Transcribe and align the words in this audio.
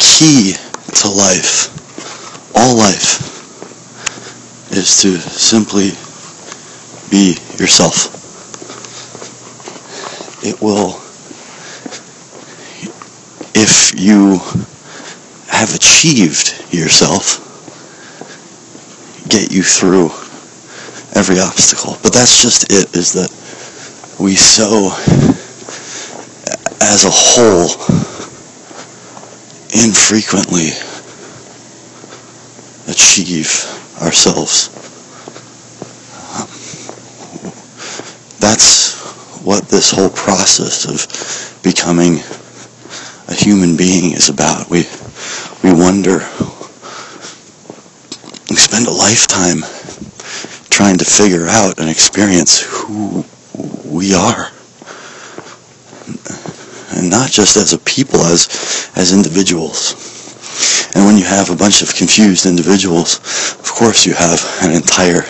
key 0.00 0.54
to 0.96 1.08
life, 1.08 1.68
all 2.56 2.76
life, 2.76 3.20
is 4.72 4.96
to 5.02 5.18
simply 5.18 5.90
be 7.10 7.36
yourself. 7.58 8.16
It 10.42 10.60
will, 10.62 10.96
if 13.54 13.92
you 13.94 14.38
have 15.48 15.74
achieved 15.74 16.72
yourself, 16.72 17.46
get 19.28 19.52
you 19.52 19.62
through 19.62 20.06
every 21.14 21.38
obstacle. 21.40 21.98
But 22.02 22.14
that's 22.14 22.40
just 22.40 22.72
it, 22.72 22.96
is 22.96 23.12
that 23.12 23.30
we 24.18 24.34
so, 24.34 24.90
as 26.80 27.04
a 27.04 27.10
whole, 27.12 27.68
infrequently 29.90 30.70
achieve 32.86 33.50
ourselves. 34.00 34.70
That's 38.38 38.94
what 39.42 39.64
this 39.66 39.90
whole 39.90 40.10
process 40.10 40.86
of 40.86 41.62
becoming 41.64 42.22
a 43.26 43.34
human 43.34 43.76
being 43.76 44.12
is 44.12 44.28
about. 44.28 44.70
We 44.70 44.86
we 45.64 45.72
wonder, 45.74 46.18
we 48.48 48.56
spend 48.56 48.86
a 48.86 48.92
lifetime 48.92 49.60
trying 50.70 50.98
to 50.98 51.04
figure 51.04 51.48
out 51.48 51.80
and 51.80 51.90
experience 51.90 52.60
who 52.60 53.24
we 53.84 54.14
are. 54.14 54.52
And 56.92 57.10
not 57.10 57.30
just 57.30 57.56
as 57.56 57.72
a 57.72 57.78
people, 57.78 58.20
as, 58.20 58.89
as 59.00 59.12
individuals. 59.14 59.96
And 60.94 61.06
when 61.06 61.16
you 61.16 61.24
have 61.24 61.48
a 61.48 61.56
bunch 61.56 61.80
of 61.80 61.94
confused 61.94 62.44
individuals, 62.44 63.16
of 63.58 63.72
course 63.72 64.04
you 64.04 64.12
have 64.12 64.38
an 64.60 64.72
entire 64.72 65.22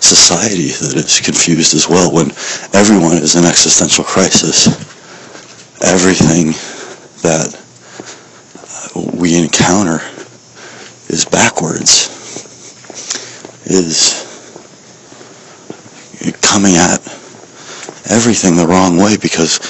society 0.00 0.72
that 0.80 0.96
is 0.96 1.20
confused 1.20 1.74
as 1.74 1.86
well 1.86 2.10
when 2.10 2.30
everyone 2.72 3.18
is 3.18 3.36
in 3.36 3.44
existential 3.44 4.04
crisis. 4.04 4.68
Everything 5.84 6.56
that 7.20 7.52
we 9.14 9.36
encounter 9.36 10.00
is 11.08 11.26
backwards, 11.26 12.08
is 13.66 14.26
coming 16.40 16.76
at 16.76 17.00
everything 18.08 18.56
the 18.56 18.66
wrong 18.66 18.96
way 18.96 19.16
because 19.16 19.60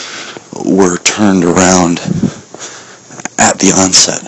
we're 0.65 0.99
turned 0.99 1.45
around 1.45 1.99
at 3.41 3.59
the 3.59 3.73
onset. 3.73 4.23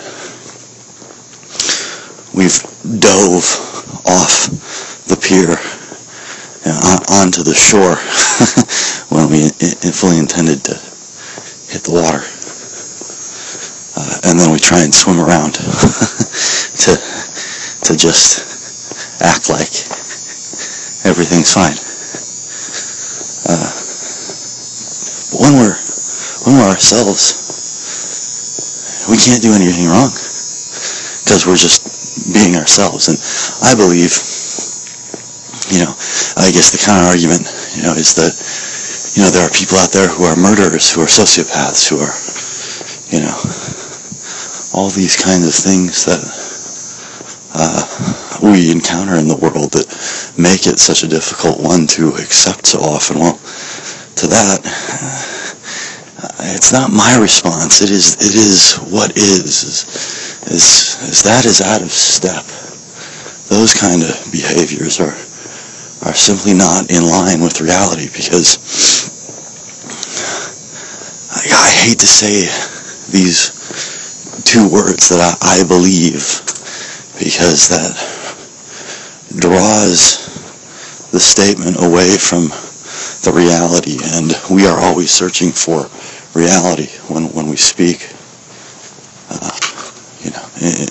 We've 2.35 2.57
dove 2.99 3.45
off 4.09 4.49
the 5.07 5.17
pier 5.21 5.61
onto 7.13 7.43
the 7.43 7.55
shore 7.55 7.97
when 9.15 9.29
we 9.31 9.49
fully 9.93 10.19
intended 10.19 10.65
to 10.65 10.75
hit 11.69 11.85
the 11.85 11.93
water. 11.93 12.25
Uh, 13.95 14.29
and 14.31 14.41
then 14.41 14.51
we 14.51 14.59
try 14.59 14.81
and 14.81 14.95
swim 14.95 15.21
around 15.21 15.55
to 15.55 16.93
to 17.85 17.93
just 17.97 18.41
act 19.21 19.51
like 19.51 19.71
everything's 21.05 21.53
fine. 21.53 21.77
Uh, 23.45 23.71
but 25.31 25.41
when 25.45 25.55
we're 25.61 25.77
when 26.47 26.57
we're 26.57 26.73
ourselves, 26.73 27.42
we 29.09 29.17
can't 29.19 29.43
do 29.43 29.55
anything 29.55 29.87
wrong 29.89 30.11
because 31.23 31.47
we're 31.47 31.59
just 31.59 31.83
being 32.35 32.57
ourselves. 32.57 33.09
And 33.09 33.19
I 33.67 33.75
believe, 33.75 34.13
you 35.73 35.83
know, 35.83 35.93
I 36.39 36.51
guess 36.53 36.71
the 36.71 36.83
counter 36.83 37.09
argument, 37.09 37.47
you 37.75 37.83
know, 37.83 37.95
is 37.95 38.15
that 38.19 38.33
you 39.17 39.23
know 39.23 39.31
there 39.31 39.45
are 39.45 39.53
people 39.53 39.79
out 39.79 39.93
there 39.93 40.09
who 40.09 40.25
are 40.25 40.37
murderers, 40.37 40.93
who 40.93 41.03
are 41.03 41.11
sociopaths, 41.11 41.89
who 41.89 41.99
are, 41.99 42.15
you 43.11 43.25
know, 43.25 43.37
all 44.75 44.91
these 44.91 45.17
kinds 45.17 45.47
of 45.47 45.55
things 45.55 46.05
that 46.07 46.23
uh, 47.55 47.85
we 48.43 48.73
encounter 48.73 49.17
in 49.17 49.29
the 49.29 49.37
world 49.37 49.73
that 49.73 49.87
make 50.39 50.67
it 50.67 50.79
such 50.79 51.05
a 51.05 51.09
difficult 51.09 51.61
one 51.61 51.87
to 51.87 52.09
accept 52.17 52.67
so 52.67 52.81
often. 52.81 53.19
Well, 53.19 53.37
to 54.17 54.27
that, 54.29 54.61
it's 56.55 56.73
not 56.73 56.91
my 56.91 57.19
response. 57.21 57.83
It 57.83 57.91
is 57.91 58.15
it 58.21 58.35
is 58.35 58.77
what 58.93 59.17
is. 59.17 59.65
Is, 59.65 59.85
is, 60.51 60.65
is 61.09 61.23
that 61.23 61.45
is 61.45 61.61
out 61.61 61.83
of 61.83 61.91
step. 61.91 62.45
Those 63.49 63.75
kind 63.75 64.03
of 64.03 64.13
behaviors 64.33 65.01
are 65.01 65.17
are 66.05 66.15
simply 66.15 66.55
not 66.55 66.91
in 66.91 67.07
line 67.07 67.41
with 67.41 67.61
reality 67.61 68.07
because 68.13 68.59
I, 71.31 71.43
I 71.47 71.71
hate 71.87 71.99
to 72.01 72.07
say 72.07 72.51
these 73.11 73.55
two 74.45 74.69
words 74.69 75.09
that 75.11 75.21
I, 75.21 75.61
I 75.61 75.69
believe 75.69 76.43
because 77.19 77.69
that 77.71 77.95
draws 79.39 80.29
the 81.13 81.21
statement 81.21 81.77
away 81.79 82.17
from 82.19 82.49
the 83.23 83.33
reality 83.33 83.99
and 84.03 84.35
we 84.51 84.67
are 84.67 84.79
always 84.79 85.11
searching 85.11 85.53
for 85.53 85.87
reality 86.35 86.89
when, 87.13 87.33
when 87.33 87.49
we 87.49 87.57
speak 87.57 88.09
uh, 89.31 89.53
you 90.21 90.31
know 90.31 90.47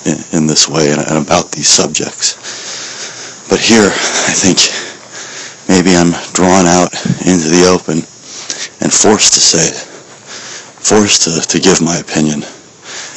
in, 0.05 0.41
in, 0.41 0.47
this 0.47 0.67
way 0.69 0.91
and, 0.91 1.01
and 1.01 1.25
about 1.25 1.51
these 1.51 1.67
subjects 1.67 2.37
but 3.49 3.59
here 3.59 3.89
I 3.89 4.33
think 4.33 4.59
maybe 5.67 5.95
I'm 5.95 6.11
drawn 6.33 6.65
out 6.65 6.93
into 7.25 7.49
the 7.49 7.67
open 7.69 8.05
and 8.81 8.93
forced 8.93 9.33
to 9.33 9.39
say 9.39 9.71
forced 10.81 11.23
to, 11.23 11.41
to 11.41 11.59
give 11.59 11.81
my 11.81 11.97
opinion 11.97 12.43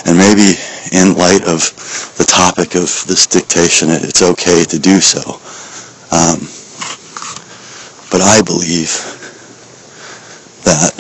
and 0.07 0.17
maybe 0.17 0.57
in 0.93 1.15
light 1.15 1.43
of 1.43 1.75
the 2.19 2.25
topic 2.25 2.75
of 2.77 2.87
this 3.07 3.27
dictation, 3.27 3.91
it's 3.91 4.23
okay 4.23 4.65
to 4.65 4.79
do 4.79 5.01
so. 5.01 5.41
Um, 6.15 6.47
but 8.11 8.23
I 8.23 8.43
believe 8.43 8.95
that 10.63 10.94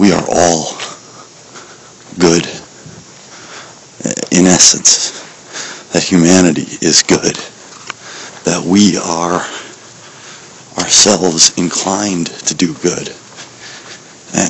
we 0.00 0.12
are 0.12 0.24
all 0.32 0.72
good 2.18 2.46
in 4.32 4.46
essence, 4.46 5.12
that 5.92 6.02
humanity 6.02 6.64
is 6.80 7.02
good, 7.02 7.36
that 8.46 8.64
we 8.64 8.96
are 8.96 9.44
ourselves 10.78 11.58
inclined 11.58 12.28
to 12.28 12.54
do 12.54 12.72
good, 12.80 13.14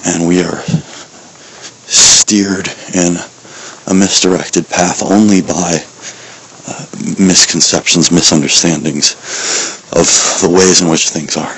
and 0.07 0.29
we 0.29 0.41
are 0.41 0.63
steered 1.91 2.69
in 2.95 3.17
a 3.89 3.95
misdirected 3.95 4.69
path 4.69 5.03
only 5.03 5.43
by 5.43 5.83
uh, 6.69 6.87
misconceptions, 7.19 8.13
misunderstandings 8.13 9.15
of 9.91 10.07
the 10.43 10.49
ways 10.49 10.81
in 10.81 10.89
which 10.89 11.09
things 11.09 11.37
are. 11.37 11.57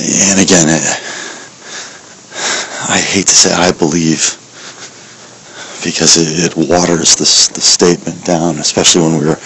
And 0.00 0.40
again, 0.40 0.68
I 2.88 2.98
hate 2.98 3.26
to 3.26 3.36
say 3.36 3.52
I 3.52 3.72
believe 3.72 4.40
because 5.84 6.16
it, 6.16 6.52
it 6.52 6.68
waters 6.68 7.16
this 7.16 7.48
the 7.48 7.60
statement 7.60 8.24
down, 8.24 8.58
especially 8.58 9.02
when 9.02 9.18
we're 9.18 9.40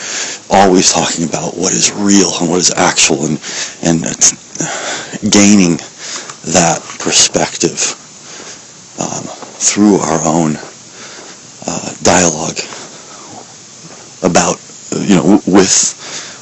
always 0.50 0.92
talking 0.92 1.26
about 1.28 1.56
what 1.56 1.72
is 1.72 1.92
real 1.92 2.30
and 2.40 2.50
what 2.50 2.58
is 2.60 2.72
actual 2.74 3.26
and, 3.26 3.38
and 3.82 4.02
gaining 5.30 5.76
that 6.54 6.78
perspective 6.98 7.94
um, 8.98 9.24
through 9.58 9.96
our 9.96 10.20
own 10.26 10.56
uh, 11.66 11.90
dialogue 12.02 12.58
about, 14.22 14.60
you 15.02 15.16
know, 15.16 15.40
with 15.46 15.94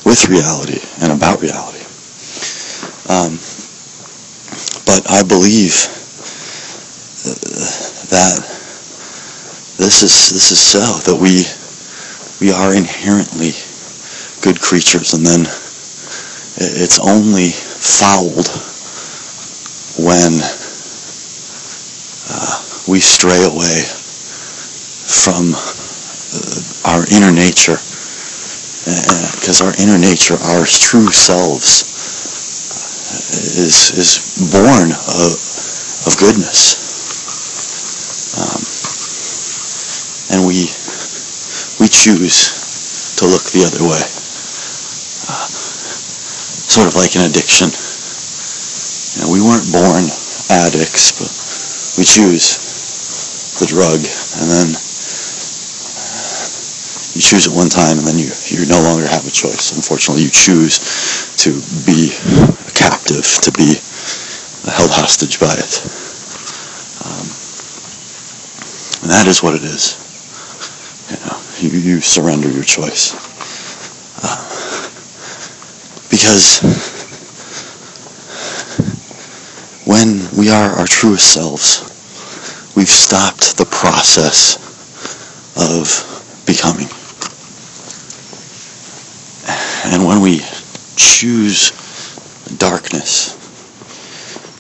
with 0.04 0.28
reality 0.28 0.80
and 1.00 1.12
about 1.12 1.40
reality. 1.40 1.78
Um, 3.08 3.38
but 4.86 5.08
I 5.10 5.22
believe 5.22 5.74
that 8.10 8.42
this 9.78 10.02
is 10.02 10.30
this 10.30 10.50
is 10.50 10.60
so 10.60 10.80
that 10.80 11.16
we 11.16 11.44
we 12.40 12.52
are 12.52 12.74
inherently 12.74 13.52
good 14.42 14.60
creatures, 14.60 15.14
and 15.14 15.24
then 15.24 15.40
it's 16.56 16.98
only 16.98 17.50
fouled 17.50 18.48
when 19.98 20.40
we 22.88 22.98
stray 22.98 23.44
away 23.44 23.80
from 25.06 25.54
uh, 26.34 26.90
our 26.90 27.06
inner 27.08 27.32
nature. 27.32 27.78
Because 29.38 29.62
uh, 29.62 29.66
our 29.66 29.74
inner 29.78 29.98
nature, 29.98 30.34
our 30.34 30.66
true 30.66 31.08
selves, 31.12 31.91
is 33.58 33.92
is 33.96 34.20
born 34.52 34.92
of 34.92 35.36
of 36.06 36.16
goodness, 36.18 36.80
Um, 38.32 38.62
and 40.32 40.46
we 40.48 40.72
we 41.78 41.88
choose 41.88 42.56
to 43.16 43.26
look 43.28 43.44
the 43.52 43.64
other 43.68 43.84
way. 43.84 44.02
Uh, 45.28 45.46
sort 46.66 46.88
of 46.88 46.96
like 46.96 47.14
an 47.16 47.28
addiction. 47.28 47.68
You 47.68 49.18
know, 49.22 49.30
we 49.32 49.44
weren't 49.44 49.68
born 49.70 50.08
addicts, 50.48 51.12
but 51.12 51.28
we 51.98 52.04
choose 52.04 52.56
the 53.60 53.66
drug, 53.66 54.00
and 54.40 54.48
then 54.48 54.68
you 57.12 57.20
choose 57.20 57.46
it 57.46 57.52
one 57.52 57.68
time, 57.68 57.98
and 57.98 58.06
then 58.08 58.16
you 58.18 58.32
you 58.48 58.64
no 58.66 58.80
longer 58.80 59.06
have 59.06 59.26
a 59.26 59.30
choice. 59.30 59.72
Unfortunately, 59.76 60.24
you 60.24 60.30
choose 60.32 60.80
to 61.36 61.60
be 61.84 62.16
captive, 62.82 63.24
to 63.42 63.52
be 63.52 63.78
held 64.66 64.90
hostage 64.90 65.38
by 65.38 65.54
it. 65.54 65.72
Um, 67.06 67.26
and 69.02 69.10
that 69.10 69.26
is 69.28 69.40
what 69.40 69.54
it 69.54 69.62
is. 69.62 69.94
You 71.10 71.16
know, 71.22 71.38
you, 71.58 71.78
you 71.78 72.00
surrender 72.00 72.50
your 72.50 72.64
choice. 72.64 73.14
Uh, 74.18 74.34
because 76.10 76.58
when 79.86 80.26
we 80.36 80.50
are 80.50 80.70
our 80.74 80.86
truest 80.86 81.32
selves, 81.32 81.86
we've 82.74 82.88
stopped 82.88 83.56
the 83.58 83.66
process 83.66 84.58
of 85.54 85.86
becoming. 86.46 86.88
And 89.84 90.04
when 90.04 90.20
we 90.20 90.40
choose 90.96 91.70
darkness, 92.58 93.34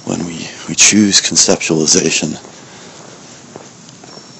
when 0.06 0.24
we, 0.26 0.48
we 0.68 0.74
choose 0.74 1.20
conceptualization, 1.20 2.32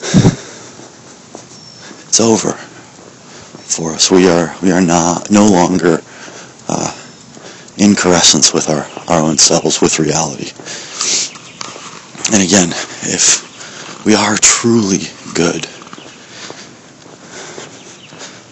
it's 2.08 2.20
over 2.20 2.58
for 3.72 3.92
us. 3.92 4.10
We 4.10 4.28
are 4.28 4.54
we 4.62 4.70
are 4.70 4.80
not 4.80 5.30
no 5.30 5.46
longer 5.46 6.02
uh, 6.68 6.94
in 7.78 7.94
coalescence 7.94 8.52
with 8.52 8.68
our, 8.68 8.86
our 9.08 9.22
own 9.22 9.38
selves, 9.38 9.80
with 9.80 9.98
reality. 9.98 10.52
And 12.34 12.42
again, 12.42 12.70
if 13.02 14.04
we 14.04 14.14
are 14.14 14.36
truly 14.36 15.08
good, 15.34 15.64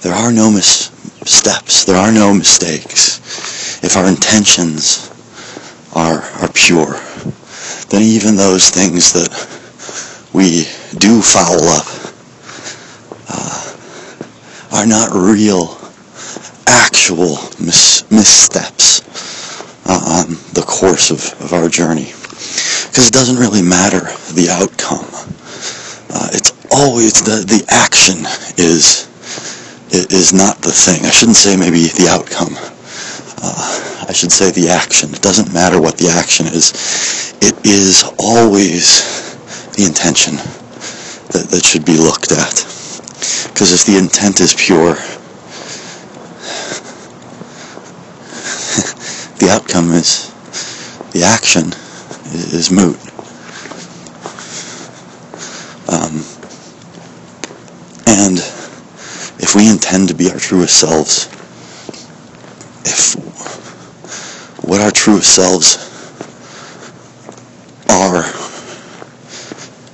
there 0.02 0.14
are 0.14 0.32
no 0.32 0.50
missteps, 0.50 1.85
there 1.85 1.97
are 1.97 2.12
no 2.12 2.32
mistakes. 2.32 3.20
If 3.82 3.96
our 3.96 4.06
intentions 4.06 5.10
are, 5.94 6.22
are 6.22 6.52
pure, 6.52 7.00
then 7.88 8.02
even 8.02 8.36
those 8.36 8.70
things 8.70 9.12
that 9.12 9.30
we 10.32 10.64
do 10.98 11.20
foul 11.20 11.64
up 11.68 11.86
uh, 13.28 13.76
are 14.72 14.86
not 14.86 15.10
real, 15.12 15.78
actual 16.66 17.36
mis- 17.58 18.08
missteps 18.10 19.00
uh, 19.86 20.24
on 20.24 20.30
the 20.54 20.64
course 20.66 21.10
of, 21.10 21.18
of 21.42 21.52
our 21.52 21.68
journey. 21.68 22.12
Because 22.90 23.08
it 23.08 23.12
doesn't 23.12 23.36
really 23.38 23.62
matter 23.62 24.00
the 24.34 24.48
outcome. 24.50 25.06
Uh, 26.12 26.28
it's 26.32 26.52
always 26.72 27.14
the, 27.22 27.44
the 27.46 27.64
action 27.68 28.26
is 28.58 29.08
is 29.92 30.32
not 30.32 30.56
the 30.58 30.70
thing. 30.70 31.04
I 31.04 31.10
shouldn't 31.10 31.36
say 31.36 31.56
maybe 31.56 31.86
the 31.98 32.08
outcome. 32.08 32.54
Uh, 33.42 33.69
I 34.10 34.12
should 34.12 34.32
say 34.32 34.50
the 34.50 34.70
action. 34.70 35.14
It 35.14 35.22
doesn't 35.22 35.54
matter 35.54 35.80
what 35.80 35.96
the 35.96 36.08
action 36.08 36.48
is. 36.48 36.72
It 37.40 37.54
is 37.64 38.02
always 38.18 38.98
the 39.76 39.84
intention 39.86 40.34
that, 41.30 41.46
that 41.48 41.64
should 41.64 41.86
be 41.86 41.96
looked 41.96 42.32
at. 42.32 42.66
Because 43.46 43.70
if 43.70 43.86
the 43.86 43.96
intent 43.96 44.40
is 44.40 44.52
pure, 44.52 44.94
the 49.38 49.48
outcome 49.48 49.92
is, 49.92 50.32
the 51.12 51.22
action 51.22 51.72
is, 52.34 52.72
moot. 52.72 52.98
Um, 55.86 56.24
and 58.08 58.38
if 59.38 59.54
we 59.54 59.70
intend 59.70 60.08
to 60.08 60.14
be 60.14 60.32
our 60.32 60.40
truest 60.40 60.80
selves, 60.80 61.28
if 62.84 63.19
what 64.70 64.81
our 64.81 64.93
true 64.93 65.20
selves 65.20 65.78
are 67.90 68.22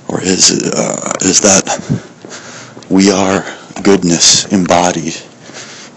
or 0.07 0.21
is 0.21 0.51
uh, 0.71 1.11
is 1.21 1.41
that 1.41 1.65
we 2.87 3.09
are 3.09 3.43
goodness 3.81 4.45
embodied 4.53 5.15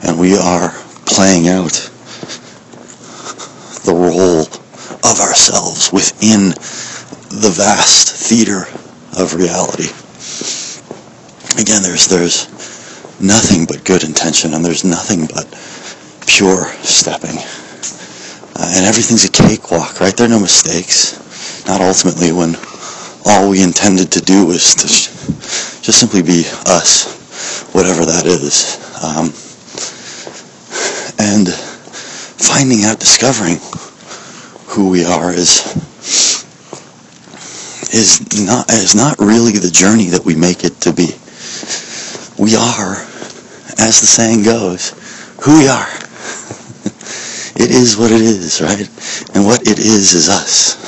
and 0.03 0.19
we 0.19 0.35
are 0.35 0.71
playing 1.05 1.47
out 1.47 1.77
the 3.85 3.93
role 3.93 4.47
of 5.05 5.21
ourselves 5.21 5.93
within 5.93 6.49
the 6.49 7.53
vast 7.55 8.09
theater 8.17 8.63
of 9.21 9.35
reality. 9.35 9.93
Again, 11.61 11.83
there's 11.83 12.09
there's 12.09 12.49
nothing 13.21 13.67
but 13.67 13.85
good 13.85 14.05
intention 14.05 14.55
and 14.55 14.65
there's 14.65 14.85
nothing 14.85 15.27
but 15.27 15.45
pure 16.27 16.65
stepping. 16.81 17.37
Uh, 18.61 18.75
and 18.77 18.85
everything's 18.85 19.25
a 19.25 19.31
cakewalk, 19.33 20.01
right? 20.01 20.15
There 20.15 20.27
are 20.27 20.29
no 20.29 20.39
mistakes. 20.39 21.17
Not 21.67 21.81
ultimately 21.81 22.31
when 22.31 22.57
all 23.25 23.49
we 23.49 23.63
intended 23.63 24.13
to 24.13 24.21
do 24.21 24.45
was 24.45 24.75
to 24.75 24.87
sh- 24.87 25.09
just 25.81 25.99
simply 25.99 26.21
be 26.21 26.45
us, 26.67 27.09
whatever 27.73 28.05
that 28.05 28.27
is. 28.27 28.77
Um, 29.01 29.33
and 31.19 31.49
finding 31.49 32.85
out, 32.85 33.01
discovering 33.01 33.57
who 34.69 34.91
we 34.91 35.07
are 35.07 35.33
is 35.33 35.65
is 37.95 38.21
not 38.45 38.71
is 38.71 38.95
not 38.95 39.19
really 39.19 39.53
the 39.53 39.71
journey 39.71 40.07
that 40.07 40.25
we 40.25 40.37
make 40.37 40.65
it 40.65 40.81
to 40.83 40.93
be. 40.93 41.17
We 42.37 42.57
are, 42.57 43.01
as 43.81 44.01
the 44.01 44.07
saying 44.07 44.45
goes, 44.45 44.91
who 45.41 45.61
we 45.61 45.69
are. 45.69 45.89
It 47.61 47.71
is 47.71 47.97
what 47.99 48.11
it 48.11 48.23
is, 48.23 48.63
right? 48.63 48.89
And 49.37 49.45
what 49.45 49.63
it 49.63 49.79
is 49.79 50.15
is 50.15 50.29
us. 50.31 50.81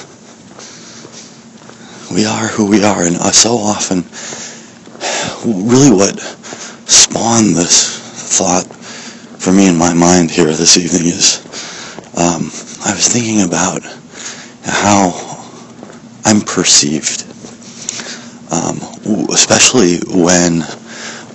We 2.11 2.25
are 2.25 2.47
who 2.49 2.67
we 2.67 2.83
are, 2.83 3.03
and 3.05 3.17
uh, 3.17 3.31
so 3.31 3.57
often, 3.57 4.05
really 5.45 5.95
what 5.95 6.19
spawned 6.88 7.57
this 7.57 7.99
thought 8.38 8.64
for 8.64 9.52
me 9.52 9.69
in 9.69 9.76
my 9.76 9.93
mind 9.93 10.31
here 10.31 10.47
this 10.47 10.79
evening 10.79 11.07
is 11.12 11.45
um, 12.17 12.49
I 12.87 12.95
was 12.95 13.09
thinking 13.09 13.43
about 13.43 13.83
how 14.64 15.12
I'm 16.25 16.41
perceived, 16.41 17.25
um, 18.50 18.79
especially 19.31 19.99
when 20.09 20.62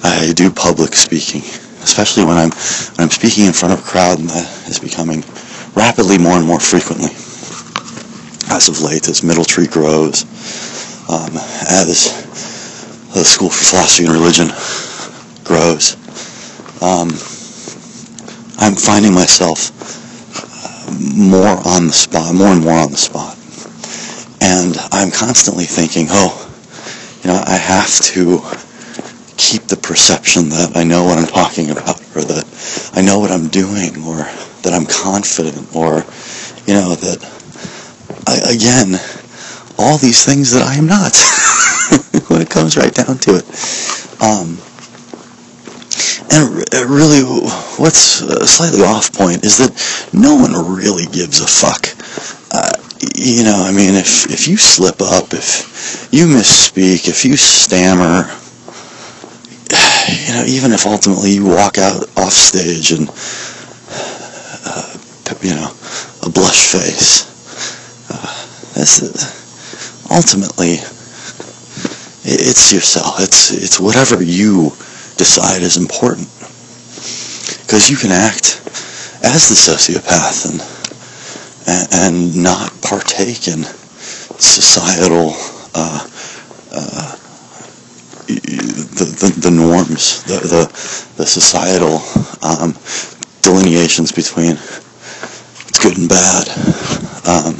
I 0.03 0.33
do 0.35 0.49
public 0.51 0.93
speaking, 0.93 1.43
especially 1.87 2.25
when 2.25 2.37
I'm 2.37 2.51
when 2.51 3.07
I'm 3.07 3.09
speaking 3.09 3.45
in 3.45 3.53
front 3.53 3.73
of 3.73 3.79
a 3.79 3.87
crowd, 3.87 4.19
and 4.19 4.29
that 4.29 4.67
is 4.67 4.79
becoming 4.79 5.23
rapidly 5.73 6.17
more 6.17 6.35
and 6.35 6.45
more 6.45 6.59
frequently 6.59 7.15
as 8.51 8.67
of 8.67 8.81
late 8.81 9.07
as 9.07 9.23
Middle 9.23 9.45
Tree 9.45 9.67
grows, 9.67 10.23
um, 11.09 11.31
as 11.71 12.11
the 13.13 13.23
School 13.23 13.49
for 13.49 13.63
Philosophy 13.63 14.05
and 14.05 14.13
Religion 14.13 14.47
grows. 15.43 15.95
Um, 16.81 17.09
I'm 18.59 18.75
finding 18.75 19.13
myself 19.13 19.71
more 21.15 21.55
on 21.67 21.87
the 21.87 21.93
spot, 21.93 22.33
more 22.33 22.47
and 22.47 22.61
more 22.63 22.79
on 22.79 22.91
the 22.91 22.97
spot. 22.97 23.35
And 24.41 24.77
I'm 24.91 25.11
constantly 25.11 25.65
thinking, 25.65 26.07
oh, 26.09 26.31
you 27.23 27.31
know, 27.31 27.41
I 27.45 27.57
have 27.57 27.89
to 28.13 28.39
keep 29.47 29.63
the 29.63 29.77
perception 29.77 30.49
that 30.49 30.75
I 30.75 30.83
know 30.83 31.05
what 31.05 31.17
I'm 31.17 31.27
talking 31.27 31.71
about, 31.71 32.03
or 32.11 32.21
that 32.27 32.43
I 32.93 33.01
know 33.01 33.19
what 33.19 33.31
I'm 33.31 33.47
doing, 33.47 33.95
or 34.03 34.27
that 34.67 34.75
I'm 34.75 34.85
confident, 34.85 35.73
or, 35.73 36.03
you 36.67 36.75
know, 36.75 36.91
that, 36.99 37.23
I, 38.27 38.43
again, 38.51 38.99
all 39.79 39.97
these 39.97 40.25
things 40.25 40.51
that 40.51 40.67
I 40.67 40.75
am 40.75 40.85
not, 40.85 41.15
when 42.27 42.41
it 42.43 42.49
comes 42.49 42.75
right 42.75 42.93
down 42.93 43.17
to 43.23 43.39
it. 43.39 43.47
Um, 44.19 44.59
and 46.27 46.67
really, 46.91 47.23
what's 47.79 48.19
slightly 48.51 48.81
off 48.81 49.13
point 49.13 49.45
is 49.45 49.63
that 49.63 49.71
no 50.11 50.35
one 50.35 50.51
really 50.75 51.05
gives 51.05 51.39
a 51.39 51.47
fuck. 51.47 51.87
Uh, 52.51 52.75
you 53.15 53.45
know, 53.45 53.63
I 53.63 53.71
mean, 53.71 53.95
if 53.95 54.29
if 54.29 54.47
you 54.49 54.57
slip 54.57 54.99
up, 54.99 55.33
if 55.33 56.09
you 56.11 56.25
misspeak, 56.25 57.07
if 57.07 57.23
you 57.23 57.37
stammer, 57.37 58.29
you 60.09 60.33
know, 60.33 60.43
even 60.47 60.71
if 60.71 60.85
ultimately 60.85 61.31
you 61.31 61.45
walk 61.45 61.77
out 61.77 62.03
off 62.17 62.33
stage 62.33 62.91
and, 62.91 63.09
uh, 64.65 64.97
you 65.41 65.55
know, 65.55 65.71
a 66.25 66.29
blush 66.29 66.67
face, 66.71 67.25
uh, 68.09 70.15
ultimately 70.15 70.77
It's 72.29 72.73
yourself. 72.73 73.21
It's 73.21 73.51
it's 73.51 73.79
whatever 73.79 74.21
you 74.21 74.71
decide 75.15 75.61
is 75.61 75.77
important. 75.77 76.27
Because 77.63 77.89
you 77.89 77.95
can 77.97 78.11
act 78.11 78.59
as 79.23 79.47
the 79.47 79.55
sociopath 79.55 80.45
and, 80.51 80.61
and 81.67 81.87
and 81.93 82.35
not 82.43 82.71
partake 82.81 83.47
in 83.47 83.63
societal 84.39 85.33
uh, 85.73 86.07
uh, 86.71 87.16
the, 88.27 89.05
the, 89.19 89.49
the 89.49 89.51
norms, 89.51 90.23
the, 90.23 90.39
the, 90.39 90.65
the 91.17 91.25
societal 91.25 92.03
um, 92.43 92.75
delineations 93.41 94.11
between 94.11 94.55
what's 94.55 95.79
good 95.81 95.97
and 95.97 96.09
bad. 96.09 96.47
Um, 97.25 97.55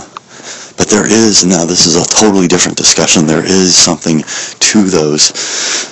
but 0.77 0.88
there 0.89 1.07
is, 1.07 1.43
now 1.45 1.65
this 1.65 1.88
is 1.88 1.95
a 1.95 2.05
totally 2.05 2.47
different 2.47 2.77
discussion, 2.77 3.25
there 3.25 3.45
is 3.45 3.75
something 3.75 4.21
to 4.59 4.83
those 4.83 5.33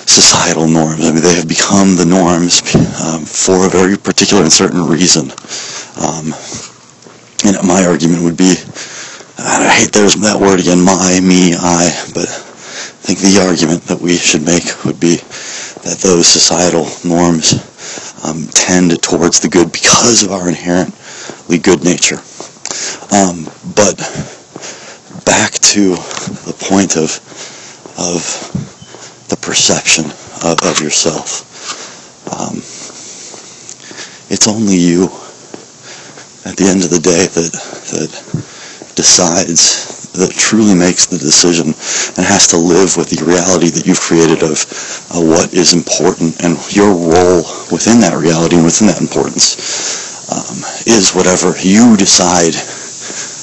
societal 0.06 0.68
norms. 0.68 1.04
I 1.04 1.12
mean, 1.12 1.22
they 1.22 1.34
have 1.34 1.48
become 1.48 1.96
the 1.96 2.06
norms 2.06 2.62
um, 3.02 3.24
for 3.24 3.66
a 3.66 3.68
very 3.68 3.96
particular 3.96 4.42
and 4.42 4.52
certain 4.52 4.86
reason. 4.86 5.32
Um, 5.98 6.32
and 7.44 7.66
my 7.66 7.84
argument 7.84 8.22
would 8.22 8.36
be, 8.36 8.54
I 9.38 9.68
hate 9.68 9.92
there's 9.92 10.14
that 10.22 10.38
word 10.40 10.60
again, 10.60 10.80
my, 10.80 11.20
me, 11.20 11.54
I, 11.54 11.90
but 12.14 12.45
I 13.06 13.14
think 13.14 13.20
the 13.20 13.40
argument 13.46 13.82
that 13.84 14.00
we 14.00 14.16
should 14.16 14.44
make 14.44 14.84
would 14.84 14.98
be 14.98 15.14
that 15.86 16.02
those 16.02 16.26
societal 16.26 16.90
norms 17.08 17.54
um, 18.26 18.48
tend 18.50 19.00
towards 19.00 19.38
the 19.38 19.48
good 19.48 19.70
because 19.70 20.24
of 20.24 20.32
our 20.32 20.48
inherently 20.48 21.58
good 21.58 21.84
nature. 21.84 22.18
Um, 23.14 23.46
but 23.78 23.94
back 25.24 25.52
to 25.70 25.94
the 26.50 26.56
point 26.66 26.96
of 26.96 27.14
of 27.94 28.26
the 29.30 29.36
perception 29.36 30.06
of, 30.42 30.58
of 30.66 30.80
yourself. 30.82 31.46
Um, 32.34 32.56
it's 34.34 34.48
only 34.48 34.74
you 34.74 35.04
at 36.44 36.56
the 36.58 36.66
end 36.66 36.82
of 36.82 36.90
the 36.90 36.98
day 36.98 37.26
that 37.30 37.52
that 37.94 38.10
decides 38.96 39.95
that 40.16 40.32
truly 40.32 40.74
makes 40.74 41.06
the 41.06 41.18
decision 41.18 41.68
and 42.16 42.24
has 42.24 42.48
to 42.48 42.58
live 42.58 42.96
with 42.96 43.08
the 43.12 43.24
reality 43.24 43.68
that 43.70 43.86
you've 43.86 44.00
created 44.00 44.42
of 44.42 44.56
uh, 45.12 45.20
what 45.20 45.52
is 45.52 45.74
important 45.74 46.36
and 46.42 46.56
your 46.74 46.92
role 46.92 47.44
within 47.70 48.00
that 48.00 48.16
reality 48.16 48.56
and 48.56 48.64
within 48.64 48.88
that 48.88 49.00
importance 49.00 50.26
um, 50.32 50.58
is 50.86 51.14
whatever 51.14 51.54
you 51.62 51.96
decide 51.96 52.54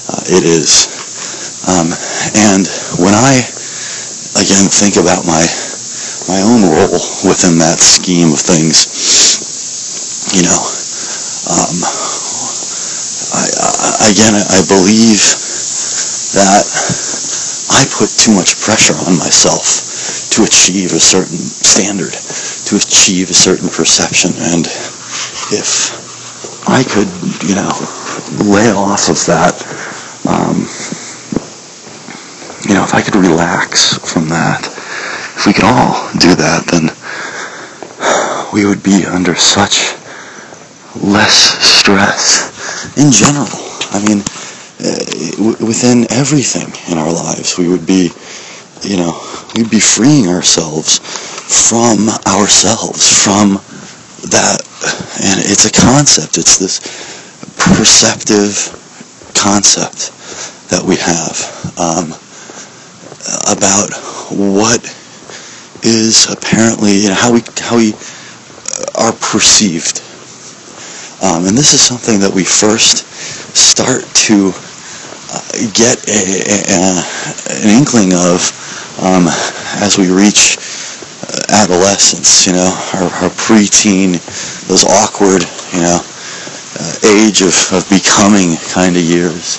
uh, 0.10 0.24
it 0.28 0.44
is. 0.44 0.92
Um, 1.68 1.88
and 2.36 2.68
when 3.00 3.16
I 3.16 3.40
again 4.36 4.68
think 4.68 5.00
about 5.00 5.24
my 5.24 5.46
my 6.28 6.40
own 6.44 6.64
role 6.64 7.00
within 7.28 7.60
that 7.60 7.80
scheme 7.80 8.32
of 8.32 8.40
things, 8.40 8.88
you 10.36 10.44
know, 10.44 10.60
um, 11.48 11.78
I, 13.32 13.44
I, 13.48 14.12
again 14.12 14.36
I 14.36 14.60
believe 14.68 15.43
that 16.34 16.66
I 17.74 17.86
put 17.94 18.10
too 18.10 18.34
much 18.34 18.60
pressure 18.62 18.98
on 19.06 19.18
myself 19.18 20.30
to 20.34 20.44
achieve 20.44 20.94
a 20.94 21.00
certain 21.00 21.38
standard, 21.38 22.14
to 22.14 22.76
achieve 22.76 23.30
a 23.30 23.38
certain 23.38 23.70
perception. 23.70 24.32
And 24.38 24.66
if 25.54 25.94
I 26.68 26.84
could, 26.84 27.10
you 27.48 27.56
know, 27.56 27.70
lay 28.50 28.72
off 28.72 29.10
of 29.10 29.20
that, 29.30 29.54
um, 30.26 30.66
you 32.68 32.74
know, 32.74 32.84
if 32.84 32.94
I 32.94 33.02
could 33.02 33.16
relax 33.16 33.98
from 34.00 34.30
that, 34.30 34.66
if 34.66 35.46
we 35.46 35.54
could 35.54 35.66
all 35.66 36.10
do 36.18 36.34
that, 36.34 36.66
then 36.72 36.90
we 38.54 38.66
would 38.66 38.82
be 38.82 39.06
under 39.06 39.36
such 39.36 39.94
less 40.96 41.58
stress 41.62 42.98
in 42.98 43.12
general. 43.12 43.50
I 43.92 44.00
mean, 44.06 44.24
within 44.84 46.12
everything 46.12 46.68
in 46.92 46.98
our 46.98 47.12
lives. 47.12 47.58
We 47.58 47.70
would 47.70 47.88
be, 47.88 48.12
you 48.82 48.98
know, 48.98 49.16
we'd 49.56 49.72
be 49.72 49.80
freeing 49.80 50.28
ourselves 50.28 51.00
from 51.00 52.10
ourselves, 52.28 53.08
from 53.08 53.62
that. 54.30 54.60
And 55.24 55.40
it's 55.40 55.66
a 55.66 55.72
concept. 55.72 56.38
It's 56.38 56.58
this 56.58 56.80
perceptive 57.56 58.52
concept 59.36 60.12
that 60.70 60.84
we 60.84 60.98
have 60.98 61.36
um, 61.80 62.12
about 63.48 63.94
what 64.36 64.84
is 65.84 66.28
apparently 66.32 66.96
you 66.96 67.10
know, 67.10 67.16
how 67.16 67.32
we 67.32 67.42
how 67.60 67.78
we 67.78 67.94
are 68.96 69.14
perceived. 69.14 70.02
Um, 71.24 71.48
and 71.48 71.58
this 71.58 71.74
is 71.74 71.80
something 71.80 72.20
that 72.20 72.34
we 72.34 72.44
first 72.44 73.08
start 73.56 74.04
to 74.28 74.52
get 75.74 75.98
a, 76.08 76.20
a, 76.70 77.04
an 77.50 77.70
inkling 77.70 78.14
of 78.14 78.42
um, 79.00 79.26
as 79.82 79.98
we 79.98 80.12
reach 80.12 80.58
uh, 81.24 81.64
adolescence, 81.64 82.46
you 82.46 82.54
know, 82.54 82.70
our, 82.94 83.10
our 83.24 83.30
preteen, 83.32 84.20
those 84.68 84.84
awkward, 84.84 85.44
you 85.74 85.82
know, 85.82 86.00
uh, 86.80 86.96
age 87.18 87.42
of, 87.42 87.54
of 87.74 87.88
becoming 87.90 88.58
kind 88.70 88.96
of 88.98 89.04
years, 89.04 89.58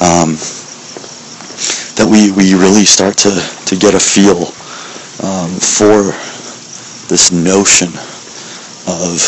um, 0.00 0.36
that 1.96 2.06
we, 2.08 2.30
we 2.32 2.54
really 2.54 2.84
start 2.84 3.16
to, 3.16 3.30
to 3.66 3.76
get 3.76 3.94
a 3.94 4.00
feel 4.00 4.54
um, 5.26 5.50
for 5.58 6.14
this 7.08 7.32
notion 7.32 7.88
of 8.86 9.18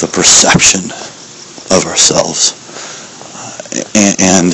the 0.00 0.10
perception 0.12 0.90
of 1.70 1.86
ourselves 1.86 2.57
and, 3.94 4.16
and 4.20 4.46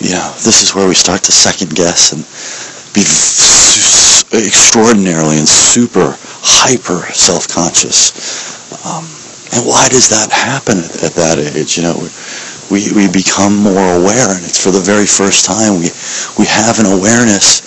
you 0.00 0.12
know, 0.12 0.28
this 0.44 0.62
is 0.62 0.74
where 0.74 0.88
we 0.88 0.94
start 0.94 1.22
to 1.24 1.32
second 1.32 1.74
guess 1.74 2.12
and 2.12 2.22
be 2.92 3.04
extraordinarily 4.32 5.38
and 5.38 5.48
super 5.48 6.16
hyper 6.44 7.06
self-conscious. 7.12 8.12
Um, 8.84 9.04
and 9.54 9.64
why 9.64 9.88
does 9.88 10.08
that 10.10 10.28
happen 10.32 10.78
at, 10.78 11.04
at 11.04 11.14
that 11.16 11.38
age? 11.38 11.76
You 11.76 11.84
know, 11.84 11.96
we, 12.68 12.90
we 12.92 13.06
become 13.06 13.56
more 13.56 13.94
aware, 14.00 14.34
and 14.34 14.42
it's 14.42 14.58
for 14.58 14.74
the 14.74 14.82
very 14.82 15.06
first 15.06 15.46
time 15.46 15.78
we 15.78 15.92
we 16.34 16.46
have 16.50 16.80
an 16.82 16.90
awareness 16.90 17.62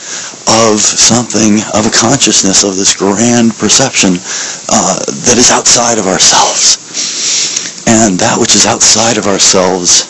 of 0.67 0.81
something, 0.81 1.61
of 1.77 1.87
a 1.87 1.93
consciousness, 1.93 2.65
of 2.65 2.75
this 2.75 2.93
grand 2.97 3.55
perception 3.55 4.17
uh, 4.67 4.99
that 5.23 5.37
is 5.37 5.49
outside 5.53 5.97
of 5.97 6.05
ourselves. 6.05 6.77
And 7.87 8.19
that 8.19 8.37
which 8.37 8.53
is 8.53 8.65
outside 8.65 9.17
of 9.17 9.25
ourselves 9.25 10.08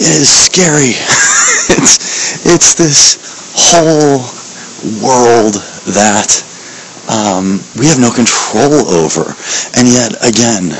is 0.00 0.28
scary. 0.28 0.96
it's 1.76 2.46
it's 2.48 2.74
this 2.74 3.20
whole 3.52 4.24
world 5.04 5.60
that 5.92 6.40
um, 7.12 7.60
we 7.76 7.86
have 7.86 8.00
no 8.00 8.10
control 8.10 8.88
over, 8.88 9.36
and 9.76 9.84
yet 9.88 10.16
again 10.24 10.72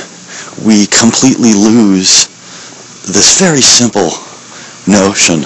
we 0.65 0.87
completely 0.89 1.53
lose 1.53 2.25
this 3.05 3.37
very 3.37 3.61
simple 3.61 4.09
notion 4.89 5.45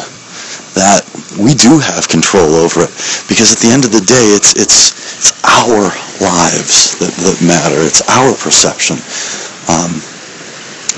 that 0.75 1.03
we 1.39 1.53
do 1.53 1.79
have 1.79 2.07
control 2.07 2.55
over 2.55 2.87
it. 2.87 2.91
Because 3.27 3.51
at 3.51 3.59
the 3.59 3.71
end 3.71 3.83
of 3.83 3.91
the 3.91 4.03
day 4.07 4.31
it's 4.35 4.55
it's 4.55 4.95
it's 5.19 5.31
our 5.43 5.91
lives 6.23 6.95
that, 6.99 7.11
that 7.27 7.43
matter. 7.43 7.83
It's 7.83 8.01
our 8.07 8.31
perception 8.39 8.95
um, 9.67 9.99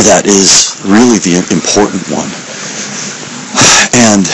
that 0.06 0.30
is 0.30 0.78
really 0.86 1.18
the 1.18 1.42
important 1.50 2.06
one 2.14 2.30
and 3.94 4.26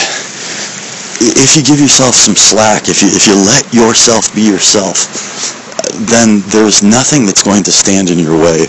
if 1.20 1.56
you 1.56 1.62
give 1.62 1.80
yourself 1.80 2.14
some 2.14 2.34
slack, 2.34 2.88
if 2.88 3.02
you, 3.02 3.08
if 3.08 3.26
you 3.26 3.34
let 3.34 3.64
yourself 3.72 4.34
be 4.34 4.42
yourself, 4.42 5.08
then 6.10 6.40
there's 6.48 6.82
nothing 6.82 7.26
that's 7.26 7.42
going 7.42 7.62
to 7.64 7.72
stand 7.72 8.10
in 8.10 8.18
your 8.18 8.36
way. 8.38 8.66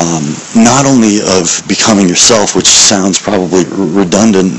Um, 0.00 0.34
not 0.56 0.86
only 0.86 1.20
of 1.22 1.62
becoming 1.68 2.08
yourself, 2.08 2.56
which 2.56 2.66
sounds 2.66 3.20
probably 3.20 3.64
redundant, 3.70 4.50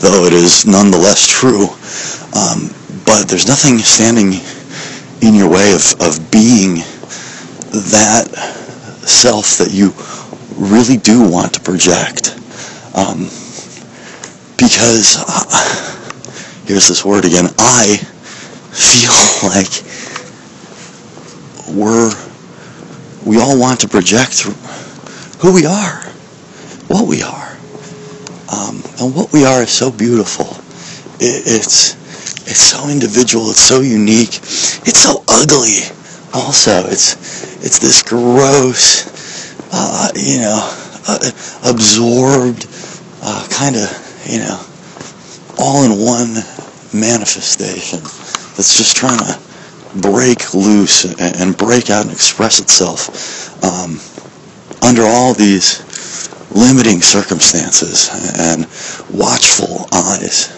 though 0.00 0.26
it 0.26 0.32
is 0.32 0.66
nonetheless 0.66 1.26
true, 1.26 1.68
um, 2.36 2.68
but 3.06 3.28
there's 3.28 3.48
nothing 3.48 3.78
standing 3.78 4.34
in 5.22 5.34
your 5.34 5.48
way 5.48 5.72
of, 5.72 5.82
of 6.00 6.30
being 6.30 6.76
that 7.72 8.28
self 9.06 9.56
that 9.58 9.72
you 9.72 9.92
really 10.56 10.96
do 10.96 11.22
want 11.28 11.54
to 11.54 11.60
project. 11.60 12.36
Um, 12.94 13.28
because 14.56 15.16
uh, 15.26 16.64
here's 16.66 16.88
this 16.88 17.04
word 17.04 17.24
again 17.24 17.46
I 17.58 17.96
feel 18.72 19.48
like 19.50 19.82
we're 21.76 22.12
we 23.24 23.40
all 23.40 23.58
want 23.58 23.80
to 23.80 23.88
project 23.88 24.42
who 25.40 25.52
we 25.52 25.66
are 25.66 26.02
what 26.88 27.08
we 27.08 27.22
are 27.22 27.56
um, 28.52 28.82
and 29.00 29.14
what 29.14 29.32
we 29.32 29.44
are 29.44 29.62
is 29.62 29.70
so 29.70 29.90
beautiful 29.90 30.46
it, 31.18 31.42
it's 31.46 31.96
it's 32.46 32.62
so 32.62 32.88
individual. 32.88 33.50
It's 33.50 33.60
so 33.60 33.80
unique. 33.80 34.36
It's 34.86 35.00
so 35.00 35.24
ugly. 35.26 35.82
Also, 36.32 36.86
it's 36.86 37.16
it's 37.64 37.80
this 37.80 38.02
gross, 38.02 39.10
uh, 39.72 40.12
you 40.14 40.38
know, 40.38 40.60
uh, 41.08 41.18
absorbed, 41.64 42.68
uh, 43.22 43.48
kind 43.50 43.74
of, 43.74 43.90
you 44.28 44.38
know, 44.38 44.60
all 45.58 45.84
in 45.84 45.92
one 45.98 46.34
manifestation 46.92 48.00
that's 48.56 48.76
just 48.76 48.96
trying 48.96 49.18
to 49.18 49.38
break 50.00 50.54
loose 50.54 51.04
and, 51.20 51.56
break 51.56 51.90
out 51.90 52.04
and 52.04 52.12
express 52.12 52.60
itself 52.60 53.64
um, 53.64 53.98
under 54.82 55.02
all 55.02 55.34
these 55.34 55.82
limiting 56.54 57.00
circumstances 57.00 58.10
and 58.38 58.62
watchful 59.12 59.86
eyes 59.92 60.52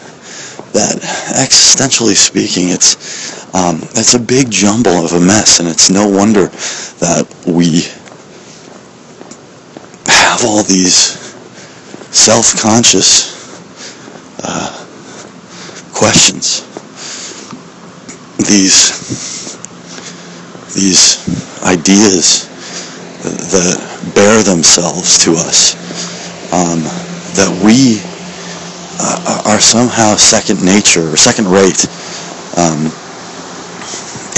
that 0.73 0.99
existentially 1.35 2.15
speaking 2.15 2.69
it's 2.69 3.55
um, 3.55 3.77
it's 3.95 4.15
a 4.15 4.19
big 4.19 4.51
jumble 4.51 5.05
of 5.05 5.13
a 5.13 5.21
mess 5.21 5.61
and 5.61 5.69
it's 5.69 5.91
no 5.91 6.07
wonder 6.07 6.47
that 7.01 7.27
we 7.47 7.83
have 10.07 10.45
all 10.45 10.63
these 10.63 11.19
self-conscious 12.15 13.38
uh, 14.49 14.73
questions. 15.93 16.65
These 18.49 18.97
these 20.75 21.19
ideas 21.65 22.49
that 23.23 23.77
bear 24.15 24.43
themselves 24.43 25.19
to 25.25 25.33
us 25.33 25.75
um, 26.53 26.81
that 27.35 27.51
we 27.65 28.01
uh, 29.01 29.43
are 29.45 29.61
somehow 29.61 30.15
second 30.15 30.65
nature 30.65 31.13
or 31.13 31.17
second 31.17 31.47
rate 31.49 31.85
um, 32.57 32.89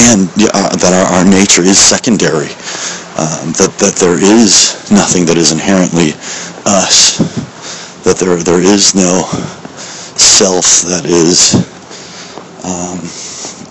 and 0.00 0.26
uh, 0.56 0.74
that 0.80 0.92
our, 0.96 1.20
our, 1.20 1.24
nature 1.24 1.62
is 1.62 1.78
secondary 1.78 2.50
um, 3.20 3.52
that, 3.60 3.72
that 3.78 3.96
there 4.00 4.16
is 4.16 4.90
nothing 4.90 5.26
that 5.26 5.36
is 5.36 5.52
inherently 5.52 6.12
us 6.64 7.18
that 8.04 8.16
there, 8.16 8.36
there 8.42 8.60
is 8.60 8.94
no 8.94 9.28
self 10.20 10.82
that 10.82 11.04
is 11.04 11.54
um, 12.64 13.00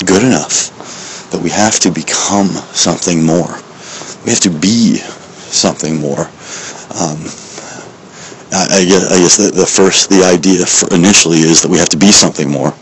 good 0.05 0.23
enough 0.23 0.75
that 1.31 1.41
we 1.41 1.49
have 1.49 1.79
to 1.79 1.91
become 1.91 2.47
something 2.73 3.23
more 3.23 3.61
we 4.25 4.31
have 4.31 4.41
to 4.41 4.49
be 4.49 4.97
something 4.97 5.99
more 5.99 6.29
um, 6.97 7.21
I, 8.51 8.83
guess, 8.85 9.11
I 9.11 9.17
guess 9.21 9.37
the, 9.37 9.51
the, 9.51 9.65
first, 9.65 10.09
the 10.09 10.25
idea 10.25 10.65
initially 10.89 11.39
is 11.45 11.61
that 11.61 11.69
we 11.69 11.77
have 11.77 11.89
to 11.89 11.97
be 11.97 12.11
something 12.11 12.49
more. 12.49 12.73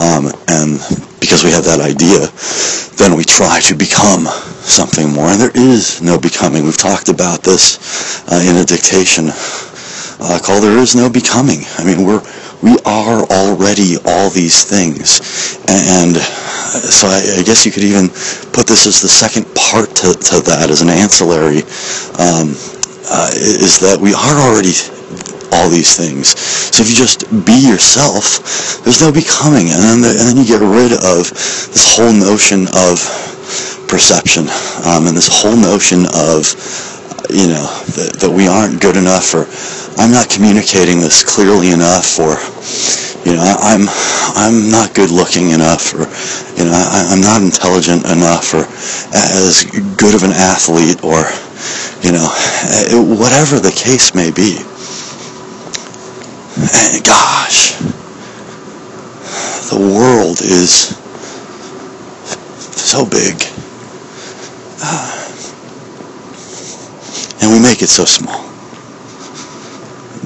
Um, 0.00 0.32
and 0.48 0.80
because 1.20 1.44
we 1.44 1.50
have 1.52 1.64
that 1.64 1.80
idea, 1.84 2.32
then 2.96 3.16
we 3.16 3.24
try 3.24 3.60
to 3.68 3.74
become 3.74 4.24
something 4.64 5.12
more. 5.12 5.28
And 5.28 5.40
there 5.40 5.52
is 5.54 6.00
no 6.00 6.18
becoming. 6.18 6.64
We've 6.64 6.76
talked 6.80 7.08
about 7.08 7.42
this 7.42 7.76
uh, 8.32 8.40
in 8.40 8.56
a 8.56 8.64
dictation 8.64 9.28
uh, 9.28 10.40
called 10.40 10.64
There 10.64 10.78
Is 10.78 10.96
No 10.96 11.10
Becoming. 11.10 11.60
I 11.76 11.84
mean, 11.84 12.06
we're, 12.06 12.22
we 12.62 12.78
are 12.86 13.26
already 13.26 13.96
all 14.06 14.30
these 14.30 14.64
things. 14.64 15.20
And, 15.68 16.16
so 16.72 17.08
I, 17.08 17.40
I, 17.40 17.42
guess 17.42 17.66
you 17.66 17.72
could 17.72 17.84
even 17.84 18.08
put 18.56 18.64
this 18.66 18.86
as 18.86 19.02
the 19.02 19.12
second 19.12 19.44
part 19.54 19.92
to, 20.00 20.16
to 20.16 20.40
that, 20.48 20.70
as 20.70 20.80
an 20.80 20.88
ancillary, 20.88 21.68
um, 22.16 22.56
uh, 23.12 23.28
is 23.34 23.76
that 23.84 24.00
we 24.00 24.14
are 24.16 24.36
already 24.48 24.72
all 25.52 25.68
these 25.68 25.92
things. 26.00 26.32
So 26.72 26.80
if 26.80 26.88
you 26.88 26.96
just 26.96 27.28
be 27.44 27.60
yourself, 27.60 28.40
there's 28.84 29.04
no 29.04 29.12
becoming, 29.12 29.68
and 29.68 29.84
then 29.84 30.00
the, 30.00 30.16
and 30.16 30.32
then 30.32 30.36
you 30.40 30.48
get 30.48 30.64
rid 30.64 30.96
of 30.96 31.28
this 31.76 31.92
whole 31.92 32.12
notion 32.12 32.64
of 32.72 32.96
perception 33.84 34.48
um, 34.88 35.04
and 35.04 35.12
this 35.12 35.28
whole 35.28 35.56
notion 35.56 36.08
of 36.16 36.48
you 37.32 37.48
know 37.48 37.66
that, 37.96 38.20
that 38.20 38.30
we 38.30 38.46
aren't 38.46 38.80
good 38.80 38.96
enough 38.96 39.34
or 39.34 39.48
I'm 39.96 40.12
not 40.12 40.28
communicating 40.28 41.00
this 41.00 41.24
clearly 41.24 41.72
enough 41.72 42.20
or 42.20 42.36
you 43.24 43.34
know 43.36 43.42
I'm 43.42 43.88
I'm 44.36 44.70
not 44.70 44.94
good 44.94 45.10
looking 45.10 45.50
enough 45.50 45.96
or 45.96 46.04
you 46.60 46.68
know 46.68 46.76
I, 46.76 47.08
I'm 47.10 47.20
not 47.24 47.42
intelligent 47.42 48.04
enough 48.06 48.52
or 48.54 48.68
as 49.16 49.64
good 49.96 50.14
of 50.14 50.22
an 50.22 50.32
athlete 50.36 51.02
or 51.02 51.24
you 52.04 52.12
know 52.12 52.28
whatever 53.16 53.58
the 53.58 53.72
case 53.72 54.14
may 54.14 54.30
be 54.30 54.60
and 56.56 57.04
gosh, 57.04 57.72
the 59.70 59.78
world 59.78 60.40
is 60.42 60.94
so 62.76 63.06
big. 63.06 63.42
Uh, 64.82 65.21
and 67.42 67.50
we 67.50 67.58
make 67.58 67.82
it 67.82 67.88
so 67.88 68.04
small 68.04 68.40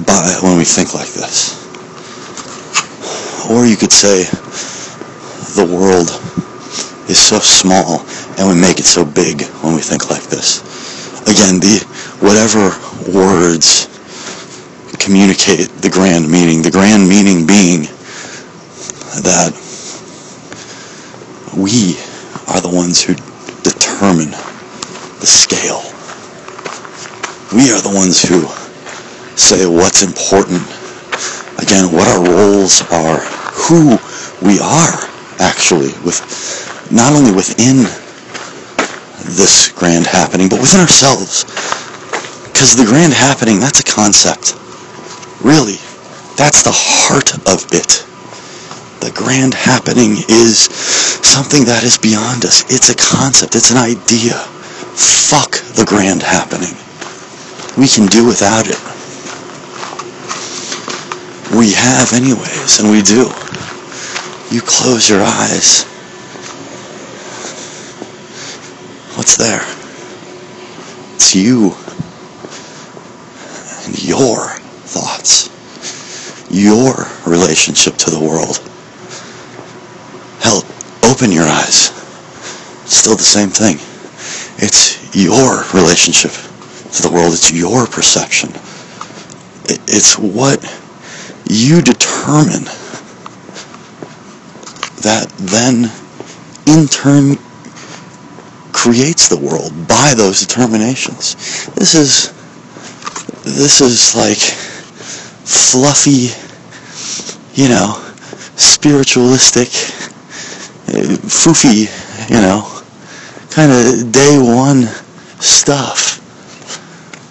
by 0.05 0.37
when 0.43 0.55
we 0.57 0.63
think 0.63 0.93
like 0.93 1.09
this. 1.09 1.57
Or 3.49 3.65
you 3.65 3.75
could 3.75 3.91
say 3.91 4.23
the 5.57 5.65
world 5.65 6.09
is 7.09 7.17
so 7.17 7.39
small 7.39 8.05
and 8.37 8.47
we 8.47 8.53
make 8.53 8.77
it 8.79 8.85
so 8.85 9.03
big 9.03 9.41
when 9.65 9.73
we 9.73 9.81
think 9.81 10.11
like 10.11 10.23
this. 10.29 10.61
Again, 11.23 11.59
the 11.59 11.81
whatever 12.21 12.69
words 13.11 13.89
communicate 14.99 15.69
the 15.81 15.89
grand 15.89 16.29
meaning. 16.29 16.61
The 16.61 16.71
grand 16.71 17.09
meaning 17.09 17.47
being 17.47 17.89
that 19.25 19.57
we 21.57 21.97
are 22.53 22.61
the 22.61 22.69
ones 22.69 23.01
who 23.01 23.15
determine 23.63 24.31
the 25.19 25.25
scale. 25.25 25.96
We 27.55 27.71
are 27.71 27.79
the 27.79 27.93
ones 27.95 28.21
who 28.21 28.43
say 29.39 29.65
what's 29.65 30.03
important. 30.03 30.59
Again, 31.63 31.91
what 31.95 32.07
our 32.07 32.23
roles 32.23 32.81
are, 32.91 33.19
who 33.55 33.97
we 34.45 34.59
are 34.59 34.99
actually, 35.39 35.95
with 36.03 36.19
not 36.91 37.13
only 37.13 37.31
within 37.31 37.87
this 39.35 39.71
grand 39.71 40.05
happening, 40.05 40.49
but 40.49 40.59
within 40.59 40.81
ourselves. 40.81 41.45
Because 42.51 42.75
the 42.75 42.85
grand 42.85 43.13
happening, 43.13 43.59
that's 43.59 43.79
a 43.79 43.83
concept. 43.83 44.55
Really, 45.41 45.79
that's 46.35 46.63
the 46.63 46.73
heart 46.73 47.33
of 47.47 47.63
it. 47.71 48.03
The 48.99 49.11
grand 49.15 49.53
happening 49.53 50.17
is 50.27 50.67
something 51.23 51.65
that 51.65 51.83
is 51.83 51.97
beyond 51.97 52.43
us. 52.45 52.65
It's 52.67 52.89
a 52.89 52.95
concept. 52.95 53.55
It's 53.55 53.71
an 53.71 53.77
idea. 53.77 54.35
Fuck 54.97 55.51
the 55.77 55.85
grand 55.85 56.23
happening. 56.23 56.75
We 57.77 57.87
can 57.87 58.07
do 58.07 58.25
without 58.25 58.65
it. 58.65 58.79
We 61.55 61.73
have 61.73 62.11
anyways, 62.11 62.79
and 62.79 62.89
we 62.89 63.03
do. 63.03 63.29
You 64.49 64.61
close 64.61 65.07
your 65.07 65.21
eyes. 65.21 65.83
What's 69.15 69.37
there? 69.37 69.61
It's 71.13 71.35
you 71.35 71.75
and 73.85 74.03
your 74.03 74.57
thoughts, 74.89 75.51
your 76.49 77.05
relationship 77.27 77.95
to 77.97 78.09
the 78.09 78.19
world. 78.19 78.57
Hell, 80.41 80.63
open 81.03 81.31
your 81.31 81.47
eyes. 81.47 81.93
Still 82.89 83.15
the 83.15 83.21
same 83.21 83.49
thing. 83.49 83.75
It's 84.57 85.15
your 85.15 85.63
relationship 85.73 86.46
to 86.97 87.03
the 87.03 87.11
world. 87.11 87.33
It's 87.33 87.51
your 87.51 87.87
perception. 87.87 88.49
It's 89.87 90.17
what 90.17 90.61
you 91.49 91.81
determine 91.81 92.65
that 95.01 95.31
then 95.37 95.89
in 96.65 96.87
turn 96.87 97.37
creates 98.73 99.29
the 99.29 99.37
world 99.37 99.71
by 99.87 100.13
those 100.15 100.39
determinations. 100.41 101.35
This 101.75 101.95
is 101.95 102.33
this 103.43 103.81
is 103.81 104.15
like 104.15 104.37
fluffy, 105.47 106.29
you 107.59 107.69
know, 107.69 107.93
spiritualistic, 108.55 109.69
uh, 110.89 111.15
foofy, 111.27 111.87
you 112.29 112.41
know, 112.41 112.81
kind 113.49 113.71
of 113.71 114.11
day 114.11 114.37
one 114.37 114.83
stuff. 115.39 116.21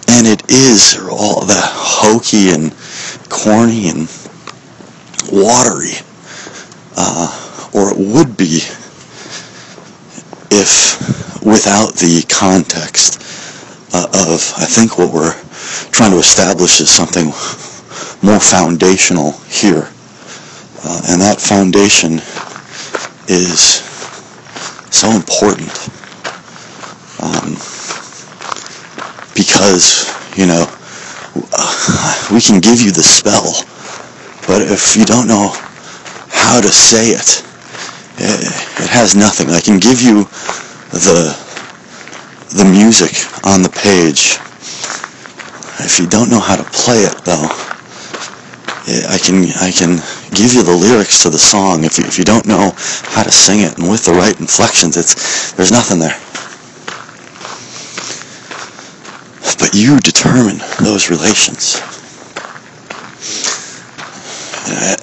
And 0.09 0.25
it 0.25 0.49
is 0.49 0.97
all 1.09 1.41
the 1.41 1.59
hokey 1.59 2.49
and 2.49 2.73
corny 3.29 3.89
and 3.89 4.07
watery, 5.31 5.93
uh, 6.95 7.69
or 7.73 7.91
it 7.91 7.97
would 7.97 8.37
be 8.37 8.61
if 10.49 11.43
without 11.45 11.93
the 11.95 12.25
context 12.29 13.21
uh, 13.93 14.07
of, 14.07 14.53
I 14.57 14.65
think 14.65 14.97
what 14.97 15.13
we're 15.13 15.35
trying 15.91 16.11
to 16.11 16.19
establish 16.19 16.79
is 16.81 16.89
something 16.89 17.27
more 18.21 18.39
foundational 18.39 19.31
here. 19.47 19.89
Uh, 20.83 21.01
and 21.09 21.21
that 21.21 21.39
foundation 21.39 22.21
is 23.27 23.83
so 24.89 25.09
important 25.11 25.71
um, 27.19 27.55
because 29.37 30.09
you 30.35 30.49
know 30.49 30.65
uh, 31.53 32.27
we 32.33 32.41
can 32.41 32.59
give 32.59 32.81
you 32.81 32.91
the 32.91 33.05
spell 33.05 33.53
but 34.49 34.65
if 34.65 34.97
you 34.97 35.05
don't 35.05 35.27
know 35.27 35.53
how 36.33 36.59
to 36.59 36.69
say 36.69 37.13
it 37.13 37.47
it, 38.17 38.41
it 38.81 38.89
has 38.89 39.15
nothing. 39.15 39.49
I 39.49 39.61
can 39.61 39.79
give 39.79 40.01
you 40.01 40.25
the 40.89 41.37
the 42.57 42.65
music 42.65 43.13
on 43.45 43.61
the 43.61 43.69
page. 43.69 44.41
If 45.85 45.99
you 45.99 46.07
don't 46.07 46.31
know 46.31 46.39
how 46.39 46.55
to 46.55 46.65
play 46.73 47.05
it 47.05 47.13
though 47.23 47.45
I 48.87 49.19
can 49.19 49.51
I 49.61 49.71
can 49.71 50.01
give 50.33 50.53
you 50.53 50.63
the 50.63 50.73
lyrics 50.73 51.21
to 51.23 51.29
the 51.29 51.37
song. 51.37 51.83
If 51.83 51.99
you, 51.99 52.05
if 52.05 52.17
you 52.17 52.23
don't 52.23 52.47
know 52.47 52.71
how 53.13 53.23
to 53.23 53.31
sing 53.31 53.61
it 53.61 53.77
and 53.77 53.89
with 53.89 54.05
the 54.05 54.13
right 54.13 54.39
inflections 54.39 54.97
it's 54.97 55.51
there's 55.53 55.71
nothing 55.71 55.99
there 55.99 56.17
but 59.59 59.73
you 59.73 59.99
determine 59.99 60.57
those 60.83 61.09
relations 61.09 61.75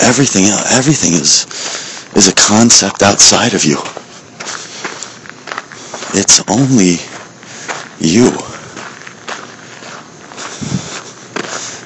everything 0.01 0.45
everything 0.73 1.13
is 1.15 1.47
is 2.17 2.29
a 2.29 2.35
concept 2.35 3.03
outside 3.03 3.55
of 3.55 3.65
you 3.65 3.79
it's 6.19 6.43
only 6.49 6.97
you 7.99 8.31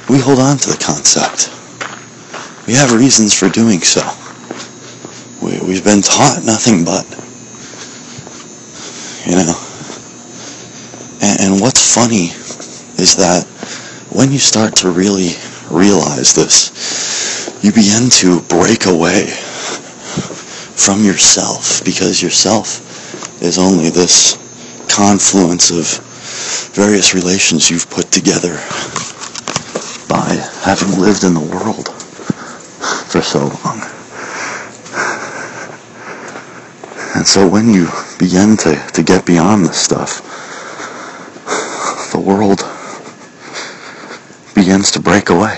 we 0.09 0.18
hold 0.20 0.38
on 0.38 0.57
to 0.57 0.70
the 0.70 0.78
concept 0.81 1.50
we 2.68 2.74
have 2.74 2.92
reasons 2.92 3.33
for 3.33 3.48
doing 3.48 3.81
so. 3.81 4.04
We, 5.40 5.59
we've 5.66 5.83
been 5.83 6.02
taught 6.02 6.42
nothing 6.44 6.85
but. 6.85 7.09
You 9.24 9.37
know. 9.37 9.57
And, 11.22 11.40
and 11.40 11.61
what's 11.62 11.81
funny 11.94 12.28
is 12.98 13.16
that 13.16 13.44
when 14.11 14.32
you 14.32 14.38
start 14.38 14.76
to 14.76 14.90
really 14.90 15.30
realize 15.70 16.34
this, 16.34 17.58
you 17.62 17.70
begin 17.72 18.11
to 18.11 18.40
break 18.48 18.87
away 18.87 19.26
from 20.76 21.04
yourself 21.04 21.84
because 21.84 22.22
yourself 22.22 23.42
is 23.42 23.58
only 23.58 23.90
this 23.90 24.37
confluence 24.90 25.70
of 25.70 25.87
various 26.74 27.14
relations 27.14 27.70
you've 27.70 27.88
put 27.90 28.11
together 28.11 28.54
by 30.08 30.34
having 30.62 30.98
lived 30.98 31.24
in 31.24 31.34
the 31.34 31.48
world 31.52 31.88
for 33.11 33.22
so 33.22 33.46
long. 33.64 33.80
And 37.14 37.26
so 37.26 37.46
when 37.48 37.68
you 37.72 37.88
begin 38.18 38.56
to, 38.58 38.76
to 38.94 39.02
get 39.02 39.26
beyond 39.26 39.66
this 39.66 39.78
stuff, 39.78 40.22
the 42.12 42.20
world 42.20 42.62
begins 44.59 44.90
to 44.90 44.99
break 44.99 45.31
away. 45.31 45.57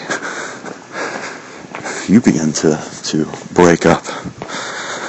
You 2.07 2.21
begin 2.21 2.53
to, 2.61 2.77
to 3.05 3.25
break 3.55 3.87
up. 3.87 4.05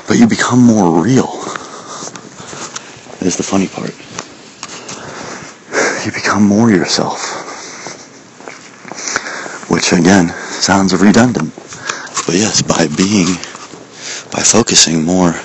But 0.07 0.17
you 0.17 0.27
become 0.27 0.63
more 0.63 1.03
real, 1.03 1.27
is 3.19 3.35
the 3.35 3.43
funny 3.43 3.67
part. 3.67 3.91
You 6.05 6.13
become 6.13 6.43
more 6.47 6.71
yourself. 6.71 7.19
Which 9.69 9.91
again 9.91 10.29
sounds 10.29 10.95
redundant. 10.95 11.53
But 12.25 12.35
yes, 12.35 12.61
by 12.61 12.87
being, 12.95 13.35
by 14.31 14.39
focusing 14.39 15.03
more 15.03 15.35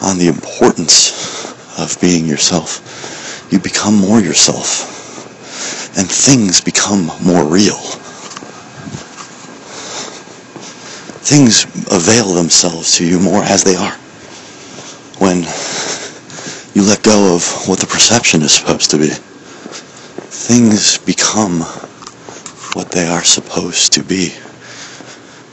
on 0.00 0.18
the 0.18 0.28
importance 0.28 1.50
of 1.80 2.00
being 2.00 2.26
yourself, 2.26 3.50
you 3.50 3.58
become 3.58 3.96
more 3.96 4.20
yourself. 4.20 4.93
And 5.96 6.10
things 6.10 6.60
become 6.60 7.06
more 7.22 7.44
real. 7.44 7.78
Things 11.24 11.64
avail 11.90 12.34
themselves 12.34 12.96
to 12.96 13.06
you 13.06 13.20
more 13.20 13.42
as 13.42 13.64
they 13.64 13.76
are. 13.76 13.96
When 15.18 15.44
you 16.74 16.82
let 16.82 17.02
go 17.02 17.36
of 17.36 17.68
what 17.68 17.78
the 17.78 17.86
perception 17.86 18.42
is 18.42 18.52
supposed 18.52 18.90
to 18.90 18.98
be, 18.98 19.08
things 19.08 20.98
become 20.98 21.60
what 22.74 22.90
they 22.90 23.06
are 23.06 23.22
supposed 23.22 23.92
to 23.92 24.02
be 24.02 24.34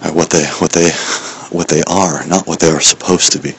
or 0.03 0.11
what 0.11 0.31
they 0.31 0.45
what 0.45 0.71
they 0.71 0.91
what 1.51 1.67
they 1.67 1.83
are, 1.83 2.25
not 2.25 2.47
what 2.47 2.59
they 2.59 2.69
are 2.69 2.81
supposed 2.81 3.31
to 3.33 3.39
be. 3.39 3.53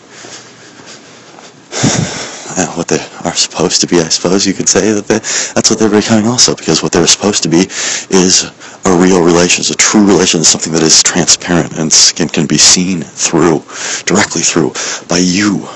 And 2.56 2.68
what 2.76 2.88
they 2.88 3.00
are 3.24 3.34
supposed 3.34 3.80
to 3.80 3.86
be, 3.86 4.00
I 4.00 4.08
suppose 4.08 4.46
you 4.46 4.52
could 4.52 4.68
say 4.68 4.92
that 4.92 5.06
they, 5.06 5.18
that's 5.54 5.70
what 5.70 5.78
they're 5.78 5.90
becoming 5.90 6.26
also, 6.26 6.54
because 6.54 6.82
what 6.82 6.92
they're 6.92 7.06
supposed 7.06 7.42
to 7.44 7.48
be 7.48 7.64
is 8.10 8.50
a 8.84 8.96
real 8.96 9.22
relation, 9.22 9.64
a 9.72 9.76
true 9.76 10.06
relation, 10.06 10.42
something 10.44 10.72
that 10.72 10.82
is 10.82 11.02
transparent 11.02 11.78
and 11.78 11.90
can, 12.14 12.28
can 12.28 12.46
be 12.46 12.58
seen 12.58 13.02
through, 13.02 13.64
directly 14.04 14.42
through, 14.42 14.72
by 15.08 15.18
you, 15.18 15.68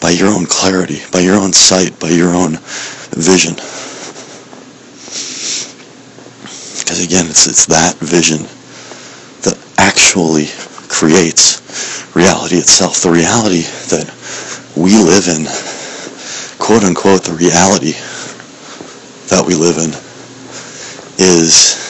by 0.00 0.10
your 0.10 0.28
own 0.28 0.46
clarity, 0.46 1.00
by 1.12 1.20
your 1.20 1.36
own 1.36 1.52
sight, 1.52 1.98
by 1.98 2.08
your 2.08 2.34
own 2.34 2.56
vision. 3.12 3.54
Because 6.78 7.02
again, 7.04 7.26
it's, 7.26 7.46
it's 7.48 7.66
that 7.66 7.96
vision 7.98 8.46
that 9.42 9.58
actually 9.76 10.46
creates 10.88 11.60
reality 12.14 12.56
itself. 12.56 13.02
The 13.02 13.10
reality 13.10 13.62
that 13.90 14.08
we 14.76 14.92
live 15.02 15.26
in, 15.28 15.46
quote 16.58 16.84
unquote, 16.84 17.24
the 17.24 17.32
reality 17.32 17.92
that 19.32 19.42
we 19.46 19.54
live 19.54 19.78
in 19.78 19.90
is 21.18 21.80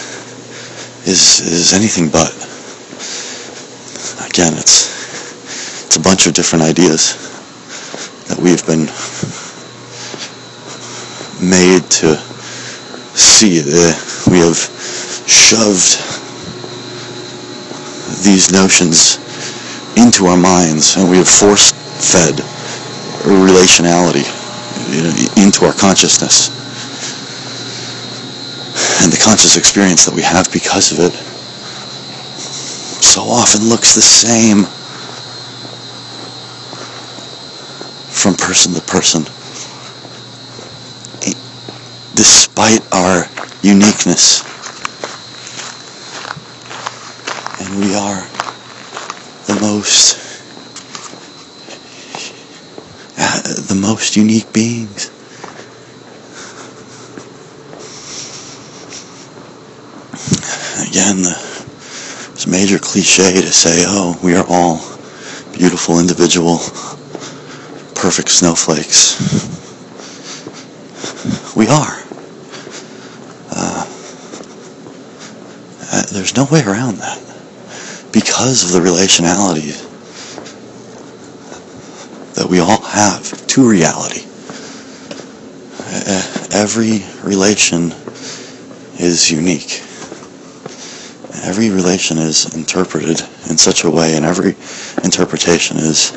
is 1.05 1.40
is 1.40 1.72
anything 1.72 2.09
but. 2.09 2.31
Again, 4.31 4.55
it's 4.55 5.85
it's 5.87 5.96
a 5.96 6.01
bunch 6.01 6.27
of 6.27 6.35
different 6.35 6.64
ideas 6.64 7.18
that 8.29 8.38
we've 8.38 8.64
been 8.66 8.87
made 11.42 11.83
to 11.90 12.16
see. 13.18 13.61
Uh, 13.66 13.94
we 14.31 14.38
have 14.38 14.57
shoved 15.27 15.99
these 18.22 18.53
notions 18.53 19.18
into 19.96 20.27
our 20.27 20.37
minds 20.37 20.96
and 20.96 21.11
we 21.11 21.16
have 21.16 21.29
force 21.29 21.72
fed 22.12 22.56
relationality 23.26 24.24
into 25.36 25.64
our 25.64 25.72
consciousness. 25.72 26.48
And 29.02 29.12
the 29.12 29.18
conscious 29.22 29.56
experience 29.56 30.04
that 30.06 30.14
we 30.14 30.22
have 30.22 30.52
because 30.52 30.92
of 30.92 30.98
it 31.00 31.12
so 33.02 33.22
often 33.22 33.68
looks 33.68 33.94
the 33.94 34.02
same 34.02 34.64
from 38.10 38.34
person 38.34 38.74
to 38.74 38.80
person. 38.82 39.22
Despite 42.14 42.80
our 42.92 43.28
uniqueness. 43.62 44.42
And 47.60 47.80
we 47.80 47.94
are 47.94 48.26
the 49.46 49.58
most 49.60 50.25
the 53.16 53.79
most 53.81 54.16
unique 54.16 54.52
beings. 54.52 55.11
Again, 60.88 61.20
it's 62.33 62.46
a 62.46 62.50
major 62.50 62.79
cliche 62.79 63.33
to 63.33 63.52
say, 63.52 63.85
oh, 63.87 64.18
we 64.22 64.37
are 64.37 64.44
all 64.48 64.76
beautiful 65.52 65.98
individual, 65.98 66.59
perfect 67.94 68.29
snowflakes. 68.29 69.16
We 71.57 71.68
are. 71.68 72.02
Uh, 73.50 73.87
uh, 75.92 76.02
there's 76.12 76.37
no 76.37 76.44
way 76.44 76.62
around 76.62 76.96
that 76.96 77.18
because 78.12 78.64
of 78.64 78.72
the 78.72 78.87
relationality 78.87 79.86
that 82.37 82.46
we 82.49 82.61
all 82.61 82.83
have 82.83 83.46
to 83.49 83.68
reality. 83.68 84.22
Every 86.53 87.05
relation 87.22 87.92
is 88.99 89.31
unique. 89.31 89.83
Every 91.44 91.70
relation 91.70 92.18
is 92.18 92.55
interpreted 92.55 93.20
in 93.51 93.57
such 93.57 93.85
a 93.85 93.90
way, 93.90 94.16
and 94.16 94.25
every 94.25 94.57
interpretation 95.05 95.77
is 95.77 96.12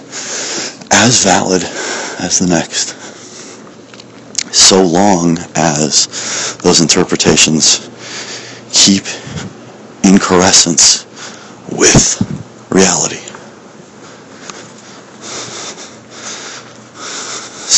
as 0.91 1.23
valid 1.23 1.63
as 2.19 2.39
the 2.39 2.47
next, 2.47 2.95
so 4.53 4.83
long 4.83 5.37
as 5.55 6.57
those 6.63 6.81
interpretations 6.81 7.89
keep 8.71 9.03
in 10.03 10.17
corescence 10.19 11.05
with 11.71 12.21
reality. 12.71 13.08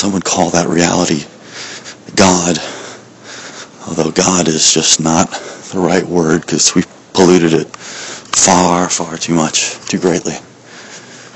Some 0.02 0.14
would 0.14 0.26
call 0.26 0.50
that 0.50 0.68
reality 0.68 1.26
God, 2.16 2.58
although 3.88 4.10
God 4.10 4.48
is 4.48 4.74
just 4.74 5.00
not 5.00 5.30
the 5.30 5.80
right 5.80 6.04
word 6.04 6.42
because 6.42 6.74
we 6.74 6.82
polluted 7.14 7.54
it 7.54 7.68
far, 7.76 8.90
far 8.90 9.18
too 9.18 9.36
much, 9.36 9.78
too 9.86 10.00
greatly 10.00 10.34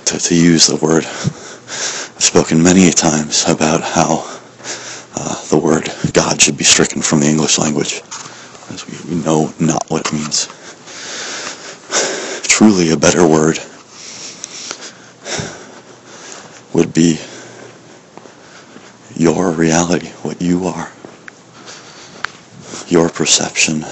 to, 0.05 0.17
to 0.17 0.33
use 0.33 0.65
the 0.65 0.77
word. 0.77 1.05
I've 1.05 2.23
spoken 2.23 2.63
many 2.63 2.89
times 2.89 3.43
about 3.47 3.83
how 3.83 4.25
uh, 5.15 5.47
the 5.49 5.59
word 5.59 5.91
God 6.13 6.41
should 6.41 6.57
be 6.57 6.63
stricken 6.63 7.03
from 7.03 7.19
the 7.19 7.27
English 7.27 7.59
language, 7.59 8.01
as 8.71 8.83
we, 8.87 9.13
we 9.13 9.23
know 9.23 9.53
not 9.59 9.85
what 9.89 10.07
it 10.07 10.11
means. 10.11 10.47
Truly, 12.47 12.89
a 12.89 12.97
better 12.97 13.27
word 13.27 13.59
would 16.73 16.95
be 16.95 17.19
your 19.15 19.51
reality, 19.51 20.09
what 20.23 20.41
you 20.41 20.67
are, 20.67 20.91
your 22.87 23.09
perception 23.09 23.83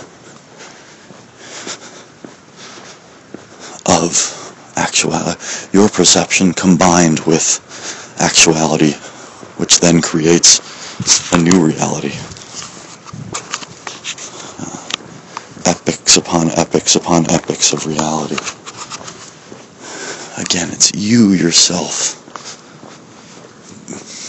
of 3.85 4.73
actuality, 4.75 5.39
your 5.71 5.87
perception 5.89 6.53
combined 6.53 7.19
with 7.21 7.59
actuality, 8.19 8.91
which 9.57 9.79
then 9.79 10.01
creates 10.01 10.59
a 11.31 11.37
new 11.37 11.65
reality. 11.65 12.13
Uh, 14.59 14.89
epics 15.65 16.17
upon 16.17 16.51
epics 16.51 16.95
upon 16.95 17.29
epics 17.31 17.71
of 17.73 17.85
reality. 17.85 18.35
Again, 20.41 20.69
it's 20.71 20.93
you 20.93 21.31
yourself 21.31 22.19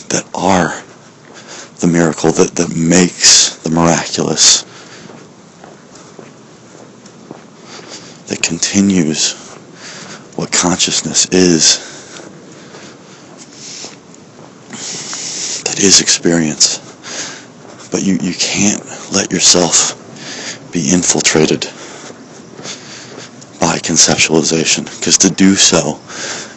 that 0.08 0.24
are 0.34 0.80
the 1.80 1.83
miracle 1.94 2.32
that, 2.32 2.56
that 2.56 2.74
makes 2.74 3.54
the 3.58 3.70
miraculous, 3.70 4.64
that 8.26 8.42
continues 8.42 9.34
what 10.34 10.50
consciousness 10.50 11.26
is, 11.26 11.78
that 15.62 15.78
is 15.78 16.00
experience. 16.00 16.80
But 17.92 18.02
you, 18.02 18.14
you 18.14 18.34
can't 18.34 18.84
let 19.12 19.30
yourself 19.30 19.94
be 20.72 20.90
infiltrated 20.92 21.60
by 23.60 23.78
conceptualization, 23.78 24.84
because 24.98 25.16
to 25.18 25.30
do 25.30 25.54
so 25.54 26.00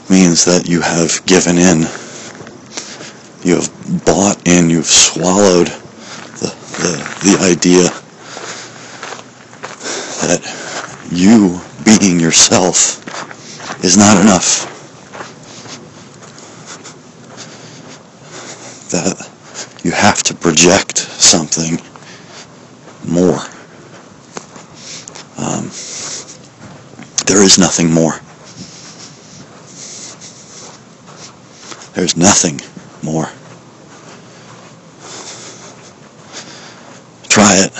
means 0.09 0.45
that 0.45 0.67
you 0.67 0.81
have 0.81 1.23
given 1.27 1.59
in 1.59 1.85
you 3.47 3.55
have 3.55 4.05
bought 4.05 4.45
in, 4.45 4.69
you've 4.69 4.85
swallowed 4.85 5.67
the, 5.67 6.53
the, 6.83 6.91
the 7.23 7.37
idea 7.45 7.83
that 10.27 10.43
you 11.09 11.61
being 11.85 12.19
yourself 12.19 13.01
is 13.85 13.95
not 13.95 14.19
enough. 14.19 14.65
That 18.91 19.29
you 19.85 19.91
have 19.91 20.23
to 20.23 20.33
project 20.33 20.97
something 20.97 21.79
more. 23.09 23.39
Um, 25.37 25.69
there 27.27 27.41
is 27.41 27.57
nothing 27.57 27.93
more. 27.93 28.19
There's 31.93 32.17
nothing 32.17 32.59
more. 33.03 33.29
Try 37.29 37.65
it. 37.65 37.71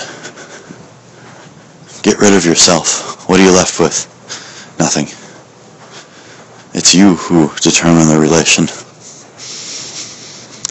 Get 2.02 2.17
rid 2.28 2.36
of 2.36 2.44
yourself. 2.44 3.26
What 3.26 3.40
are 3.40 3.42
you 3.42 3.52
left 3.52 3.80
with? 3.80 4.04
Nothing. 4.78 5.06
It's 6.74 6.94
you 6.94 7.14
who 7.14 7.48
determine 7.56 8.06
the 8.06 8.18
relation. 8.20 8.64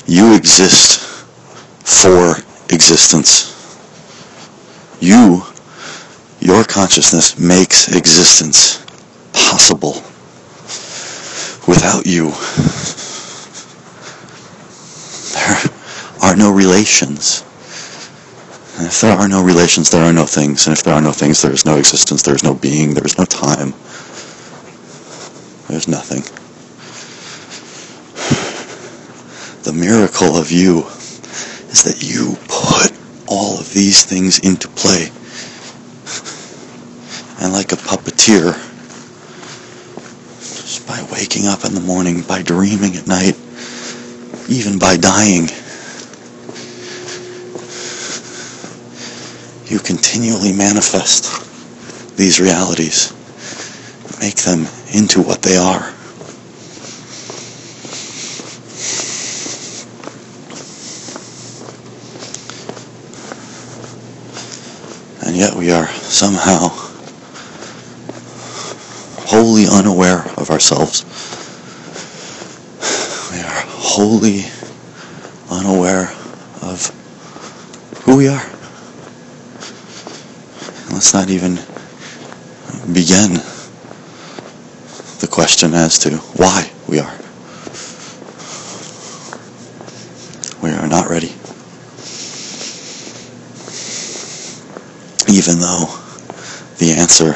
You 0.05 0.35
exist 0.35 0.99
for 1.83 2.35
existence. 2.71 3.55
You, 5.01 5.41
your 6.39 6.63
consciousness 6.63 7.39
makes 7.39 7.87
existence 7.87 8.85
possible. 9.33 10.03
Without 11.67 12.05
you, 12.05 12.31
there 15.33 15.71
are 16.21 16.35
no 16.35 16.51
relations. 16.51 17.43
And 18.77 18.85
if 18.85 19.01
there 19.01 19.17
are 19.17 19.27
no 19.27 19.43
relations, 19.43 19.89
there 19.89 20.03
are 20.03 20.13
no 20.13 20.27
things. 20.27 20.67
And 20.67 20.77
if 20.77 20.83
there 20.83 20.93
are 20.93 21.01
no 21.01 21.11
things, 21.11 21.41
there 21.41 21.51
is 21.51 21.65
no 21.65 21.77
existence, 21.77 22.21
there 22.21 22.35
is 22.35 22.43
no 22.43 22.53
being, 22.53 22.93
there 22.93 23.05
is 23.05 23.17
no 23.17 23.25
time. 23.25 23.73
There's 25.67 25.87
nothing. 25.87 26.21
The 29.63 29.73
miracle 29.73 30.37
of 30.37 30.51
you 30.51 30.85
is 31.69 31.83
that 31.83 32.03
you 32.03 32.37
put 32.47 32.95
all 33.27 33.59
of 33.59 33.73
these 33.73 34.05
things 34.05 34.39
into 34.39 34.67
play. 34.69 35.09
And 37.41 37.53
like 37.53 37.71
a 37.71 37.75
puppeteer, 37.75 38.53
just 40.39 40.87
by 40.87 41.05
waking 41.11 41.47
up 41.47 41.65
in 41.65 41.73
the 41.73 41.81
morning, 41.81 42.21
by 42.21 42.43
dreaming 42.43 42.95
at 42.95 43.07
night, 43.07 43.35
even 44.47 44.77
by 44.77 44.97
dying, 44.97 45.49
you 49.77 49.83
continually 49.83 50.51
manifest 50.51 51.45
these 52.17 52.39
realities, 52.39 53.13
make 54.19 54.37
them 54.37 54.65
into 54.91 55.21
what 55.21 55.43
they 55.43 55.55
are. 55.55 55.93
And 65.27 65.37
yet 65.37 65.53
we 65.53 65.69
are 65.71 65.87
somehow 65.87 66.69
wholly 69.27 69.65
unaware 69.71 70.25
of 70.37 70.49
ourselves. 70.49 71.03
We 73.31 73.41
are 73.41 73.61
wholly 73.67 74.45
unaware 75.51 76.09
of 76.63 76.89
who 78.05 78.17
we 78.17 78.27
are. 78.27 78.57
Let's 80.97 81.13
not 81.13 81.29
even 81.29 81.57
begin 82.91 83.33
the 85.19 85.27
question 85.29 85.75
as 85.75 85.99
to 85.99 86.17
why 86.37 86.71
we 86.89 86.97
are. 86.97 87.15
We 90.63 90.71
are 90.71 90.87
not 90.87 91.07
ready. 91.07 91.35
Even 95.31 95.59
though 95.59 95.85
the 96.79 96.95
answer 96.97 97.33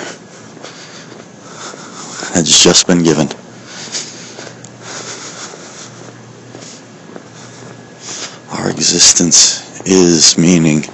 has 2.34 2.50
just 2.50 2.88
been 2.88 3.04
given. 3.04 3.28
Our 8.58 8.72
existence 8.72 9.86
is 9.86 10.36
meaning. 10.36 10.91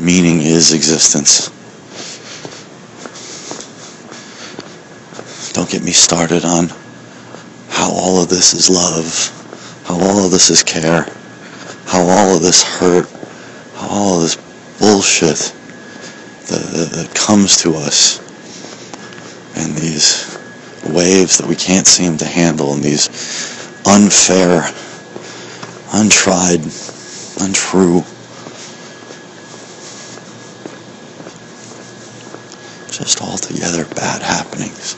Meaning 0.00 0.40
is 0.40 0.72
existence. 0.72 1.50
Don't 5.52 5.68
get 5.68 5.82
me 5.82 5.92
started 5.92 6.44
on 6.44 6.68
how 7.68 7.90
all 7.92 8.22
of 8.22 8.28
this 8.28 8.54
is 8.54 8.70
love, 8.70 9.84
how 9.84 9.94
all 9.94 10.24
of 10.24 10.30
this 10.30 10.50
is 10.50 10.62
care, 10.62 11.06
how 11.86 12.02
all 12.02 12.36
of 12.36 12.42
this 12.42 12.62
hurt, 12.62 13.08
how 13.74 13.88
all 13.88 14.16
of 14.16 14.22
this 14.22 14.36
bullshit 14.78 15.54
that, 16.48 16.90
that 16.92 17.14
comes 17.14 17.58
to 17.58 17.74
us 17.74 18.18
and 19.56 19.76
these 19.76 20.38
waves 20.88 21.38
that 21.38 21.46
we 21.46 21.56
can't 21.56 21.86
seem 21.86 22.16
to 22.16 22.24
handle 22.24 22.72
and 22.72 22.82
these 22.82 23.08
unfair, 23.86 24.62
untried, 25.92 26.60
untrue, 27.40 28.02
just 32.90 33.22
altogether 33.22 33.84
bad 33.94 34.22
happenings. 34.22 34.94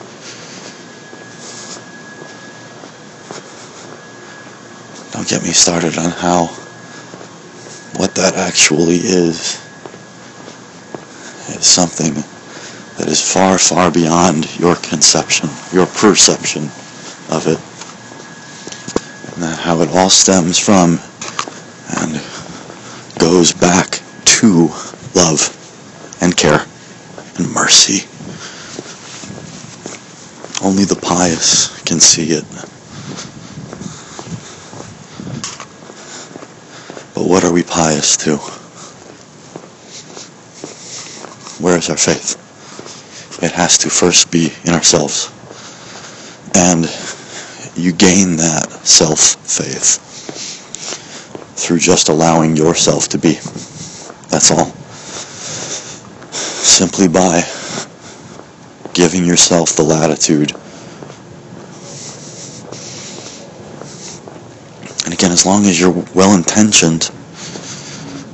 Don't 5.12 5.21
get 5.32 5.42
me 5.42 5.52
started 5.52 5.96
on 5.96 6.10
how 6.10 6.44
what 7.96 8.14
that 8.16 8.34
actually 8.36 8.96
is 8.96 9.56
is 11.48 11.64
something 11.64 12.12
that 12.98 13.08
is 13.08 13.32
far, 13.32 13.56
far 13.56 13.90
beyond 13.90 14.44
your 14.60 14.76
conception, 14.76 15.48
your 15.72 15.86
perception 15.86 16.64
of 17.30 17.46
it. 17.48 17.56
and 19.36 19.58
how 19.58 19.80
it 19.80 19.88
all 19.96 20.10
stems 20.10 20.58
from 20.58 21.00
and 21.96 22.20
goes 23.18 23.54
back 23.54 24.02
to 24.26 24.68
love 25.14 25.48
and 26.20 26.36
care 26.36 26.66
and 27.38 27.50
mercy. 27.54 28.04
Only 30.62 30.84
the 30.84 31.00
pious 31.00 31.82
can 31.84 32.00
see 32.00 32.32
it. 32.32 32.44
But 37.22 37.30
what 37.30 37.41
are 37.52 37.54
we 37.54 37.62
pious 37.62 38.16
to? 38.16 38.38
Where 41.62 41.76
is 41.76 41.90
our 41.90 41.98
faith? 41.98 42.38
It 43.42 43.52
has 43.52 43.76
to 43.78 43.90
first 43.90 44.30
be 44.30 44.50
in 44.64 44.72
ourselves. 44.72 45.30
And 46.54 46.86
you 47.76 47.92
gain 47.92 48.36
that 48.36 48.70
self-faith 48.84 50.00
through 51.58 51.80
just 51.80 52.08
allowing 52.08 52.56
yourself 52.56 53.08
to 53.10 53.18
be. 53.18 53.34
That's 54.30 54.50
all. 54.50 54.72
Simply 56.32 57.06
by 57.06 57.42
giving 58.94 59.26
yourself 59.26 59.76
the 59.76 59.82
latitude. 59.82 60.52
And 65.04 65.12
again, 65.12 65.32
as 65.32 65.44
long 65.44 65.66
as 65.66 65.78
you're 65.78 66.06
well-intentioned, 66.14 67.10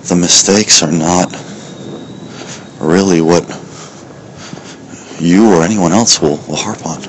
the 0.09 0.17
mistakes 0.17 0.83
are 0.83 0.91
not 0.91 1.31
really 2.81 3.21
what 3.21 3.45
you 5.21 5.53
or 5.53 5.63
anyone 5.63 5.93
else 5.93 6.21
will, 6.23 6.39
will 6.49 6.57
harp 6.57 6.87
on. 6.87 7.03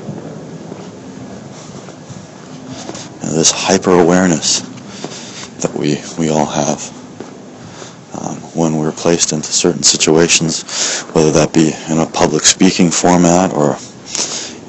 You 3.14 3.30
know, 3.30 3.36
this 3.36 3.52
hyper-awareness 3.52 4.62
that 5.62 5.74
we, 5.74 6.02
we 6.18 6.30
all 6.30 6.46
have 6.46 6.92
um, 8.20 8.36
when 8.54 8.76
we're 8.76 8.92
placed 8.92 9.32
into 9.32 9.52
certain 9.52 9.84
situations, 9.84 10.64
whether 11.14 11.32
that 11.32 11.54
be 11.54 11.72
in 11.90 12.00
a 12.00 12.06
public 12.06 12.44
speaking 12.44 12.92
format 12.92 13.54
or 13.54 13.78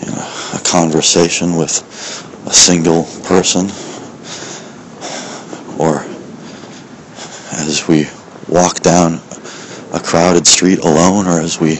in 0.06 0.14
a, 0.14 0.26
a 0.54 0.60
conversation 0.64 1.56
with 1.56 1.82
a 2.46 2.52
single 2.52 3.04
person, 3.24 3.66
or 5.80 6.04
as 7.58 7.88
we 7.88 8.06
walk 8.48 8.80
down 8.80 9.20
a 9.92 10.00
crowded 10.00 10.46
street 10.46 10.78
alone, 10.80 11.26
or 11.26 11.40
as 11.40 11.60
we 11.60 11.78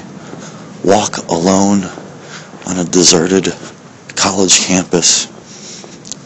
walk 0.85 1.18
alone 1.29 1.85
on 2.66 2.79
a 2.79 2.85
deserted 2.85 3.55
college 4.16 4.61
campus 4.61 5.27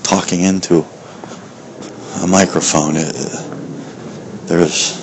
talking 0.03 0.42
into 0.42 0.85
a 2.23 2.27
microphone. 2.27 2.97
It, 2.97 3.14
there's 4.47 4.99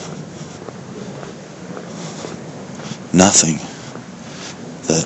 nothing 3.14 3.58
that 4.88 5.06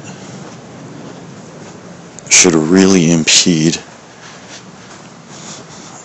should 2.29 2.53
really 2.53 3.11
impede 3.11 3.77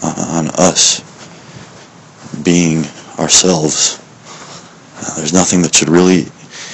on 0.02 0.48
us 0.48 1.00
being 2.42 2.84
ourselves. 3.18 3.99
There's 5.20 5.34
nothing 5.34 5.60
that 5.62 5.74
should 5.74 5.90
really 5.90 6.24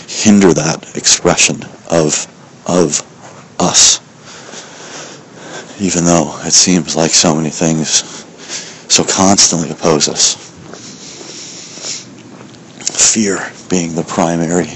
hinder 0.07 0.55
that 0.55 0.97
expression 0.97 1.65
of 1.91 2.31
of 2.65 3.03
us. 3.59 3.99
Even 5.81 6.05
though 6.05 6.39
it 6.45 6.53
seems 6.53 6.95
like 6.95 7.11
so 7.11 7.35
many 7.35 7.51
things 7.51 8.05
so 8.87 9.03
constantly 9.03 9.69
oppose 9.71 10.09
us. 10.09 10.37
Fear 13.13 13.51
being 13.69 13.97
the 13.97 14.05
primary 14.05 14.67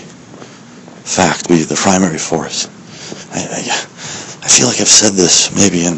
fact, 1.06 1.48
be 1.48 1.62
the 1.62 1.76
primary 1.76 2.18
force. 2.18 2.66
I, 3.30 3.38
I, 3.38 3.60
I 4.42 4.48
feel 4.48 4.66
like 4.66 4.80
I've 4.80 4.88
said 4.88 5.12
this 5.12 5.54
maybe 5.54 5.86
in 5.86 5.94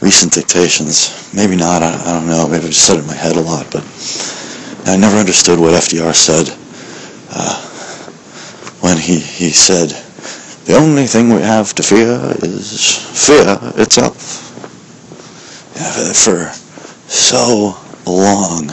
recent 0.00 0.32
dictations. 0.32 1.34
Maybe 1.34 1.56
not, 1.56 1.82
I, 1.82 1.92
I 1.92 2.12
don't 2.12 2.28
know. 2.28 2.46
Maybe 2.46 2.66
I 2.66 2.68
just 2.68 2.86
said 2.86 2.98
it 2.98 3.00
in 3.00 3.08
my 3.08 3.14
head 3.14 3.34
a 3.34 3.40
lot, 3.40 3.66
but 3.72 3.82
I 4.86 4.96
never 4.96 5.16
understood 5.16 5.58
what 5.58 5.74
FDR 5.74 6.14
said 6.14 6.56
uh, 7.30 7.60
when 8.80 8.98
he, 8.98 9.18
he 9.18 9.50
said, 9.50 9.90
the 10.66 10.76
only 10.76 11.06
thing 11.06 11.30
we 11.30 11.40
have 11.40 11.74
to 11.74 11.82
fear 11.82 12.20
is 12.42 12.96
fear 13.26 13.58
itself. 13.76 14.46
Yeah, 15.74 16.12
for 16.12 16.52
so 17.10 17.74
long, 18.06 18.68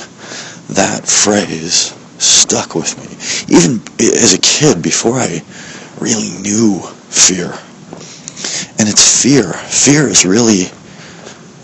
that 0.69 1.07
phrase 1.07 1.95
stuck 2.19 2.75
with 2.75 2.97
me. 2.99 3.55
Even 3.55 3.81
as 3.99 4.33
a 4.33 4.39
kid, 4.39 4.81
before 4.83 5.15
I 5.15 5.41
really 5.99 6.29
knew 6.41 6.81
fear. 7.09 7.53
And 8.79 8.87
it's 8.87 9.23
fear. 9.23 9.53
Fear 9.53 10.07
is 10.09 10.25
really 10.25 10.65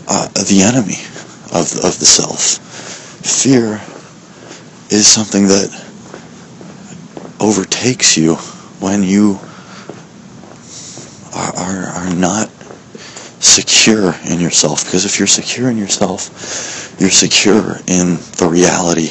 uh, 0.08 0.28
the 0.30 0.64
enemy 0.64 0.98
of, 1.54 1.70
of 1.86 2.00
the 2.00 2.06
self. 2.06 2.58
Fear 3.22 3.82
is 4.90 5.08
something 5.08 5.48
that 5.48 5.70
overtakes 7.44 8.16
you 8.16 8.36
when 8.80 9.04
you 9.04 9.38
are, 11.36 11.54
are, 11.58 11.86
are 11.88 12.16
not 12.16 12.48
secure 13.44 14.16
in 14.32 14.40
yourself. 14.40 14.86
Because 14.86 15.04
if 15.04 15.20
you're 15.20 15.28
secure 15.28 15.70
in 15.70 15.78
yourself, 15.78 16.96
you're 17.00 17.10
secure 17.10 17.76
in 17.88 18.16
the 18.40 18.48
reality 18.50 19.10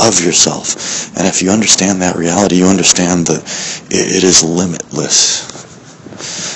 of 0.00 0.24
yourself. 0.24 1.14
And 1.18 1.26
if 1.26 1.42
you 1.42 1.50
understand 1.50 2.00
that 2.00 2.16
reality, 2.16 2.56
you 2.56 2.66
understand 2.66 3.26
that 3.26 3.42
it, 3.90 4.16
it 4.16 4.24
is 4.24 4.42
limitless, 4.42 5.44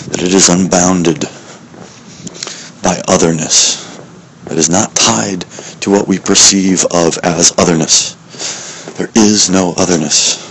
that 0.09 0.23
it 0.23 0.33
is 0.33 0.49
unbounded 0.49 1.21
by 2.83 3.03
otherness, 3.07 3.85
that 4.45 4.57
is 4.57 4.71
not 4.71 4.95
tied 4.95 5.43
to 5.83 5.91
what 5.91 6.09
we 6.09 6.19
perceive 6.19 6.87
of 6.91 7.19
as 7.23 7.53
otherness. 7.59 8.15
There 8.97 9.11
is 9.15 9.51
no 9.51 9.75
otherness. 9.77 10.48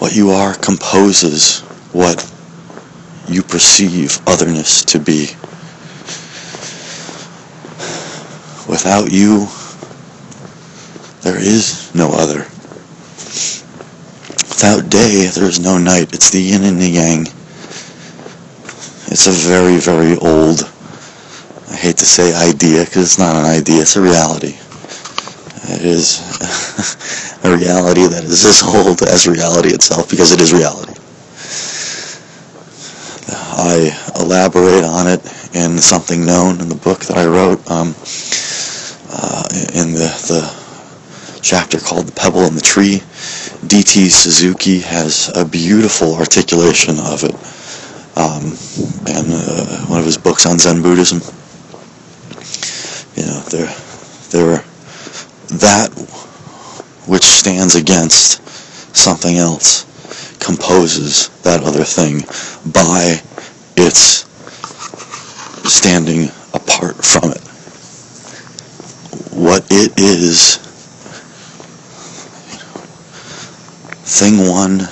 What 0.00 0.16
you 0.16 0.30
are 0.30 0.54
composes 0.54 1.60
what 1.92 2.24
you 3.28 3.42
perceive 3.42 4.18
otherness 4.26 4.82
to 4.86 4.98
be. 4.98 5.26
Without 8.66 9.12
you, 9.12 9.46
there 11.20 11.38
is 11.38 11.94
no 11.94 12.08
other. 12.12 12.46
Without 14.48 14.88
day, 14.88 15.26
there 15.26 15.44
is 15.44 15.60
no 15.60 15.76
night. 15.76 16.14
It's 16.14 16.30
the 16.30 16.40
yin 16.40 16.64
and 16.64 16.80
the 16.80 16.88
yang. 16.88 17.26
It's 19.12 19.26
a 19.26 19.32
very, 19.32 19.76
very 19.76 20.16
old, 20.16 20.62
I 21.68 21.76
hate 21.76 21.98
to 21.98 22.06
say 22.06 22.34
idea, 22.34 22.86
because 22.86 23.04
it's 23.04 23.18
not 23.18 23.36
an 23.36 23.44
idea, 23.44 23.82
it's 23.82 23.96
a 23.96 24.00
reality. 24.00 24.56
It 25.68 25.84
is 25.84 26.20
a 27.42 27.56
reality 27.56 28.06
that 28.06 28.24
is 28.24 28.44
as 28.44 28.62
old 28.62 29.02
as 29.02 29.26
reality 29.26 29.68
itself, 29.68 30.08
because 30.10 30.32
it 30.32 30.40
is 30.40 30.52
reality. 30.52 30.94
I 33.32 33.90
elaborate 34.18 34.84
on 34.84 35.06
it 35.06 35.20
in 35.54 35.78
something 35.78 36.24
known 36.24 36.60
in 36.60 36.68
the 36.68 36.74
book 36.74 37.00
that 37.06 37.18
I 37.18 37.26
wrote 37.26 37.60
um, 37.70 37.94
uh, 39.12 39.44
in 39.74 39.92
the, 39.92 40.10
the 40.28 41.40
chapter 41.42 41.78
called 41.78 42.06
The 42.06 42.12
Pebble 42.12 42.40
and 42.40 42.56
the 42.56 42.62
Tree. 42.62 43.02
D.T. 43.66 44.08
Suzuki 44.08 44.80
has 44.80 45.30
a 45.36 45.44
beautiful 45.44 46.14
articulation 46.14 46.98
of 46.98 47.24
it 47.24 47.34
um, 48.16 48.52
uh, 49.06 49.86
one 49.86 50.00
of 50.00 50.04
his 50.04 50.18
books 50.18 50.46
on 50.46 50.58
Zen 50.58 50.82
Buddhism. 50.82 51.20
You 53.16 53.26
know, 53.26 53.40
there, 53.48 53.72
there, 54.30 54.64
that 55.58 55.90
which 57.10 57.24
stands 57.24 57.74
against 57.74 58.40
something 58.96 59.36
else 59.36 59.82
composes 60.38 61.28
that 61.42 61.60
other 61.64 61.82
thing 61.82 62.20
by 62.72 63.20
its 63.76 64.28
standing 65.68 66.28
apart 66.54 66.94
from 67.04 67.32
it. 67.32 67.42
What 69.34 69.66
it 69.72 69.98
is, 69.98 70.58
thing 74.06 74.46
one 74.48 74.86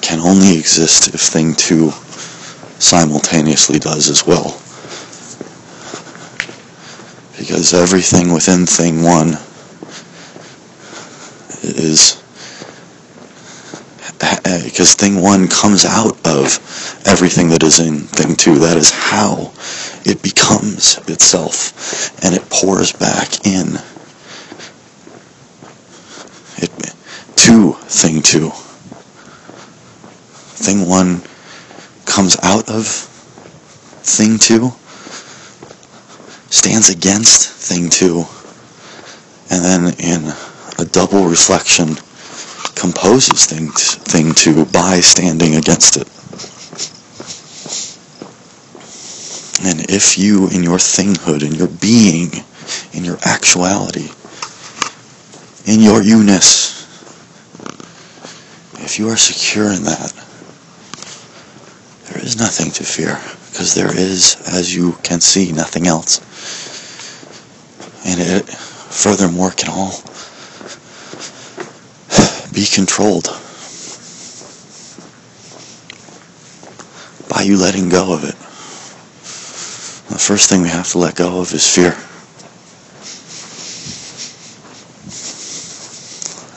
can 0.00 0.20
only 0.20 0.56
exist 0.56 1.12
if 1.12 1.20
thing 1.20 1.54
two 1.54 1.90
simultaneously 2.80 3.78
does 3.78 4.08
as 4.08 4.26
well. 4.26 4.58
Because 7.36 7.74
everything 7.74 8.32
within 8.32 8.64
thing 8.64 9.02
one 9.02 9.36
is 11.62 12.22
because 14.64 14.94
thing 14.94 15.20
one 15.20 15.48
comes 15.48 15.84
out 15.84 16.16
of 16.26 16.58
everything 17.06 17.48
that 17.50 17.62
is 17.62 17.80
in 17.80 18.00
thing 18.00 18.36
two. 18.36 18.58
That 18.58 18.76
is 18.76 18.90
how 18.90 19.52
it 20.04 20.22
becomes 20.22 20.98
itself 21.08 22.24
and 22.24 22.34
it 22.34 22.48
pours 22.50 22.92
back 22.92 23.46
in 23.46 23.74
it 26.56 26.70
to 27.36 27.72
thing 27.72 28.22
two. 28.22 28.50
Thing 30.62 30.86
one 30.86 31.22
comes 32.04 32.36
out 32.42 32.68
of 32.68 32.86
thing 32.86 34.38
two, 34.38 34.70
stands 36.50 36.90
against 36.90 37.50
thing 37.50 37.88
two, 37.88 38.24
and 39.50 39.64
then 39.64 39.94
in 39.98 40.32
a 40.80 40.84
double 40.86 41.26
reflection 41.26 41.94
composes 42.74 43.44
thing, 43.44 43.68
thing 43.68 44.32
two 44.32 44.64
by 44.66 45.00
standing 45.00 45.56
against 45.56 45.98
it. 45.98 46.08
And 49.62 49.90
if 49.90 50.16
you, 50.16 50.48
in 50.48 50.62
your 50.62 50.78
thinghood, 50.78 51.42
in 51.44 51.52
your 51.52 51.68
being, 51.68 52.30
in 52.94 53.04
your 53.04 53.18
actuality, 53.26 54.08
in 55.66 55.80
your 55.80 56.02
you-ness, 56.02 56.80
if 58.82 58.98
you 58.98 59.08
are 59.10 59.18
secure 59.18 59.70
in 59.70 59.84
that, 59.84 60.12
there 62.08 62.24
is 62.24 62.38
nothing 62.38 62.70
to 62.72 62.84
fear, 62.84 63.20
because 63.50 63.74
there 63.74 63.94
is, 63.94 64.42
as 64.48 64.74
you 64.74 64.92
can 65.02 65.20
see, 65.20 65.52
nothing 65.52 65.86
else. 65.86 66.20
And 68.06 68.18
it, 68.18 68.48
furthermore, 68.48 69.50
can 69.50 69.68
all 69.68 69.92
be 72.60 72.66
controlled 72.66 73.24
by 77.30 77.40
you 77.40 77.56
letting 77.56 77.88
go 77.88 78.12
of 78.12 78.22
it. 78.22 78.36
The 80.12 80.18
first 80.18 80.50
thing 80.50 80.60
we 80.60 80.68
have 80.68 80.86
to 80.88 80.98
let 80.98 81.14
go 81.14 81.40
of 81.40 81.54
is 81.54 81.66
fear. 81.66 81.96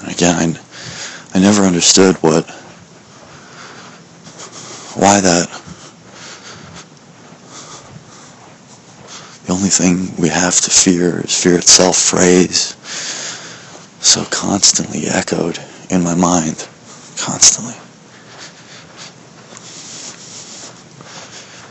And 0.01 0.13
again, 0.13 0.57
I, 1.33 1.37
I 1.37 1.39
never 1.39 1.61
understood 1.61 2.17
what, 2.17 2.49
why 4.99 5.21
that, 5.21 5.47
the 9.45 9.53
only 9.53 9.69
thing 9.69 10.13
we 10.21 10.27
have 10.27 10.59
to 10.59 10.69
fear 10.69 11.21
is 11.21 11.41
fear 11.41 11.57
itself 11.57 11.95
phrase 11.95 12.75
so 14.01 14.25
constantly 14.25 15.07
echoed 15.07 15.62
in 15.89 16.03
my 16.03 16.15
mind, 16.15 16.67
constantly. 17.17 17.75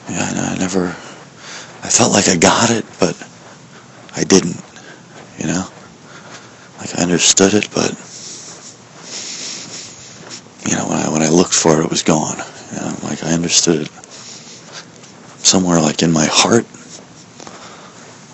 Yeah, 0.09 0.23
I, 0.23 0.55
I 0.55 0.59
never, 0.59 0.89
I 0.89 1.89
felt 1.89 2.13
like 2.13 2.29
I 2.29 2.37
got 2.37 2.71
it, 2.71 2.85
but 3.01 3.17
I 4.15 4.25
didn't, 4.25 4.61
you 5.39 5.47
know? 5.47 5.67
Like 6.79 6.99
I 6.99 7.03
understood 7.03 7.55
it, 7.55 7.69
but, 7.75 7.91
you 10.69 10.77
know, 10.77 10.89
when 10.89 10.99
I, 10.99 11.09
when 11.11 11.23
I 11.23 11.29
looked 11.29 11.55
for 11.55 11.81
it, 11.81 11.85
it 11.85 11.91
was 11.91 12.03
gone. 12.03 12.39
You 12.73 12.81
know? 12.81 12.97
Like 13.05 13.23
I 13.25 13.33
understood 13.33 13.83
it 13.83 13.91
somewhere 15.45 15.81
like 15.81 16.03
in 16.03 16.13
my 16.13 16.27
heart, 16.31 16.67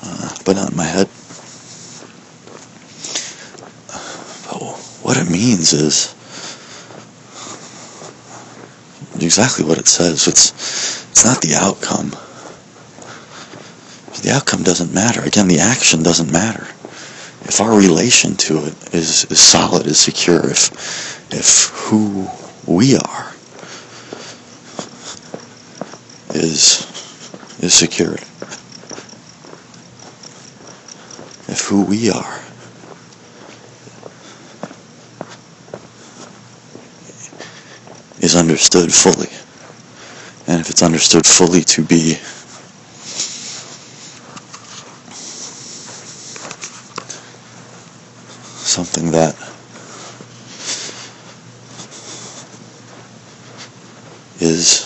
uh, 0.03 0.37
but 0.45 0.57
not 0.57 0.71
in 0.71 0.77
my 0.77 0.85
head. 0.85 1.09
what 5.09 5.17
it 5.17 5.31
means 5.31 5.58
is 5.73 6.15
exactly 9.17 9.65
what 9.65 9.79
it 9.79 9.89
says. 9.89 10.27
It's 10.27 10.53
it's 11.11 11.25
not 11.25 11.41
the 11.41 11.55
outcome. 11.55 12.11
The 14.23 14.33
outcome 14.33 14.63
doesn't 14.63 14.93
matter. 14.93 15.23
Again, 15.23 15.49
the 15.49 15.61
action 15.61 16.03
doesn't 16.03 16.31
matter. 16.33 16.67
If 17.45 17.61
our 17.61 17.77
relation 17.77 18.35
to 18.37 18.67
it 18.67 18.95
is, 18.95 19.25
is 19.27 19.41
solid, 19.41 19.87
is 19.87 19.99
secure, 19.99 20.51
if 20.51 21.33
if 21.33 21.69
who 21.71 22.29
we 22.67 22.97
are 22.97 23.33
is 26.35 26.87
is 27.61 27.75
secured. 27.75 28.21
If 31.51 31.65
who 31.67 31.85
we 31.85 32.11
are 32.11 32.41
is 38.21 38.37
understood 38.59 38.93
fully. 38.93 39.29
And 40.49 40.61
if 40.61 40.69
it's 40.69 40.83
understood 40.83 41.25
fully 41.25 41.63
to 41.63 41.85
be 41.85 42.15
something 48.67 49.13
that 49.13 49.37
is 54.41 54.83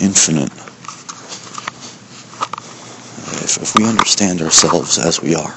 infinite. 0.00 0.52
If, 3.42 3.60
if 3.60 3.74
we 3.74 3.88
understand 3.88 4.40
ourselves 4.40 4.98
as 4.98 5.20
we 5.20 5.34
are, 5.34 5.56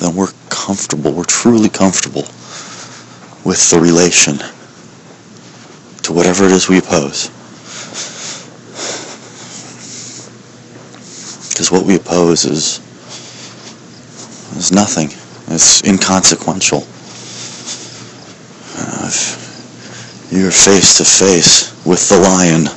then 0.00 0.16
we're 0.16 0.32
comfortable, 0.48 1.12
we're 1.12 1.22
truly 1.22 1.68
comfortable 1.68 2.24
with 3.50 3.68
the 3.70 3.80
relation 3.80 4.38
to 6.04 6.12
whatever 6.12 6.44
it 6.44 6.52
is 6.52 6.68
we 6.68 6.78
oppose. 6.78 7.26
Because 11.48 11.68
what 11.72 11.84
we 11.84 11.96
oppose 11.96 12.44
is 12.44 12.78
is 14.56 14.70
nothing. 14.70 15.08
It's 15.52 15.82
inconsequential. 15.82 16.84
Uh, 18.78 19.08
if 19.08 20.30
you're 20.30 20.52
face 20.52 20.98
to 20.98 21.04
face 21.04 21.74
with 21.84 22.08
the 22.08 22.18
lion, 22.20 22.68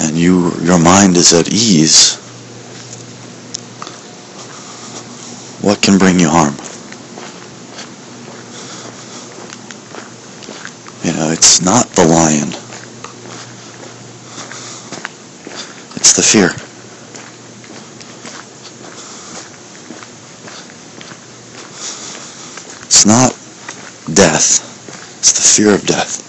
and 0.00 0.16
you 0.16 0.52
your 0.62 0.78
mind 0.78 1.18
is 1.18 1.34
at 1.34 1.52
ease, 1.52 2.16
what 5.62 5.80
can 5.80 5.96
bring 5.96 6.18
you 6.18 6.28
harm? 6.28 6.54
You 11.04 11.12
know, 11.18 11.30
it's 11.30 11.60
not 11.62 11.86
the 11.90 12.04
lion. 12.04 12.50
Fear. 16.32 16.48
It's 22.86 23.04
not 23.04 23.32
death. 24.16 24.64
It's 25.18 25.32
the 25.34 25.42
fear 25.42 25.74
of 25.74 25.86
death. 25.86 26.20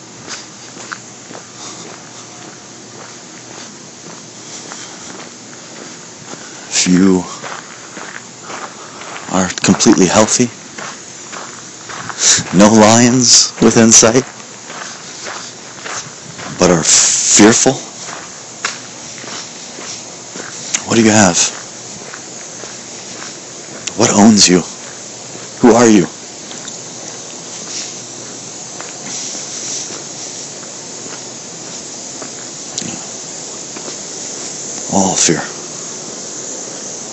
If 6.67 6.87
you 6.89 7.23
are 9.33 9.47
completely 9.63 10.07
healthy, 10.07 10.51
no 12.57 12.67
lions 12.73 13.53
within 13.61 13.89
sight, 13.89 14.25
but 16.59 16.71
are 16.71 16.83
fearful, 16.83 17.92
what 20.93 20.99
do 20.99 21.05
you 21.05 21.11
have? 21.11 21.39
What 23.97 24.13
owns 24.13 24.47
you? 24.47 24.59
Who 25.61 25.73
are 25.73 25.89
you? 25.89 26.03
All 34.93 35.15
fear. 35.17 35.41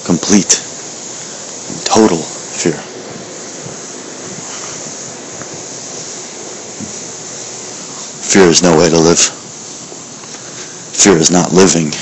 Complete 0.05 0.61
and 1.70 1.81
total 1.87 2.18
fear. 2.18 2.76
Fear 8.28 8.51
is 8.51 8.62
no 8.62 8.76
way 8.76 8.91
to 8.91 8.99
live. 8.99 9.20
Fear 10.93 11.16
is 11.16 11.31
not 11.31 11.55
living. 11.55 11.93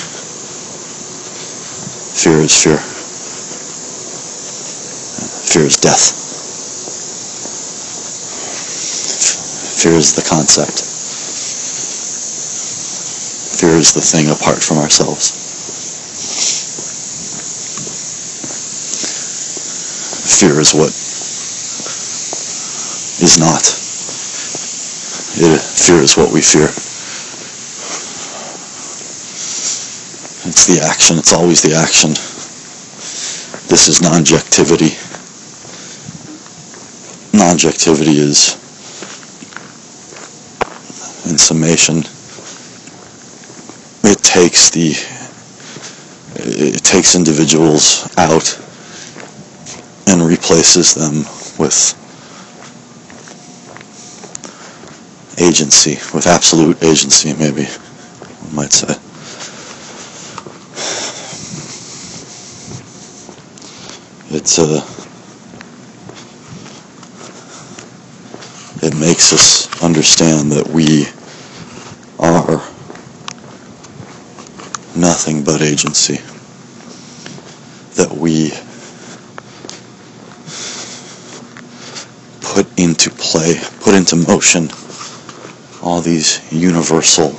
Fear 2.18 2.40
is 2.40 2.64
fear. 2.64 2.78
Fear 5.46 5.66
is 5.66 5.76
death. 5.76 6.18
Fear 9.80 9.92
is 9.92 10.12
the 10.14 10.22
concept. 10.28 10.82
Fear 13.60 13.76
is 13.76 13.92
the 13.94 14.00
thing 14.00 14.30
apart 14.30 14.64
from 14.64 14.78
ourselves. 14.78 15.30
Fear 20.40 20.58
is 20.58 20.74
what 20.74 20.90
is 23.22 23.38
not. 23.38 23.62
It, 25.38 25.60
fear 25.60 26.02
is 26.02 26.16
what 26.16 26.32
we 26.32 26.42
fear. 26.42 26.74
The 30.68 30.84
action. 30.84 31.16
It's 31.18 31.32
always 31.32 31.62
the 31.62 31.74
action. 31.74 32.10
This 33.68 33.88
is 33.88 34.02
non-objectivity. 34.02 34.92
Non-objectivity 37.36 38.18
is, 38.18 38.52
in 41.24 41.38
summation, 41.38 42.04
it 44.04 44.22
takes 44.22 44.70
the 44.70 44.94
it 46.40 46.84
takes 46.84 47.14
individuals 47.14 48.06
out 48.16 48.58
and 50.06 50.22
replaces 50.22 50.94
them 50.94 51.24
with 51.58 51.96
agency, 55.40 55.96
with 56.14 56.26
absolute 56.26 56.82
agency, 56.82 57.32
maybe 57.34 57.64
one 57.64 58.54
might 58.54 58.72
say. 58.72 59.07
It's 64.38 64.56
a. 64.56 64.84
It 68.86 68.94
makes 68.96 69.32
us 69.32 69.82
understand 69.82 70.52
that 70.52 70.68
we 70.68 71.06
are 72.20 72.62
nothing 74.94 75.42
but 75.42 75.60
agency. 75.60 76.18
That 77.96 78.16
we 78.16 78.50
put 82.40 82.78
into 82.78 83.10
play, 83.10 83.60
put 83.80 83.96
into 83.96 84.14
motion 84.14 84.70
all 85.82 86.00
these 86.00 86.40
universal 86.52 87.34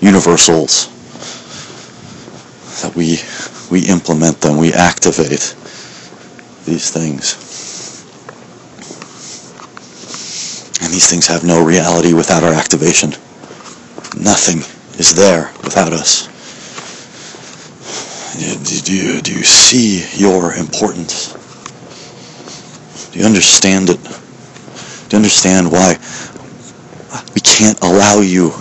universals 0.00 0.86
that 2.80 2.94
we 2.94 3.18
we 3.72 3.88
implement 3.88 4.40
them, 4.40 4.56
we 4.58 4.72
activate 4.72 5.56
these 6.64 6.90
things. 6.90 7.36
And 10.82 10.92
these 10.92 11.08
things 11.08 11.26
have 11.26 11.44
no 11.44 11.64
reality 11.64 12.14
without 12.14 12.42
our 12.42 12.52
activation. 12.52 13.10
Nothing 14.20 14.58
is 14.98 15.14
there 15.14 15.52
without 15.62 15.92
us. 15.92 16.28
Do 18.84 18.94
you, 18.94 19.20
do 19.20 19.32
you 19.32 19.42
see 19.44 20.04
your 20.18 20.54
importance? 20.54 21.32
Do 23.12 23.18
you 23.18 23.26
understand 23.26 23.90
it? 23.90 24.02
Do 24.02 25.16
you 25.16 25.18
understand 25.18 25.70
why 25.70 25.98
we 27.34 27.40
can't 27.42 27.78
allow 27.82 28.20
you 28.20 28.52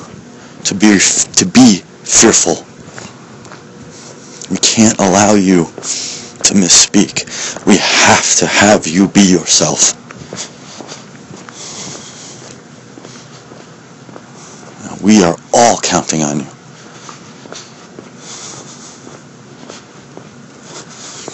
to 0.66 0.76
be 0.76 1.00
to 1.00 1.46
be 1.46 1.78
fearful? 2.04 2.66
We 4.52 4.58
can't 4.58 5.00
allow 5.00 5.34
you 5.34 5.66
to 6.46 6.54
misspeak. 6.54 7.26
We 7.66 7.78
have 7.78 8.36
to 8.38 8.46
have 8.46 8.88
you 8.88 9.08
be 9.08 9.22
yourself. 9.22 9.98
We 15.02 15.24
are 15.24 15.38
all 15.54 15.80
counting 15.80 16.22
on 16.22 16.40
you. 16.40 16.48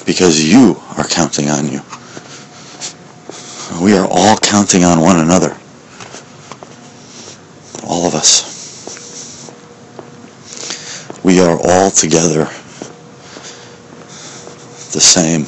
Because 0.05 0.41
you 0.41 0.81
are 0.97 1.03
counting 1.03 1.49
on 1.49 1.67
you. 1.67 1.81
We 3.83 3.97
are 3.97 4.07
all 4.09 4.37
counting 4.37 4.85
on 4.85 5.01
one 5.01 5.19
another. 5.19 5.57
All 7.85 8.05
of 8.05 8.15
us. 8.15 8.55
We 11.23 11.41
are 11.41 11.59
all 11.61 11.91
together 11.91 12.49
the 14.91 15.01
same. 15.01 15.45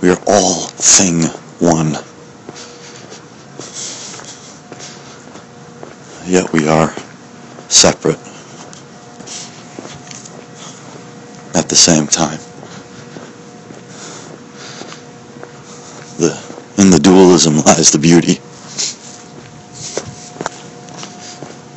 We 0.00 0.10
are 0.10 0.22
all 0.26 0.66
thing 0.66 1.24
one. 1.60 1.92
Yet 6.26 6.52
we 6.52 6.68
are 6.68 6.94
separate 7.68 8.18
at 11.54 11.68
the 11.68 11.76
same 11.76 12.06
time. 12.06 12.38
The, 16.18 16.34
in 16.78 16.90
the 16.90 16.98
dualism 16.98 17.56
lies 17.56 17.90
the 17.90 17.98
beauty 17.98 18.40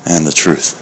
and 0.06 0.28
the 0.28 0.32
truth. 0.32 0.78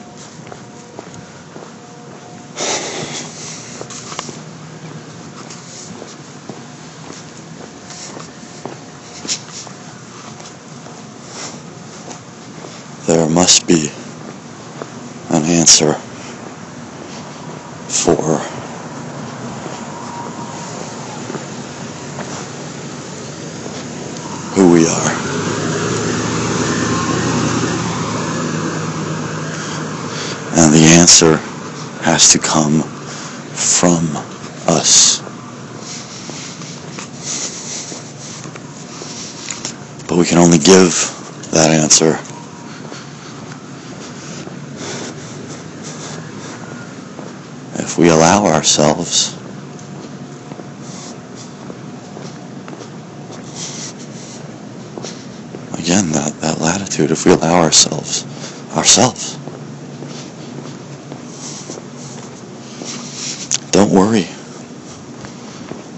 There 13.08 13.22
must 13.50 13.68
be 13.68 13.90
an 15.36 15.44
answer 15.44 15.94
for 17.90 18.38
who 24.54 24.72
we 24.72 24.86
are. 24.86 25.10
And 30.60 30.72
the 30.72 30.86
answer 31.00 31.38
has 32.04 32.32
to 32.34 32.38
come 32.38 32.84
from 32.84 34.06
us. 34.68 35.22
But 40.08 40.20
we 40.20 40.26
can 40.28 40.38
only 40.38 40.60
give 40.60 40.94
that 41.50 41.72
answer 41.72 42.20
we 48.00 48.08
allow 48.08 48.46
ourselves. 48.46 49.34
Again 55.78 56.10
that, 56.14 56.34
that 56.40 56.62
latitude 56.62 57.12
if 57.12 57.26
we 57.26 57.34
allow 57.34 57.62
ourselves 57.62 58.24
ourselves. 58.78 59.34
Don't 63.72 63.92
worry 63.92 64.28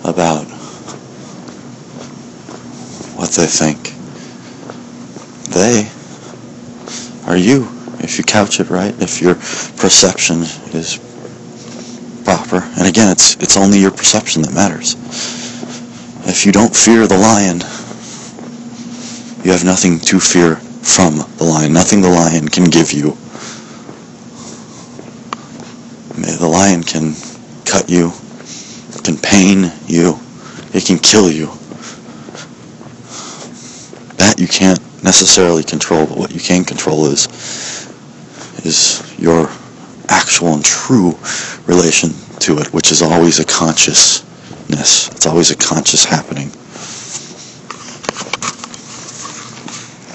about 0.03 0.45
what 3.15 3.29
they 3.29 3.45
think. 3.45 3.93
They 5.53 5.87
are 7.29 7.37
you 7.37 7.67
if 7.99 8.17
you 8.17 8.23
couch 8.23 8.59
it 8.59 8.71
right 8.71 8.99
if 8.99 9.21
your 9.21 9.35
perception 9.35 10.41
is 10.73 10.99
And 12.59 12.87
again, 12.87 13.09
it's 13.11 13.35
it's 13.35 13.55
only 13.55 13.79
your 13.79 13.91
perception 13.91 14.41
that 14.41 14.53
matters. 14.53 14.95
If 16.27 16.45
you 16.45 16.51
don't 16.51 16.75
fear 16.75 17.07
the 17.07 17.17
lion, 17.17 17.59
you 19.43 19.51
have 19.51 19.63
nothing 19.63 19.99
to 19.99 20.19
fear 20.19 20.55
from 20.55 21.17
the 21.37 21.43
lion. 21.43 21.73
Nothing 21.73 22.01
the 22.01 22.09
lion 22.09 22.47
can 22.47 22.65
give 22.65 22.91
you. 22.91 23.17
The 26.15 26.47
lion 26.47 26.83
can 26.83 27.13
cut 27.65 27.89
you, 27.89 28.11
can 29.03 29.17
pain 29.17 29.71
you, 29.85 30.19
it 30.73 30.85
can 30.85 30.97
kill 30.97 31.29
you. 31.31 31.47
That 34.17 34.35
you 34.39 34.47
can't 34.47 34.79
necessarily 35.03 35.63
control, 35.63 36.07
but 36.07 36.17
what 36.17 36.31
you 36.31 36.39
can 36.39 36.63
control 36.65 37.05
is 37.05 37.27
is 38.65 39.01
your 39.19 39.49
actual 40.09 40.53
and 40.53 40.65
true 40.65 41.17
relation 41.65 42.09
to 42.41 42.57
it, 42.57 42.73
which 42.73 42.91
is 42.91 43.01
always 43.01 43.39
a 43.39 43.45
consciousness. 43.45 45.07
It's 45.09 45.27
always 45.27 45.51
a 45.51 45.55
conscious 45.55 46.03
happening. 46.03 46.49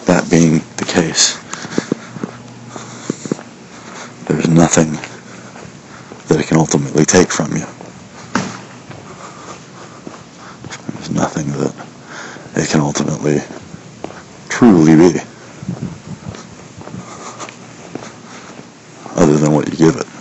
That 0.06 0.28
being 0.30 0.58
the 0.76 0.84
case, 0.84 1.36
there's 4.26 4.48
nothing 4.48 4.92
that 6.28 6.40
it 6.40 6.48
can 6.48 6.58
ultimately 6.58 7.04
take 7.04 7.30
from 7.30 7.52
you. 7.52 7.66
There's 10.94 11.10
nothing 11.10 11.46
that 11.52 11.74
it 12.56 12.68
can 12.68 12.80
ultimately 12.80 13.38
truly 14.48 14.96
be. 14.96 15.20
other 19.16 19.38
than 19.38 19.52
what 19.52 19.68
you 19.68 19.76
give 19.76 19.96
it. 19.96 20.15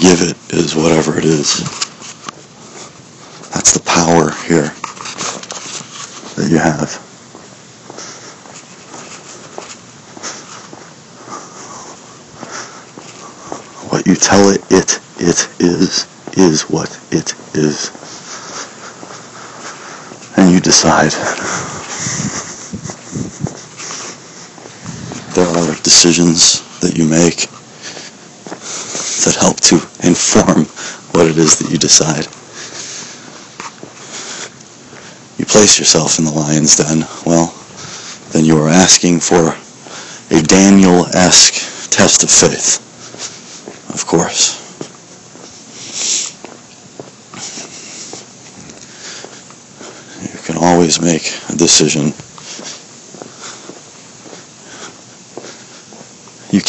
Give 0.00 0.22
it 0.22 0.36
is 0.54 0.74
whatever 0.74 1.18
it 1.18 1.26
is. 1.26 1.60
That's 3.50 3.74
the 3.74 3.82
power 3.84 4.30
here 4.48 4.72
that 6.36 6.48
you 6.50 6.56
have. 6.56 6.94
What 13.90 14.06
you 14.06 14.14
tell 14.14 14.48
it, 14.48 14.62
it, 14.70 14.98
it 15.18 15.48
is, 15.60 16.06
is 16.32 16.62
what 16.70 16.88
it 17.12 17.34
is. 17.54 17.90
And 20.38 20.50
you 20.50 20.60
decide. 20.60 21.12
There 25.34 25.46
are 25.46 25.74
decisions 25.82 26.62
that 26.80 26.96
you 26.96 27.06
make 27.06 27.48
that 29.24 29.36
help 29.36 29.60
to 29.60 29.76
inform 30.06 30.64
what 31.12 31.26
it 31.26 31.38
is 31.38 31.58
that 31.58 31.70
you 31.70 31.78
decide. 31.78 32.26
You 35.38 35.46
place 35.46 35.78
yourself 35.78 36.18
in 36.18 36.24
the 36.24 36.30
lion's 36.30 36.76
den, 36.76 37.06
well, 37.24 37.54
then 38.32 38.44
you 38.44 38.58
are 38.58 38.68
asking 38.68 39.20
for 39.20 39.56
a 40.30 40.42
Daniel-esque 40.42 41.90
test 41.90 42.22
of 42.22 42.30
faith, 42.30 42.78
of 43.92 44.06
course. 44.06 44.58
You 50.22 50.38
can 50.44 50.56
always 50.56 51.00
make 51.00 51.26
a 51.48 51.56
decision 51.56 52.12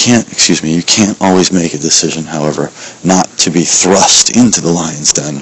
can't, 0.02 0.32
excuse 0.32 0.64
me, 0.64 0.74
you 0.74 0.82
can't 0.82 1.16
always 1.22 1.52
make 1.52 1.76
a 1.76 1.78
decision, 1.78 2.24
however, 2.24 2.72
not 3.04 3.28
to 3.38 3.52
be 3.52 3.62
thrust 3.62 4.36
into 4.36 4.60
the 4.60 4.72
lion's 4.72 5.14
den, 5.14 5.36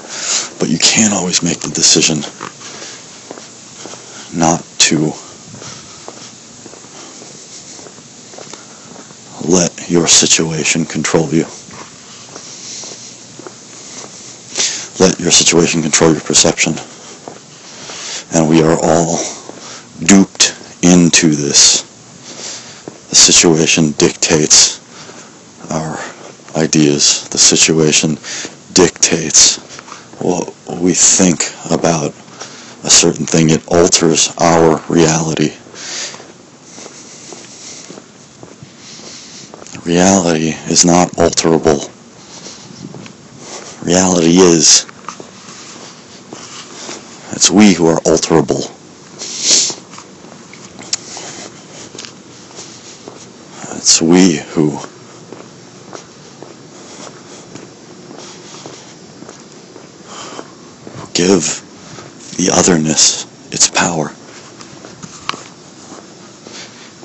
but 0.58 0.68
you 0.68 0.76
can't 0.78 1.14
always 1.14 1.42
make 1.42 1.60
the 1.60 1.70
decision 1.70 2.20
not 4.36 4.62
to 4.76 5.12
let 9.48 9.90
your 9.90 10.06
situation 10.06 10.84
control 10.84 11.30
you. 11.30 11.44
Let 15.00 15.18
your 15.18 15.32
situation 15.32 15.80
control 15.80 16.12
your 16.12 16.20
perception. 16.20 16.74
And 18.36 18.46
we 18.46 18.62
are 18.62 18.78
all 18.82 19.18
duped 20.04 20.54
into 20.82 21.30
this 21.30 21.89
the 23.10 23.16
situation 23.16 23.90
dictates 23.98 24.80
our 25.70 25.98
ideas. 26.56 27.28
The 27.28 27.38
situation 27.38 28.10
dictates 28.72 29.58
what 30.20 30.54
we 30.80 30.94
think 30.94 31.52
about 31.70 32.10
a 32.84 32.90
certain 32.90 33.26
thing. 33.26 33.50
It 33.50 33.66
alters 33.66 34.32
our 34.38 34.80
reality. 34.88 35.56
Reality 39.84 40.50
is 40.70 40.84
not 40.84 41.10
alterable. 41.12 41.90
Reality 43.84 44.38
is. 44.38 44.86
It's 47.32 47.50
we 47.50 47.74
who 47.74 47.86
are 47.86 48.00
alterable. 48.02 48.79
We 54.00 54.38
who 54.38 54.78
give 61.14 61.60
the 62.38 62.50
otherness 62.50 63.26
its 63.52 63.68
power. 63.68 64.14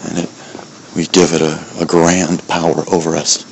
And 0.08 0.20
it, 0.20 0.30
we 0.96 1.06
give 1.08 1.34
it 1.34 1.42
a, 1.42 1.60
a 1.82 1.86
grand 1.86 2.48
power 2.48 2.86
over 2.90 3.18
us. 3.18 3.44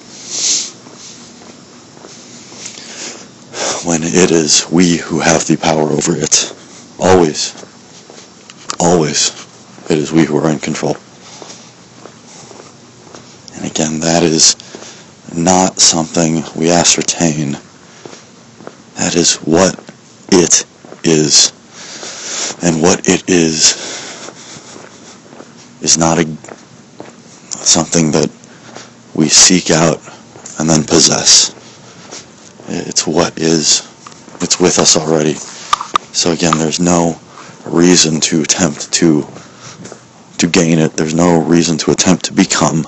When 3.85 4.03
it 4.03 4.31
is 4.31 4.69
we 4.71 4.95
who 4.95 5.19
have 5.19 5.45
the 5.45 5.57
power 5.57 5.89
over 5.89 6.15
it. 6.15 6.55
Always. 6.97 7.53
Always. 8.79 9.31
It 9.89 9.97
is 9.97 10.13
we 10.13 10.23
who 10.23 10.37
are 10.37 10.49
in 10.49 10.59
control. 10.59 10.95
And 13.55 13.69
again, 13.69 13.99
that 14.23 14.31
is 14.31 14.55
not 15.35 15.79
something 15.79 16.43
we 16.55 16.71
ascertain. 16.71 17.57
That 18.95 19.15
is 19.17 19.35
what 19.35 19.77
it 20.31 20.65
is. 21.03 21.51
And 22.63 22.81
what 22.81 23.01
it 23.09 23.29
is 23.29 23.73
is 25.81 25.97
not 25.97 26.19
a, 26.19 26.25
something 27.51 28.11
that 28.11 28.31
we 29.13 29.27
seek 29.27 29.71
out 29.71 29.99
and 30.57 30.69
then 30.69 30.85
possess. 30.85 31.49
It's 32.69 33.05
what 33.05 33.37
is. 33.37 33.81
It's 34.39 34.57
with 34.57 34.79
us 34.79 34.95
already. 34.95 35.33
So 36.13 36.31
again, 36.31 36.57
there's 36.57 36.79
no 36.79 37.19
reason 37.65 38.21
to 38.21 38.41
attempt 38.41 38.93
to 38.93 39.27
to 40.37 40.47
gain 40.47 40.79
it. 40.79 40.93
There's 40.93 41.13
no 41.13 41.41
reason 41.41 41.77
to 41.79 41.91
attempt 41.91 42.23
to 42.25 42.33
become 42.33 42.87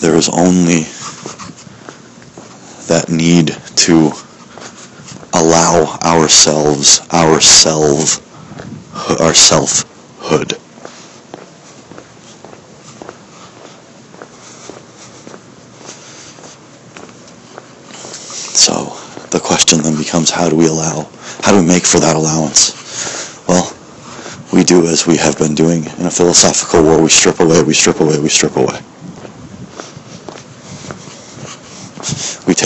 there 0.00 0.07
is 0.18 0.28
only 0.28 0.82
that 2.88 3.08
need 3.08 3.56
to 3.76 4.10
allow 5.32 5.98
ourselves, 6.02 7.06
our 7.10 7.40
self, 7.40 8.18
our 9.20 9.32
selfhood. 9.32 10.58
So 18.58 18.96
the 19.30 19.38
question 19.38 19.82
then 19.82 19.96
becomes 19.96 20.30
how 20.30 20.48
do 20.48 20.56
we 20.56 20.66
allow, 20.66 21.08
how 21.42 21.52
do 21.52 21.60
we 21.60 21.66
make 21.66 21.86
for 21.86 22.00
that 22.00 22.16
allowance? 22.16 23.46
Well, 23.46 23.72
we 24.52 24.64
do 24.64 24.86
as 24.86 25.06
we 25.06 25.16
have 25.18 25.38
been 25.38 25.54
doing 25.54 25.84
in 25.84 26.06
a 26.06 26.10
philosophical 26.10 26.82
war. 26.82 27.00
We 27.00 27.08
strip 27.08 27.38
away, 27.38 27.62
we 27.62 27.74
strip 27.74 28.00
away, 28.00 28.18
we 28.18 28.28
strip 28.28 28.56
away. 28.56 28.80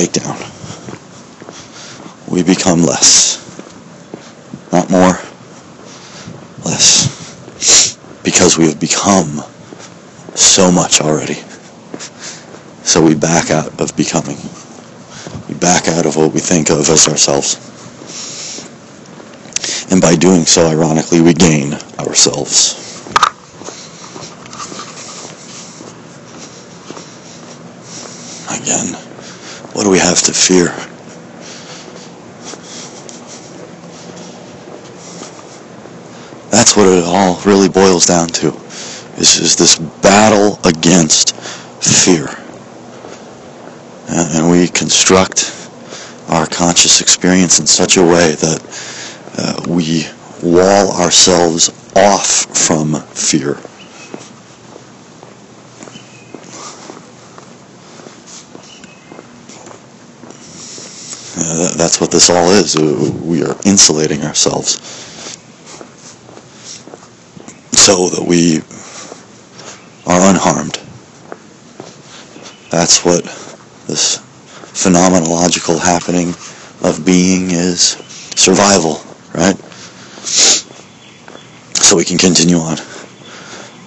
We. 0.02 0.38
We 2.28 2.42
become 2.42 2.82
less. 2.82 3.38
Not 4.72 4.90
more, 4.90 5.18
less. 6.64 7.98
Because 8.24 8.56
we 8.56 8.66
have 8.68 8.80
become 8.80 9.42
so 10.34 10.72
much 10.72 11.00
already. 11.00 11.42
So 12.84 13.02
we 13.02 13.14
back 13.14 13.50
out 13.50 13.80
of 13.80 13.96
becoming. 13.96 14.38
We 15.48 15.54
back 15.54 15.88
out 15.88 16.06
of 16.06 16.16
what 16.16 16.32
we 16.32 16.40
think 16.40 16.70
of 16.70 16.88
as 16.88 17.06
ourselves. 17.08 17.58
And 19.92 20.00
by 20.00 20.16
doing 20.16 20.46
so, 20.46 20.66
ironically, 20.66 21.20
we 21.20 21.34
gain 21.34 21.74
ourselves. 21.98 22.78
Again, 28.48 28.94
what 29.74 29.84
do 29.84 29.90
we 29.90 29.98
have 29.98 30.18
to 30.22 30.31
fear? 30.42 30.68
That's 36.50 36.76
what 36.76 36.86
it 36.86 37.04
all 37.04 37.40
really 37.44 37.68
boils 37.68 38.06
down 38.06 38.28
to. 38.28 38.48
Is, 39.16 39.38
is 39.40 39.56
this 39.56 39.78
battle 39.78 40.58
against 40.64 41.34
fear. 41.82 42.28
And, 44.08 44.38
and 44.38 44.50
we 44.50 44.68
construct 44.68 45.50
our 46.28 46.46
conscious 46.46 47.00
experience 47.00 47.60
in 47.60 47.66
such 47.66 47.96
a 47.96 48.02
way 48.02 48.32
that 48.32 48.60
uh, 49.38 49.62
we 49.68 50.06
wall 50.42 50.92
ourselves 51.00 51.70
off 51.96 52.46
from 52.56 52.94
fear. 53.14 53.58
That's 61.52 62.00
what 62.00 62.10
this 62.10 62.30
all 62.30 62.50
is. 62.50 62.76
We 62.76 63.42
are 63.44 63.56
insulating 63.64 64.22
ourselves 64.22 64.80
so 67.72 68.08
that 68.08 68.24
we 68.26 68.60
are 70.06 70.30
unharmed. 70.30 70.78
That's 72.70 73.04
what 73.04 73.24
this 73.86 74.18
phenomenological 74.72 75.78
happening 75.80 76.34
of 76.82 77.04
being 77.04 77.50
is. 77.50 77.98
Survival, 78.34 79.00
right? 79.34 79.56
So 81.76 81.96
we 81.96 82.04
can 82.04 82.18
continue 82.18 82.56
on. 82.56 82.76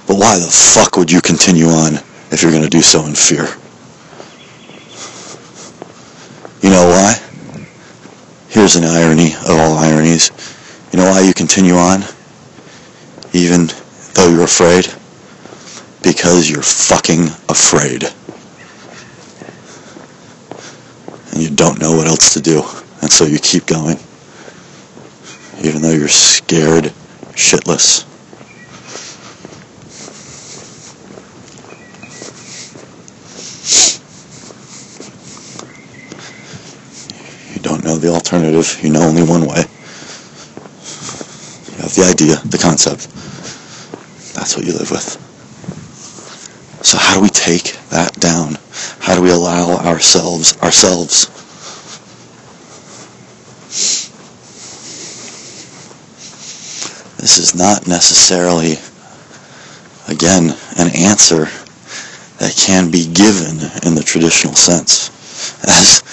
But 0.07 0.17
why 0.17 0.37
the 0.37 0.47
fuck 0.51 0.97
would 0.97 1.11
you 1.11 1.21
continue 1.21 1.67
on 1.67 1.95
if 2.31 2.43
you're 2.43 2.51
going 2.51 2.63
to 2.63 2.69
do 2.69 2.81
so 2.81 3.05
in 3.05 3.15
fear? 3.15 3.47
Here's 8.65 8.77
an 8.77 8.83
irony 8.83 9.35
of 9.35 9.51
all 9.51 9.77
ironies. 9.77 10.31
You 10.91 10.97
know 10.97 11.05
why 11.11 11.21
you 11.21 11.35
continue 11.35 11.75
on? 11.75 12.01
Even 13.31 13.67
though 14.15 14.27
you're 14.27 14.41
afraid? 14.41 14.87
Because 16.01 16.49
you're 16.49 16.63
fucking 16.63 17.25
afraid. 17.47 18.05
And 21.31 21.43
you 21.43 21.55
don't 21.55 21.79
know 21.79 21.95
what 21.95 22.07
else 22.07 22.33
to 22.33 22.41
do. 22.41 22.63
And 23.03 23.11
so 23.11 23.25
you 23.25 23.37
keep 23.37 23.67
going. 23.67 23.97
Even 25.61 25.83
though 25.83 25.93
you're 25.93 26.07
scared 26.07 26.85
shitless. 27.35 28.01
You 37.53 37.61
don't 37.61 37.74
know 37.85 37.97
the 37.97 38.09
alternative. 38.09 38.79
You 38.83 38.91
know 38.91 39.03
only 39.03 39.23
one 39.23 39.41
way. 39.41 39.63
You 41.71 41.81
have 41.81 41.95
the 41.95 42.07
idea, 42.09 42.35
the 42.49 42.57
concept. 42.57 43.07
That's 44.33 44.57
what 44.57 44.65
you 44.65 44.73
live 44.73 44.91
with. 44.91 45.21
So 46.83 46.97
how 46.97 47.15
do 47.15 47.21
we 47.21 47.29
take 47.29 47.77
that 47.89 48.13
down? 48.19 48.57
How 48.99 49.15
do 49.15 49.21
we 49.21 49.31
allow 49.31 49.77
ourselves 49.77 50.61
ourselves 50.61 51.31
This 57.25 57.39
is 57.39 57.55
not 57.55 57.87
necessarily 57.87 58.77
again 60.07 60.55
an 60.77 60.95
answer 60.95 61.45
that 62.37 62.53
can 62.55 62.91
be 62.91 63.07
given 63.07 63.57
in 63.83 63.95
the 63.95 64.03
traditional 64.05 64.53
sense. 64.53 65.09
As 65.67 66.03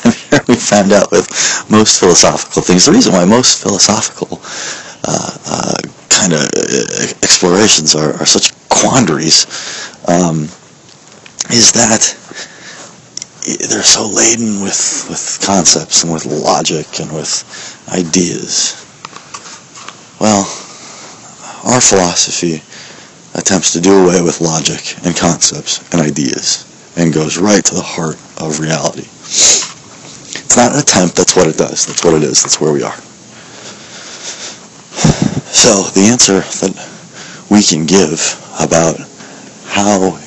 we 0.48 0.54
found 0.54 0.92
out 0.92 1.10
with 1.10 1.28
most 1.70 2.00
philosophical 2.00 2.62
things, 2.62 2.86
the 2.86 2.92
reason 2.92 3.12
why 3.12 3.24
most 3.24 3.62
philosophical 3.62 4.40
uh, 5.04 5.38
uh, 5.46 5.78
kind 6.08 6.32
of 6.32 6.42
explorations 7.22 7.94
are, 7.94 8.12
are 8.14 8.26
such 8.26 8.52
quandaries 8.68 9.46
um, 10.08 10.44
is 11.50 11.72
that 11.72 12.16
they're 13.70 13.82
so 13.82 14.06
laden 14.06 14.60
with, 14.60 15.06
with 15.08 15.40
concepts 15.42 16.04
and 16.04 16.12
with 16.12 16.26
logic 16.26 17.00
and 17.00 17.10
with 17.12 17.44
ideas. 17.88 18.76
Well, 20.20 20.42
our 21.64 21.80
philosophy 21.80 22.62
attempts 23.38 23.72
to 23.72 23.80
do 23.80 24.04
away 24.04 24.20
with 24.22 24.40
logic 24.40 24.96
and 25.04 25.16
concepts 25.16 25.80
and 25.92 26.00
ideas 26.02 26.69
and 27.00 27.14
goes 27.14 27.38
right 27.38 27.64
to 27.64 27.74
the 27.74 27.82
heart 27.82 28.16
of 28.36 28.60
reality. 28.60 29.08
It's 29.08 30.56
not 30.56 30.72
an 30.72 30.80
attempt, 30.80 31.16
that's 31.16 31.34
what 31.34 31.46
it 31.46 31.56
does. 31.56 31.86
That's 31.86 32.04
what 32.04 32.12
it 32.14 32.22
is. 32.22 32.42
That's 32.42 32.60
where 32.60 32.72
we 32.72 32.82
are. 32.82 32.96
So 35.48 35.82
the 35.94 36.08
answer 36.10 36.40
that 36.40 36.76
we 37.50 37.62
can 37.62 37.86
give 37.86 38.20
about 38.60 39.00
how 39.64 40.18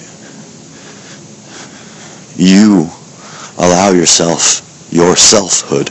you 2.35 2.89
allow 3.59 3.91
yourself 3.91 4.61
your 4.91 5.15
selfhood 5.15 5.89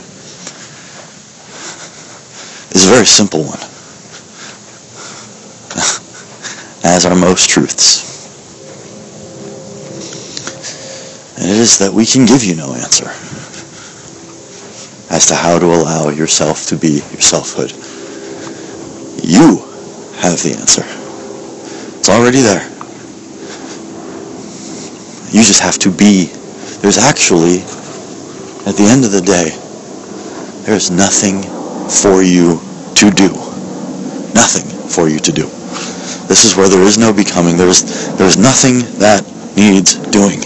is 2.75 2.85
a 2.85 2.89
very 2.89 3.05
simple 3.05 3.43
one 3.43 3.59
as 6.83 7.05
are 7.05 7.15
most 7.15 7.49
truths. 7.49 8.02
And 11.35 11.45
it 11.45 11.57
is 11.57 11.79
that 11.79 11.91
we 11.91 12.05
can 12.05 12.25
give 12.25 12.43
you 12.43 12.55
no 12.55 12.73
answer 12.73 13.09
as 15.09 15.27
to 15.27 15.35
how 15.35 15.59
to 15.59 15.65
allow 15.65 16.09
yourself 16.09 16.67
to 16.67 16.75
be 16.75 17.01
your 17.11 17.21
selfhood. 17.21 17.71
You 19.23 19.61
have 20.21 20.41
the 20.41 20.55
answer. 20.59 20.83
It's 21.99 22.09
already 22.09 22.41
there. 22.41 22.63
You 25.33 25.41
just 25.41 25.61
have 25.61 25.79
to 25.79 25.89
be. 25.89 26.25
There's 26.81 26.97
actually, 26.97 27.59
at 28.69 28.75
the 28.75 28.85
end 28.89 29.05
of 29.05 29.11
the 29.11 29.21
day, 29.21 29.49
there's 30.65 30.91
nothing 30.91 31.41
for 31.89 32.21
you 32.21 32.59
to 32.95 33.09
do. 33.09 33.33
Nothing 34.33 34.69
for 34.89 35.09
you 35.09 35.19
to 35.19 35.31
do. 35.31 35.43
This 36.27 36.45
is 36.45 36.55
where 36.55 36.69
there 36.69 36.81
is 36.81 36.97
no 36.97 37.13
becoming. 37.13 37.57
There 37.57 37.67
is, 37.67 38.15
there 38.17 38.27
is 38.27 38.37
nothing 38.37 38.79
that 38.99 39.25
needs 39.55 39.95
doing. 40.09 40.41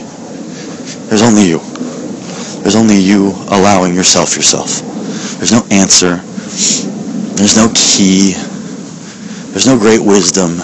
There's 1.08 1.22
only 1.22 1.48
you. 1.48 1.60
There's 2.62 2.76
only 2.76 2.98
you 2.98 3.32
allowing 3.48 3.96
yourself 3.96 4.36
yourself. 4.36 4.82
There's 5.38 5.52
no 5.52 5.64
answer. 5.72 6.18
There's 7.36 7.56
no 7.56 7.72
key. 7.74 8.34
There's 9.52 9.66
no 9.66 9.78
great 9.78 10.02
wisdom. 10.02 10.58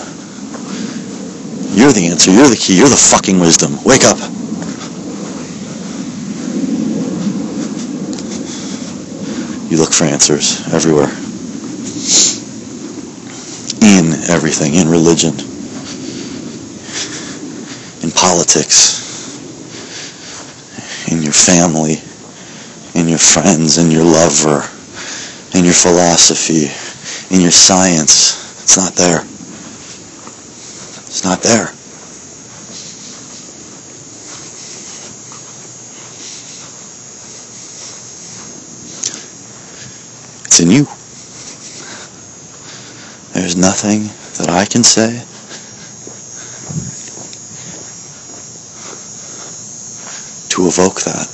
You're 1.76 1.94
the 1.94 2.08
answer. 2.12 2.32
You're 2.32 2.50
the 2.50 2.58
key. 2.60 2.78
You're 2.78 2.90
the 2.90 2.96
fucking 2.96 3.40
wisdom. 3.40 3.84
Wake 3.84 4.04
up. 4.04 4.18
You 9.72 9.78
look 9.80 9.94
for 9.94 10.06
answers 10.06 10.62
everywhere 10.72 11.10
in 13.82 14.14
everything, 14.30 14.76
in 14.76 14.88
religion, 14.88 15.34
in 18.04 18.12
politics, 18.12 19.03
family, 21.46 22.00
and 22.96 23.10
your 23.10 23.20
friends, 23.20 23.78
and 23.78 23.92
your 23.92 24.06
lover, 24.06 24.64
and 25.54 25.66
your 25.66 25.74
philosophy, 25.74 26.72
and 27.34 27.42
your 27.42 27.52
science. 27.52 28.62
It's 28.64 28.78
not 28.78 28.94
there. 28.96 29.22
It's 31.06 31.24
not 31.26 31.42
there. 31.42 31.74
It's 40.46 40.60
in 40.62 40.72
you. 40.72 40.86
There's 43.34 43.58
nothing 43.58 44.04
that 44.38 44.50
I 44.50 44.66
can 44.66 44.84
say 44.84 45.26
to 50.50 50.68
evoke 50.68 51.02
that. 51.02 51.33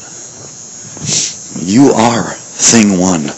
You 1.69 1.91
are 1.91 2.33
thing 2.33 2.97
one. 2.97 3.29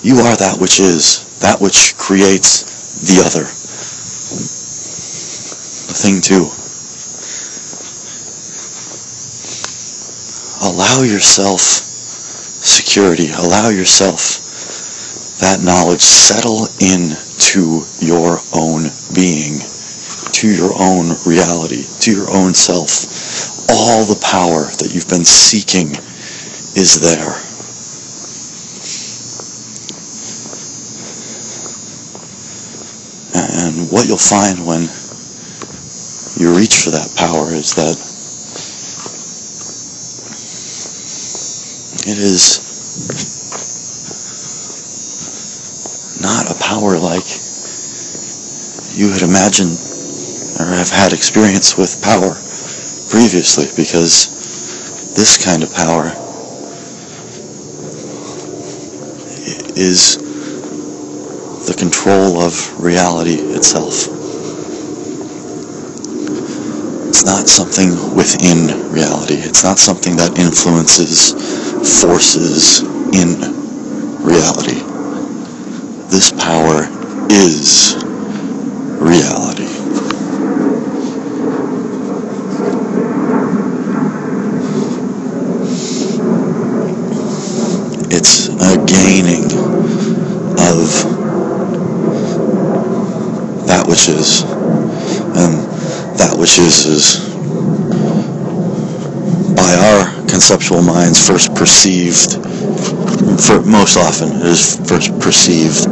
You 0.00 0.22
are 0.22 0.36
that 0.36 0.58
which 0.60 0.78
is, 0.78 1.26
that 1.40 1.60
which 1.60 1.96
creates 1.98 2.62
the 3.02 3.18
other. 3.26 3.42
The 5.90 5.98
thing 5.98 6.20
two. 6.22 6.46
Allow 10.62 11.02
yourself 11.02 11.58
security. 11.58 13.32
Allow 13.32 13.70
yourself 13.70 14.38
that 15.40 15.64
knowledge 15.64 16.02
settle 16.02 16.68
in 16.78 17.16
to 17.50 17.82
your 17.98 18.38
own 18.54 18.86
being, 19.12 19.58
to 20.30 20.46
your 20.46 20.70
own 20.78 21.16
reality, 21.26 21.82
to 22.06 22.12
your 22.14 22.30
own 22.30 22.54
self. 22.54 23.68
All 23.68 24.04
the 24.04 24.20
power 24.22 24.70
that 24.78 24.94
you've 24.94 25.08
been 25.08 25.24
seeking 25.24 25.96
is 26.76 27.00
there. 27.00 27.34
And 33.34 33.90
what 33.90 34.06
you'll 34.06 34.18
find 34.18 34.66
when 34.66 34.82
you 36.38 36.56
reach 36.56 36.82
for 36.84 36.90
that 36.90 37.12
power 37.16 37.52
is 37.52 37.74
that 37.74 37.96
it 42.06 42.18
is 42.18 42.60
not 46.20 46.50
a 46.50 46.54
power 46.62 46.98
like 46.98 47.26
you 48.96 49.10
had 49.10 49.22
imagined 49.22 49.78
or 50.58 50.66
have 50.66 50.90
had 50.90 51.12
experience 51.12 51.76
with 51.76 52.00
power 52.02 52.34
previously 53.10 53.66
because 53.76 54.30
this 55.14 55.44
kind 55.44 55.62
of 55.62 55.72
power 55.74 56.29
is 59.80 60.18
the 61.66 61.74
control 61.74 62.42
of 62.42 62.52
reality 62.78 63.36
itself. 63.56 64.06
It's 67.08 67.24
not 67.24 67.48
something 67.48 68.14
within 68.14 68.92
reality. 68.92 69.34
It's 69.34 69.64
not 69.64 69.78
something 69.78 70.16
that 70.16 70.38
influences 70.38 71.32
forces 72.00 72.82
in 73.16 73.40
reality. 74.22 74.80
This 76.10 76.30
power 76.30 76.86
is 77.30 77.96
reality. 79.00 79.80
it's 88.12 88.49
a 88.60 88.76
gaining 88.86 89.44
of 90.60 90.88
that 93.66 93.84
which 93.86 94.08
is. 94.08 94.42
And 94.42 95.54
that 96.18 96.36
which 96.38 96.58
is 96.58 96.86
is 96.86 97.30
by 99.56 99.74
our 99.74 100.26
conceptual 100.28 100.82
minds 100.82 101.26
first 101.26 101.54
perceived, 101.54 102.32
for 103.42 103.62
most 103.62 103.96
often 103.96 104.28
it 104.36 104.46
is 104.46 104.76
first 104.88 105.18
perceived 105.20 105.86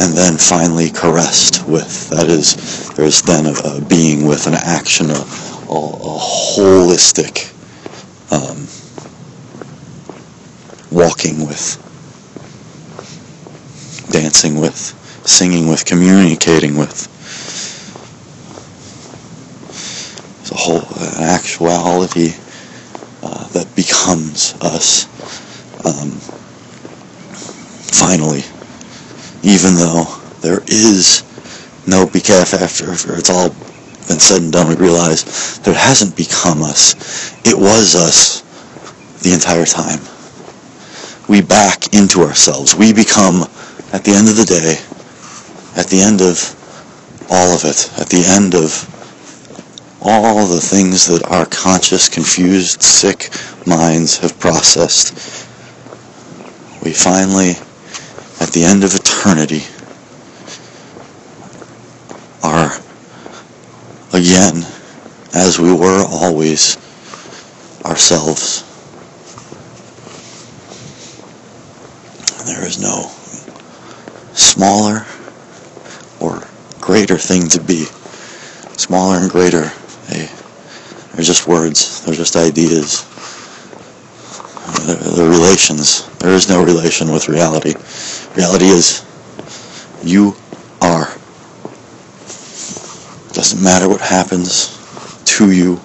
and 0.00 0.16
then 0.16 0.36
finally 0.36 0.90
caressed 0.90 1.66
with. 1.66 2.08
That 2.10 2.28
is, 2.28 2.88
there 2.94 3.04
is 3.04 3.20
then 3.22 3.46
a, 3.46 3.52
a 3.64 3.80
being 3.82 4.26
with 4.26 4.46
an 4.46 4.54
action, 4.54 5.10
a, 5.10 5.14
a, 5.14 5.18
a 5.18 6.18
holistic 6.54 7.52
um, 8.32 8.66
walking 10.90 11.46
with, 11.46 11.76
dancing 14.10 14.60
with, 14.60 14.78
singing 15.26 15.68
with, 15.68 15.84
communicating 16.58 16.78
with. 16.78 17.06
It's 20.40 20.50
a 20.50 20.56
whole 20.56 20.82
an 20.98 21.22
actuality 21.22 22.32
uh, 23.22 23.46
that 23.48 23.74
becomes 23.74 24.54
us 24.60 25.06
um, 25.84 26.10
finally 27.90 28.42
even 29.42 29.76
though 29.76 30.04
there 30.40 30.60
is 30.66 31.22
no 31.86 32.06
BKF 32.06 32.60
after, 32.60 32.90
after 32.90 33.16
it's 33.16 33.30
all 33.30 33.50
been 34.08 34.18
said 34.18 34.42
and 34.42 34.52
done, 34.52 34.68
we 34.68 34.74
realize 34.76 35.58
that 35.60 35.70
it 35.70 35.76
hasn't 35.76 36.16
become 36.16 36.62
us. 36.62 36.94
It 37.46 37.56
was 37.56 37.94
us 37.94 38.42
the 39.22 39.32
entire 39.32 39.64
time. 39.64 40.00
We 41.28 41.40
back 41.40 41.94
into 41.94 42.22
ourselves. 42.22 42.74
We 42.74 42.92
become, 42.92 43.42
at 43.92 44.04
the 44.04 44.12
end 44.12 44.28
of 44.28 44.36
the 44.36 44.44
day, 44.44 44.87
at 45.78 45.86
the 45.86 46.00
end 46.00 46.20
of 46.20 46.36
all 47.30 47.54
of 47.54 47.64
it, 47.64 47.88
at 48.00 48.08
the 48.08 48.24
end 48.26 48.54
of 48.54 48.84
all 50.02 50.44
the 50.46 50.60
things 50.60 51.06
that 51.06 51.24
our 51.30 51.46
conscious, 51.46 52.08
confused, 52.08 52.82
sick 52.82 53.30
minds 53.64 54.18
have 54.18 54.38
processed, 54.40 55.46
we 56.82 56.92
finally 56.92 57.50
at 58.40 58.52
the 58.52 58.64
end 58.64 58.82
of 58.82 58.92
eternity 58.94 59.62
are 62.42 62.72
again 64.12 64.66
as 65.34 65.60
we 65.60 65.72
were 65.72 66.04
always 66.08 66.76
ourselves. 67.84 68.64
There 72.46 72.66
is 72.66 72.80
no 72.80 73.12
smaller 74.34 75.06
or 76.20 76.46
greater 76.80 77.18
thing 77.18 77.48
to 77.48 77.60
be. 77.60 77.84
Smaller 78.76 79.18
and 79.18 79.30
greater, 79.30 79.70
they, 80.08 80.28
they're 81.12 81.24
just 81.24 81.46
words, 81.48 82.04
they're 82.04 82.14
just 82.14 82.36
ideas. 82.36 83.04
The, 84.86 84.94
the 85.16 85.28
relations, 85.28 86.08
there 86.18 86.30
is 86.30 86.48
no 86.48 86.62
relation 86.64 87.10
with 87.10 87.28
reality. 87.28 87.74
Reality 88.36 88.66
is, 88.66 89.04
you 90.02 90.34
are. 90.80 91.06
Doesn't 93.32 93.62
matter 93.62 93.88
what 93.88 94.00
happens 94.00 94.76
to 95.24 95.50
you. 95.50 95.80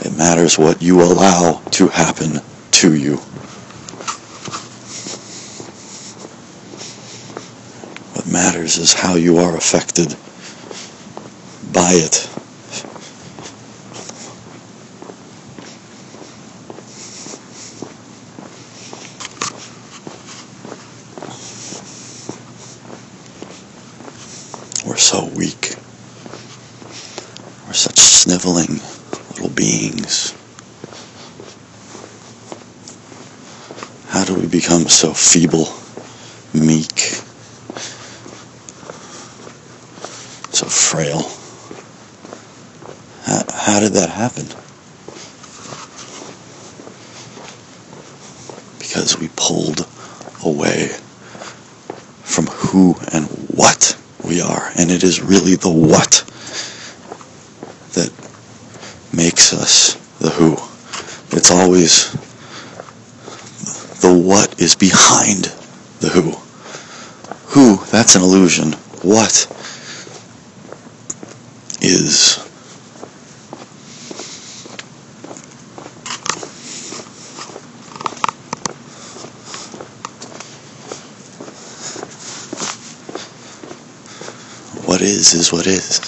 It 0.00 0.16
matters 0.16 0.58
what 0.58 0.80
you 0.80 1.02
allow 1.02 1.60
to 1.72 1.88
happen 1.88 2.40
to 2.72 2.94
you. 2.94 3.20
Matters 8.30 8.76
is 8.78 8.92
how 8.92 9.14
you 9.14 9.38
are 9.38 9.56
affected 9.56 10.16
by 11.72 11.92
it. 11.92 12.28
We're 24.86 24.96
so 24.96 25.26
weak. 25.36 25.76
We're 27.66 27.72
such 27.74 27.98
sniveling 27.98 28.80
little 29.30 29.50
beings. 29.50 30.34
How 34.08 34.24
do 34.24 34.34
we 34.34 34.46
become 34.46 34.88
so 34.88 35.12
feeble, 35.14 35.68
meek, 36.54 37.07
so 40.58 40.66
frail? 40.66 41.22
How, 43.22 43.44
how 43.54 43.80
did 43.80 43.92
that 43.92 44.10
happen? 44.10 44.46
Because 48.80 49.16
we 49.20 49.28
pulled 49.36 49.86
away 50.44 50.88
from 52.24 52.46
who 52.46 52.96
and 53.12 53.26
what 53.54 53.96
we 54.24 54.40
are. 54.40 54.72
And 54.76 54.90
it 54.90 55.04
is 55.04 55.22
really 55.22 55.54
the 55.54 55.70
what 55.70 56.24
that 57.92 58.10
makes 59.14 59.52
us 59.52 59.94
the 60.18 60.30
who. 60.30 60.54
It's 61.36 61.52
always 61.52 62.10
the 64.00 64.12
what 64.12 64.60
is 64.60 64.74
behind 64.74 65.52
the 66.00 66.08
who. 66.08 66.32
Who, 67.50 67.84
that's 67.92 68.16
an 68.16 68.22
illusion. 68.22 68.72
What 69.02 69.46
is 71.80 72.38
what 84.86 85.00
is 85.02 85.34
is 85.34 85.52
what 85.52 85.66
is. 85.66 86.00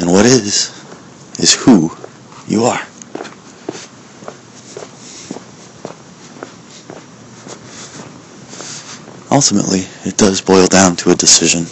And 0.00 0.10
what 0.10 0.26
is 0.26 0.70
is 1.38 1.54
who 1.54 1.96
you 2.48 2.64
are. 2.64 2.82
Ultimately, 9.30 9.86
it 10.04 10.16
does 10.16 10.40
boil 10.40 10.66
down 10.66 10.96
to 10.96 11.10
a 11.10 11.14
decision. 11.14 11.66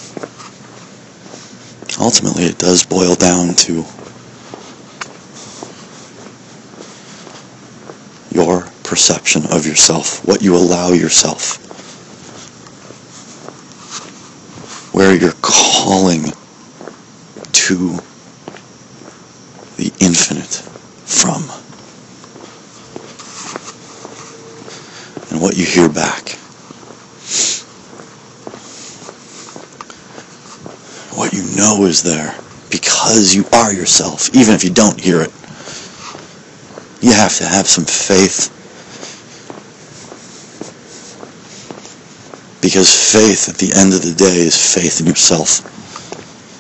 Ultimately, 2.11 2.44
it 2.44 2.58
does 2.58 2.84
boil 2.84 3.14
down 3.14 3.54
to 3.54 3.84
your 8.32 8.62
perception 8.82 9.46
of 9.46 9.64
yourself, 9.64 10.26
what 10.26 10.42
you 10.42 10.56
allow 10.56 10.90
yourself 10.90 11.64
where 15.00 15.14
you're 15.14 15.32
calling 15.40 16.24
to 17.52 17.76
the 19.76 19.90
infinite 20.00 20.61
from. 21.06 21.42
And 25.30 25.40
what 25.40 25.56
you 25.56 25.64
hear 25.64 25.88
back. 25.88 26.36
What 31.16 31.32
you 31.32 31.44
know 31.56 31.80
is 31.91 32.03
there 32.03 32.34
because 32.70 33.34
you 33.34 33.45
are 33.53 33.72
yourself, 33.72 34.34
even 34.34 34.55
if 34.55 34.64
you 34.64 34.70
don't 34.70 34.99
hear 34.99 35.20
it. 35.20 35.32
You 37.03 37.12
have 37.12 37.36
to 37.36 37.45
have 37.45 37.66
some 37.66 37.84
faith 37.84 38.57
Because 42.61 42.93
faith 42.93 43.49
at 43.49 43.57
the 43.57 43.72
end 43.72 43.95
of 43.95 44.03
the 44.03 44.12
day 44.12 44.36
is 44.36 44.74
faith 44.74 45.01
in 45.01 45.07
yourself. 45.07 45.64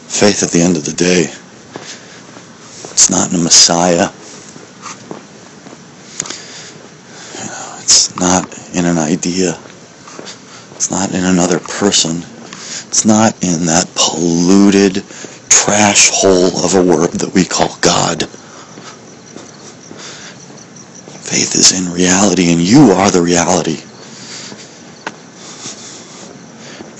Faith 0.08 0.42
at 0.42 0.50
the 0.50 0.62
end 0.62 0.76
of 0.76 0.84
the 0.86 0.94
day. 0.94 1.28
It's 2.90 3.10
not 3.10 3.28
in 3.28 3.38
a 3.38 3.42
Messiah. 3.42 4.08
It's 7.82 8.16
not 8.16 8.48
in 8.74 8.86
an 8.86 8.96
idea. 8.96 9.60
It's 10.74 10.90
not 10.90 11.12
in 11.12 11.24
another 11.24 11.60
person. 11.60 12.24
It's 12.88 13.04
not 13.04 13.34
in 13.44 13.66
that 13.66 13.86
polluted 13.94 15.04
trash 15.50 16.08
hole 16.10 16.64
of 16.64 16.74
a 16.74 16.82
word 16.82 17.10
that 17.12 17.34
we 17.34 17.44
call 17.44 17.76
God. 17.80 18.22
Faith 21.26 21.54
is 21.54 21.78
in 21.78 21.92
reality, 21.92 22.52
and 22.52 22.60
you 22.60 22.92
are 22.92 23.10
the 23.10 23.20
reality. 23.20 23.82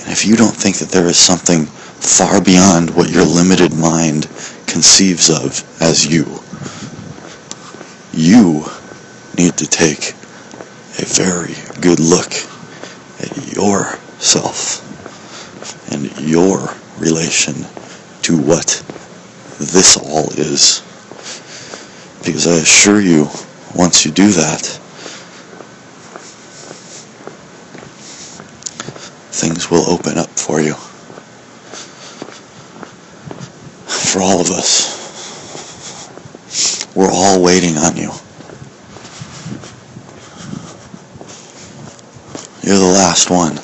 And 0.03 0.11
if 0.11 0.25
you 0.25 0.35
don't 0.35 0.55
think 0.55 0.77
that 0.77 0.89
there 0.89 1.07
is 1.07 1.17
something 1.17 1.65
far 1.65 2.41
beyond 2.41 2.95
what 2.95 3.09
your 3.09 3.25
limited 3.25 3.73
mind 3.73 4.27
conceives 4.67 5.29
of 5.29 5.63
as 5.81 6.05
you, 6.05 6.25
you 8.13 8.65
need 9.37 9.57
to 9.57 9.67
take 9.67 10.11
a 10.99 11.05
very 11.05 11.55
good 11.81 11.99
look 11.99 12.31
at 13.19 13.55
yourself 13.55 14.81
and 15.91 16.11
your 16.19 16.73
relation 16.99 17.65
to 18.23 18.37
what 18.37 18.83
this 19.57 19.97
all 19.97 20.29
is. 20.31 20.81
Because 22.23 22.47
I 22.47 22.55
assure 22.55 23.01
you, 23.01 23.27
once 23.75 24.05
you 24.05 24.11
do 24.11 24.29
that, 24.31 24.61
things 29.31 29.71
will 29.71 29.89
open 29.89 30.17
up 30.17 30.29
for 30.29 30.61
you. 30.61 30.75
For 33.87 34.21
all 34.21 34.39
of 34.39 34.51
us. 34.51 34.99
We're 36.95 37.11
all 37.11 37.41
waiting 37.41 37.77
on 37.77 37.95
you. 37.95 38.11
You're 42.63 42.77
the 42.77 42.93
last 42.93 43.29
one. 43.29 43.59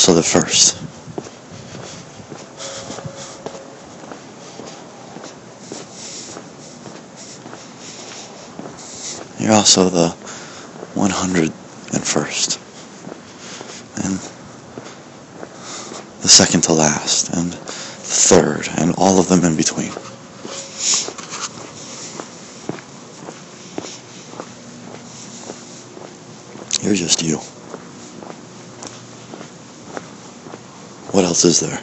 Also 0.00 0.14
the 0.14 0.22
first. 0.22 0.80
You're 9.38 9.52
also 9.52 9.90
the 9.90 10.08
101st. 10.94 12.56
And 14.02 14.14
the 16.22 16.28
second 16.28 16.62
to 16.62 16.72
last. 16.72 17.28
And 17.36 17.52
the 17.52 17.58
third. 17.58 18.70
And 18.78 18.94
all 18.96 19.20
of 19.20 19.28
them 19.28 19.44
in 19.44 19.54
between. 19.54 19.92
You're 26.82 26.94
just 26.94 27.22
you. 27.22 27.38
What 31.12 31.24
else 31.44 31.44
is 31.44 31.60
there? 31.60 31.82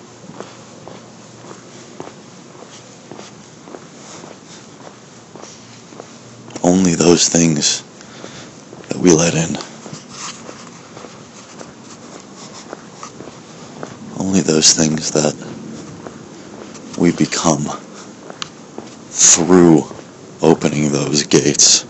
Only 6.64 6.96
those 6.96 7.30
things 7.30 7.84
that 8.90 8.98
we 8.98 9.12
let 9.12 9.34
in. 9.34 9.58
Only 14.20 14.42
those 14.42 14.74
things 14.74 15.12
that 15.12 15.36
we 17.00 17.12
become 17.12 17.66
through 19.10 19.84
opening 20.42 20.92
those 20.92 21.24
gates. 21.24 21.86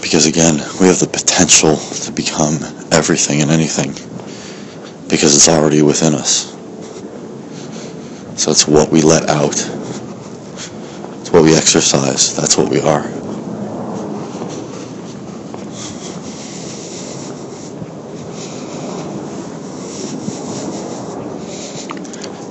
Because 0.00 0.17
again, 0.28 0.56
we 0.78 0.86
have 0.86 1.00
the 1.00 1.08
potential 1.10 1.76
to 1.76 2.12
become 2.12 2.58
everything 2.92 3.40
and 3.40 3.50
anything 3.50 3.92
because 5.08 5.34
it's 5.34 5.48
already 5.48 5.80
within 5.80 6.14
us. 6.14 6.52
So 8.40 8.50
it's 8.50 8.68
what 8.68 8.90
we 8.90 9.00
let 9.00 9.28
out. 9.30 9.56
It's 11.20 11.32
what 11.32 11.42
we 11.42 11.56
exercise. 11.56 12.36
That's 12.36 12.58
what 12.58 12.68
we 12.68 12.80
are. 12.80 13.08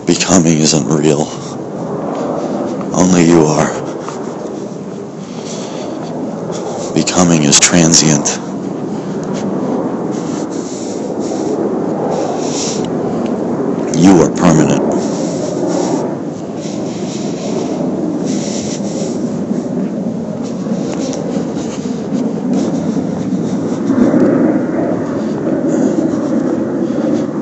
Becoming 0.08 0.58
isn't 0.58 0.88
real. 0.88 1.28
Only 2.96 3.26
you 3.26 3.44
are. 3.44 3.88
Becoming 6.94 7.44
is 7.44 7.57
transient. 7.68 8.26
You 13.94 14.22
are 14.22 14.32
permanent. 14.32 14.84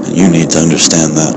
You 0.09 0.27
need 0.31 0.49
to 0.49 0.57
understand 0.57 1.17
that. 1.17 1.35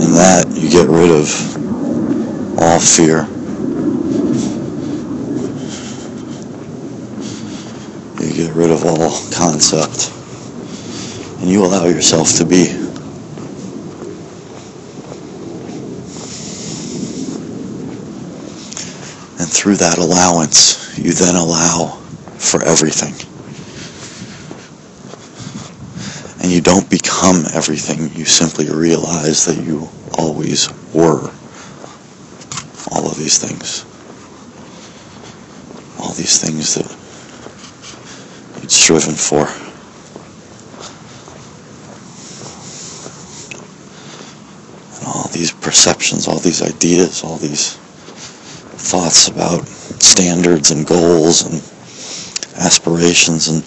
And 0.00 0.14
that, 0.16 0.46
you 0.54 0.70
get 0.70 0.88
rid 0.88 1.10
of 1.10 1.53
all 2.64 2.80
fear. 2.80 3.26
You 8.24 8.32
get 8.34 8.54
rid 8.54 8.70
of 8.70 8.84
all 8.86 9.10
concept. 9.32 10.10
And 11.40 11.50
you 11.50 11.62
allow 11.62 11.84
yourself 11.84 12.32
to 12.36 12.46
be. 12.46 12.70
And 19.38 19.52
through 19.52 19.76
that 19.76 19.98
allowance, 19.98 20.98
you 20.98 21.12
then 21.12 21.34
allow 21.34 21.98
for 22.38 22.62
everything. 22.64 23.12
And 26.42 26.50
you 26.50 26.62
don't 26.62 26.88
become 26.88 27.44
everything, 27.52 28.10
you 28.18 28.24
simply 28.24 28.70
realize 28.70 29.44
that 29.44 29.62
you 29.62 29.88
always 30.16 30.70
were 30.94 31.33
these 33.24 33.38
things. 33.38 33.86
All 35.98 36.12
these 36.12 36.38
things 36.38 36.74
that 36.74 36.84
you'd 38.60 38.70
striven 38.70 39.14
for. 39.14 39.48
And 44.98 45.06
all 45.08 45.28
these 45.28 45.52
perceptions, 45.52 46.28
all 46.28 46.38
these 46.38 46.60
ideas, 46.60 47.24
all 47.24 47.38
these 47.38 47.76
thoughts 48.92 49.28
about 49.28 49.66
standards 49.66 50.70
and 50.70 50.86
goals 50.86 51.46
and 51.46 51.62
aspirations 52.62 53.48
and 53.48 53.64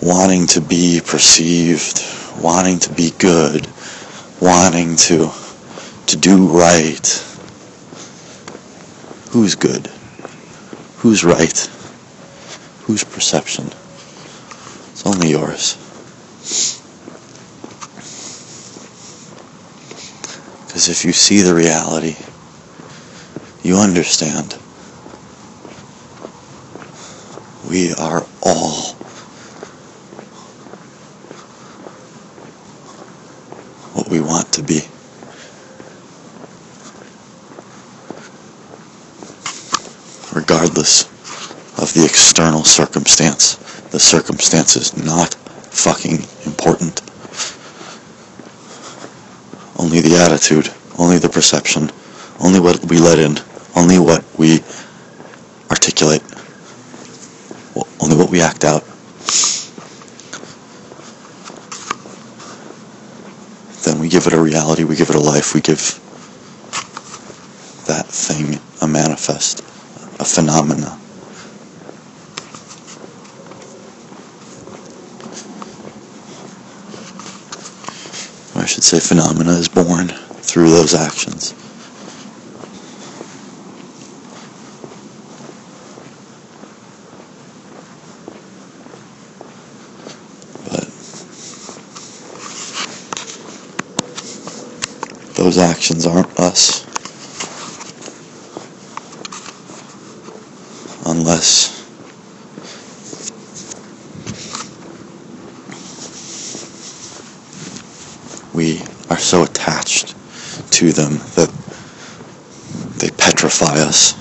wanting 0.00 0.46
to 0.46 0.62
be 0.62 1.02
perceived, 1.04 2.02
wanting 2.42 2.78
to 2.78 2.90
be 2.94 3.10
good, 3.18 3.68
wanting 4.40 4.96
to 4.96 5.30
to 6.06 6.16
do 6.16 6.48
right. 6.48 7.33
Who's 9.34 9.56
good? 9.56 9.88
Who's 10.98 11.24
right? 11.24 11.58
Whose 12.84 13.02
perception? 13.02 13.66
It's 14.92 15.04
only 15.04 15.30
yours. 15.30 15.74
Because 20.66 20.88
if 20.88 21.04
you 21.04 21.12
see 21.12 21.40
the 21.40 21.52
reality, 21.52 22.16
you 23.64 23.78
understand. 23.78 24.56
We 27.68 27.92
are 27.94 28.24
all 28.40 28.92
what 33.94 34.08
we 34.08 34.20
want 34.20 34.52
to 34.52 34.62
be. 34.62 34.82
Regardless 40.34 41.04
of 41.78 41.94
the 41.94 42.04
external 42.34 42.64
circumstance, 42.64 43.54
the 43.92 44.00
circumstance 44.00 44.74
is 44.74 44.96
not 44.96 45.34
fucking 45.70 46.18
important. 46.44 47.00
Only 49.78 50.00
the 50.00 50.16
attitude, 50.16 50.68
only 50.98 51.18
the 51.18 51.28
perception, 51.28 51.92
only 52.40 52.58
what 52.58 52.84
we 52.86 52.98
let 52.98 53.20
in, 53.20 53.38
only 53.76 54.00
what 54.00 54.24
we 54.36 54.64
articulate, 55.70 56.24
only 58.02 58.16
what 58.16 58.30
we 58.30 58.40
act 58.42 58.64
out. 58.64 58.82
Then 63.84 64.00
we 64.00 64.08
give 64.08 64.26
it 64.26 64.32
a 64.32 64.40
reality, 64.42 64.82
we 64.82 64.96
give 64.96 65.08
it 65.08 65.14
a 65.14 65.20
life, 65.20 65.54
we 65.54 65.60
give 65.60 65.78
that 67.86 68.06
thing 68.08 68.58
a 68.82 68.88
manifest, 68.88 69.60
a 70.18 70.24
phenomena. 70.24 70.73
could 78.84 79.00
say 79.00 79.14
phenomena 79.14 79.52
is 79.52 79.66
born 79.66 80.08
through 80.08 80.68
those 80.68 80.92
actions. 80.92 81.54
But 90.68 90.84
those 95.34 95.56
actions 95.56 96.04
aren't 96.04 96.38
us 96.38 96.84
unless 101.06 101.83
attached 109.64 110.14
to 110.70 110.92
them 110.92 111.14
that 111.36 111.50
they 112.98 113.10
petrify 113.10 113.74
us. 113.76 114.14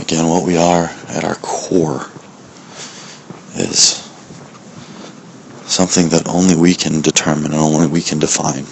Again, 0.00 0.28
what 0.28 0.46
we 0.46 0.56
are 0.56 0.84
at 1.08 1.24
our 1.24 1.34
core 1.36 2.06
is 3.56 4.02
something 5.66 6.08
that 6.10 6.28
only 6.28 6.56
we 6.56 6.74
can 6.74 7.00
determine 7.00 7.52
and 7.52 7.60
only 7.60 7.86
we 7.86 8.00
can 8.00 8.18
define. 8.18 8.64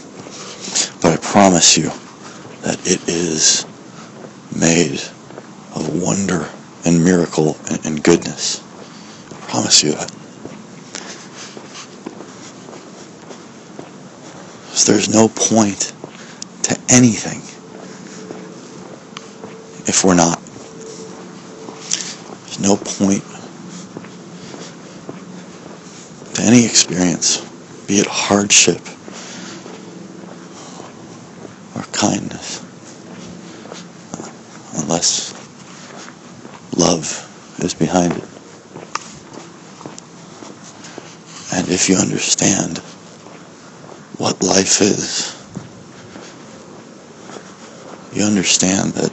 But 1.02 1.12
I 1.12 1.16
promise 1.22 1.76
you 1.76 1.90
that 2.62 2.78
it 2.86 3.06
is 3.08 3.66
made 4.56 5.00
of 5.74 6.02
wonder 6.02 6.48
and 6.86 7.04
miracle 7.04 7.56
and, 7.84 8.02
goodness. 8.02 8.62
I 9.30 9.34
promise 9.46 9.82
you 9.82 9.92
that. 9.92 10.23
There's 14.86 15.08
no 15.08 15.28
point 15.28 15.94
to 16.64 16.78
anything 16.90 17.40
if 19.86 20.04
we're 20.04 20.14
not. 20.14 20.40
There's 22.44 22.60
no 22.60 22.76
point 22.76 23.24
to 26.34 26.42
any 26.42 26.66
experience, 26.66 27.40
be 27.86 27.98
it 27.98 28.06
hardship 28.06 28.80
or 31.74 31.82
kindness, 31.92 32.60
unless 34.82 35.32
love 36.76 37.56
is 37.60 37.72
behind 37.72 38.12
it. 38.12 38.24
And 41.54 41.68
if 41.68 41.88
you 41.88 41.96
understand 41.96 42.82
what 44.34 44.56
life 44.56 44.80
is, 44.80 45.34
you 48.12 48.24
understand 48.24 48.92
that 48.92 49.12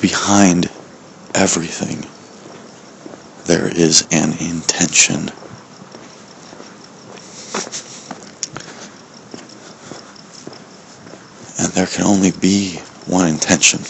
behind 0.00 0.70
everything 1.34 2.04
there 3.44 3.68
is 3.68 4.06
an 4.12 4.32
intention. 4.32 5.30
And 11.60 11.72
there 11.72 11.86
can 11.86 12.04
only 12.04 12.30
be 12.30 12.76
one 13.06 13.28
intention. 13.28 13.80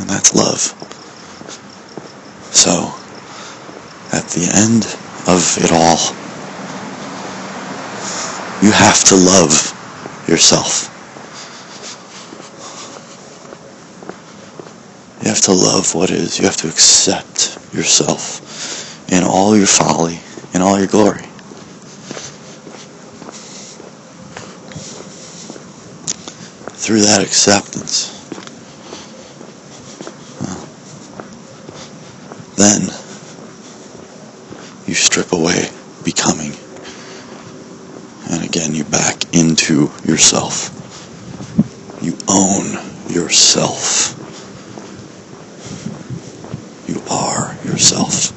And 0.00 0.10
that's 0.10 0.34
love. 0.34 0.74
So, 2.52 2.92
at 4.12 4.28
the 4.30 4.50
end 4.54 4.84
of 5.28 5.58
it 5.62 5.70
all, 5.72 6.17
you 8.62 8.72
have 8.72 9.04
to 9.04 9.14
love 9.14 9.74
yourself. 10.28 10.94
You 15.22 15.28
have 15.28 15.40
to 15.42 15.52
love 15.52 15.94
what 15.94 16.10
is. 16.10 16.38
You 16.38 16.46
have 16.46 16.56
to 16.58 16.68
accept 16.68 17.58
yourself 17.72 19.12
in 19.12 19.22
all 19.22 19.56
your 19.56 19.66
folly, 19.66 20.18
in 20.54 20.62
all 20.62 20.78
your 20.78 20.88
glory. 20.88 21.22
Through 26.78 27.02
that 27.02 27.22
acceptance, 27.22 28.14
then 32.56 32.82
you 34.86 34.94
strip 34.94 35.32
away 35.32 35.70
becoming. 36.02 36.52
Again, 38.48 38.74
you 38.74 38.84
back 38.84 39.22
into 39.34 39.90
yourself. 40.04 40.72
You 42.02 42.16
own 42.30 42.64
yourself. 43.06 44.16
You 46.88 47.02
are 47.10 47.54
yourself. 47.62 48.32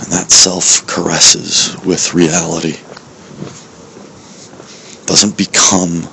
And 0.00 0.12
that 0.12 0.30
self 0.30 0.86
caresses 0.86 1.76
with 1.84 2.14
reality. 2.14 2.78
Doesn't 5.06 5.36
become 5.36 6.08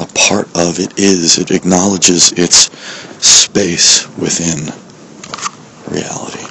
a 0.00 0.06
part 0.12 0.48
of 0.54 0.78
it 0.80 0.98
is. 0.98 1.38
It 1.38 1.50
acknowledges 1.50 2.30
its 2.32 2.68
space 3.24 4.06
within 4.18 4.68
reality. 5.88 6.44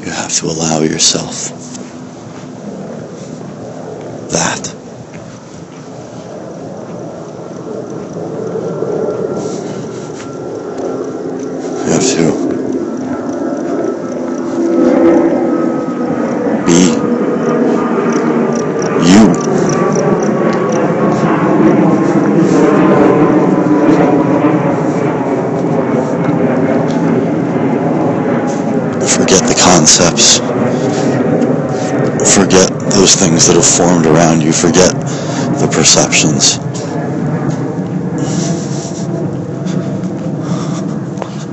You 0.00 0.10
have 0.12 0.32
to 0.36 0.46
allow 0.46 0.80
yourself 1.00 1.48
that. 4.28 4.66
You 11.86 11.92
have 11.92 12.04
to 12.04 12.24
be 16.66 16.80
you. 19.08 19.24
Forget 29.08 29.42
the 29.48 29.54
concepts. 29.58 30.39
Those 33.00 33.14
things 33.14 33.46
that 33.46 33.56
have 33.56 33.64
formed 33.64 34.04
around 34.04 34.42
you. 34.42 34.52
Forget 34.52 34.92
the 34.92 35.70
perceptions. 35.72 36.58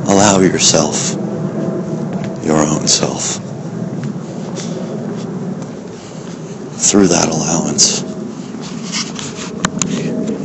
Allow 0.10 0.41
yourself 0.41 1.14
your 2.45 2.57
own 2.57 2.86
self. 2.86 3.38
Through 6.91 7.07
that 7.07 7.30
allowance, 7.30 8.02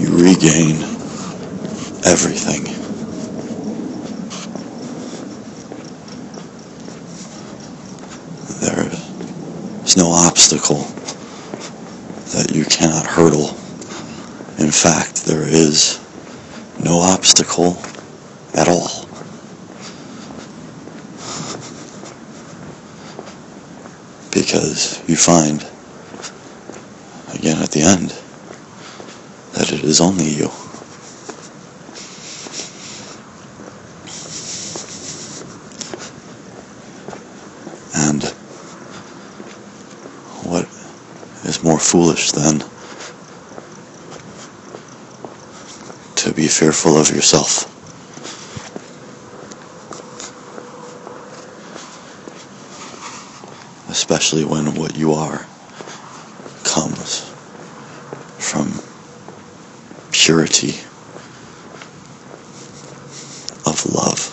you 0.00 0.08
regain 0.16 0.76
everything. 2.06 2.62
There 8.60 8.88
is 9.84 9.96
no 9.96 10.12
obstacle 10.12 10.86
that 12.32 12.50
you 12.54 12.64
cannot 12.64 13.04
hurdle. 13.06 13.48
In 14.58 14.70
fact, 14.70 15.26
there 15.26 15.46
is 15.46 16.00
no 16.82 17.00
obstacle 17.32 17.78
at 18.54 18.68
all. 18.68 19.06
Because 24.30 25.02
you 25.08 25.16
find, 25.16 25.64
again 27.34 27.62
at 27.62 27.70
the 27.70 27.80
end, 27.80 28.10
that 29.54 29.72
it 29.72 29.82
is 29.82 30.02
only 30.02 30.26
you. 30.26 30.50
And 37.94 38.24
what 40.44 40.66
is 41.48 41.64
more 41.64 41.78
foolish 41.78 42.32
than 42.32 42.71
to 46.32 46.40
be 46.40 46.48
fearful 46.48 46.96
of 46.96 47.10
yourself. 47.10 47.68
Especially 53.90 54.44
when 54.44 54.74
what 54.74 54.96
you 54.96 55.12
are 55.12 55.46
comes 56.64 57.28
from 58.38 58.80
purity 60.10 60.70
of 63.66 63.84
love. 63.92 64.30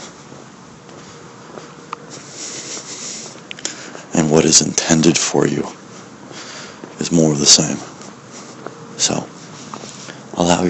And 4.13 4.31
what 4.31 4.45
is 4.45 4.61
intended 4.61 5.17
for 5.17 5.45
you 5.45 5.67
is 6.99 7.11
more 7.11 7.33
of 7.33 7.39
the 7.39 7.45
same. 7.45 7.88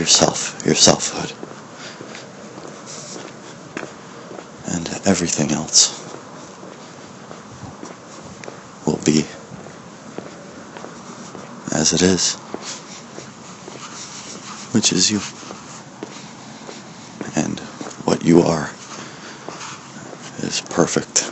Yourself, 0.09 0.65
your 0.65 0.73
selfhood, 0.73 1.31
and 4.73 4.89
everything 5.05 5.51
else 5.51 5.93
will 8.87 8.97
be 9.05 9.19
as 11.71 11.93
it 11.93 12.01
is, 12.01 12.37
which 14.73 14.91
is 14.91 15.11
you. 15.11 15.19
And 17.39 17.59
what 18.07 18.25
you 18.25 18.41
are 18.41 18.71
is 20.39 20.63
perfect 20.71 21.31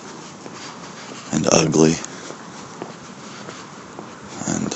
and 1.34 1.48
ugly 1.52 1.96
and 4.48 4.72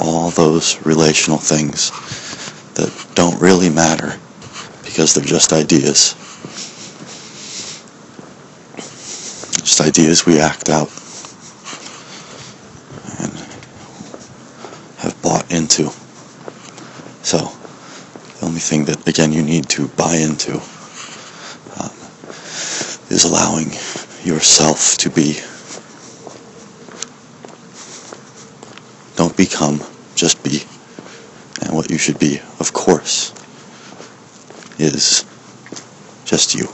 all 0.00 0.22
those 0.34 0.84
relational 0.84 1.38
things 1.38 1.90
that 2.74 2.92
don't 3.14 3.40
really 3.40 3.70
matter 3.70 4.18
because 4.84 5.14
they're 5.14 5.24
just 5.24 5.52
ideas. 5.52 6.14
Just 9.64 9.80
ideas 9.80 10.26
we 10.26 10.38
act 10.40 10.68
out 10.68 10.88
and 13.18 13.32
have 14.98 15.16
bought 15.22 15.50
into. 15.50 15.90
So, 17.22 17.38
the 18.38 18.46
only 18.46 18.60
thing 18.60 18.84
that, 18.84 19.08
again, 19.08 19.32
you 19.32 19.42
need 19.42 19.68
to 19.70 19.88
buy 19.88 20.16
into 20.16 20.54
um, 21.80 21.90
is 23.10 23.24
allowing 23.24 23.70
yourself 24.24 24.96
to 24.98 25.10
be. 25.10 25.40
Don't 29.16 29.36
become, 29.36 29.80
just 30.14 30.42
be. 30.42 30.62
And 31.62 31.74
what 31.74 31.90
you 31.90 31.93
should 32.04 32.18
be, 32.18 32.38
of 32.60 32.70
course, 32.74 33.32
is 34.78 35.24
just 36.26 36.54
you. 36.54 36.73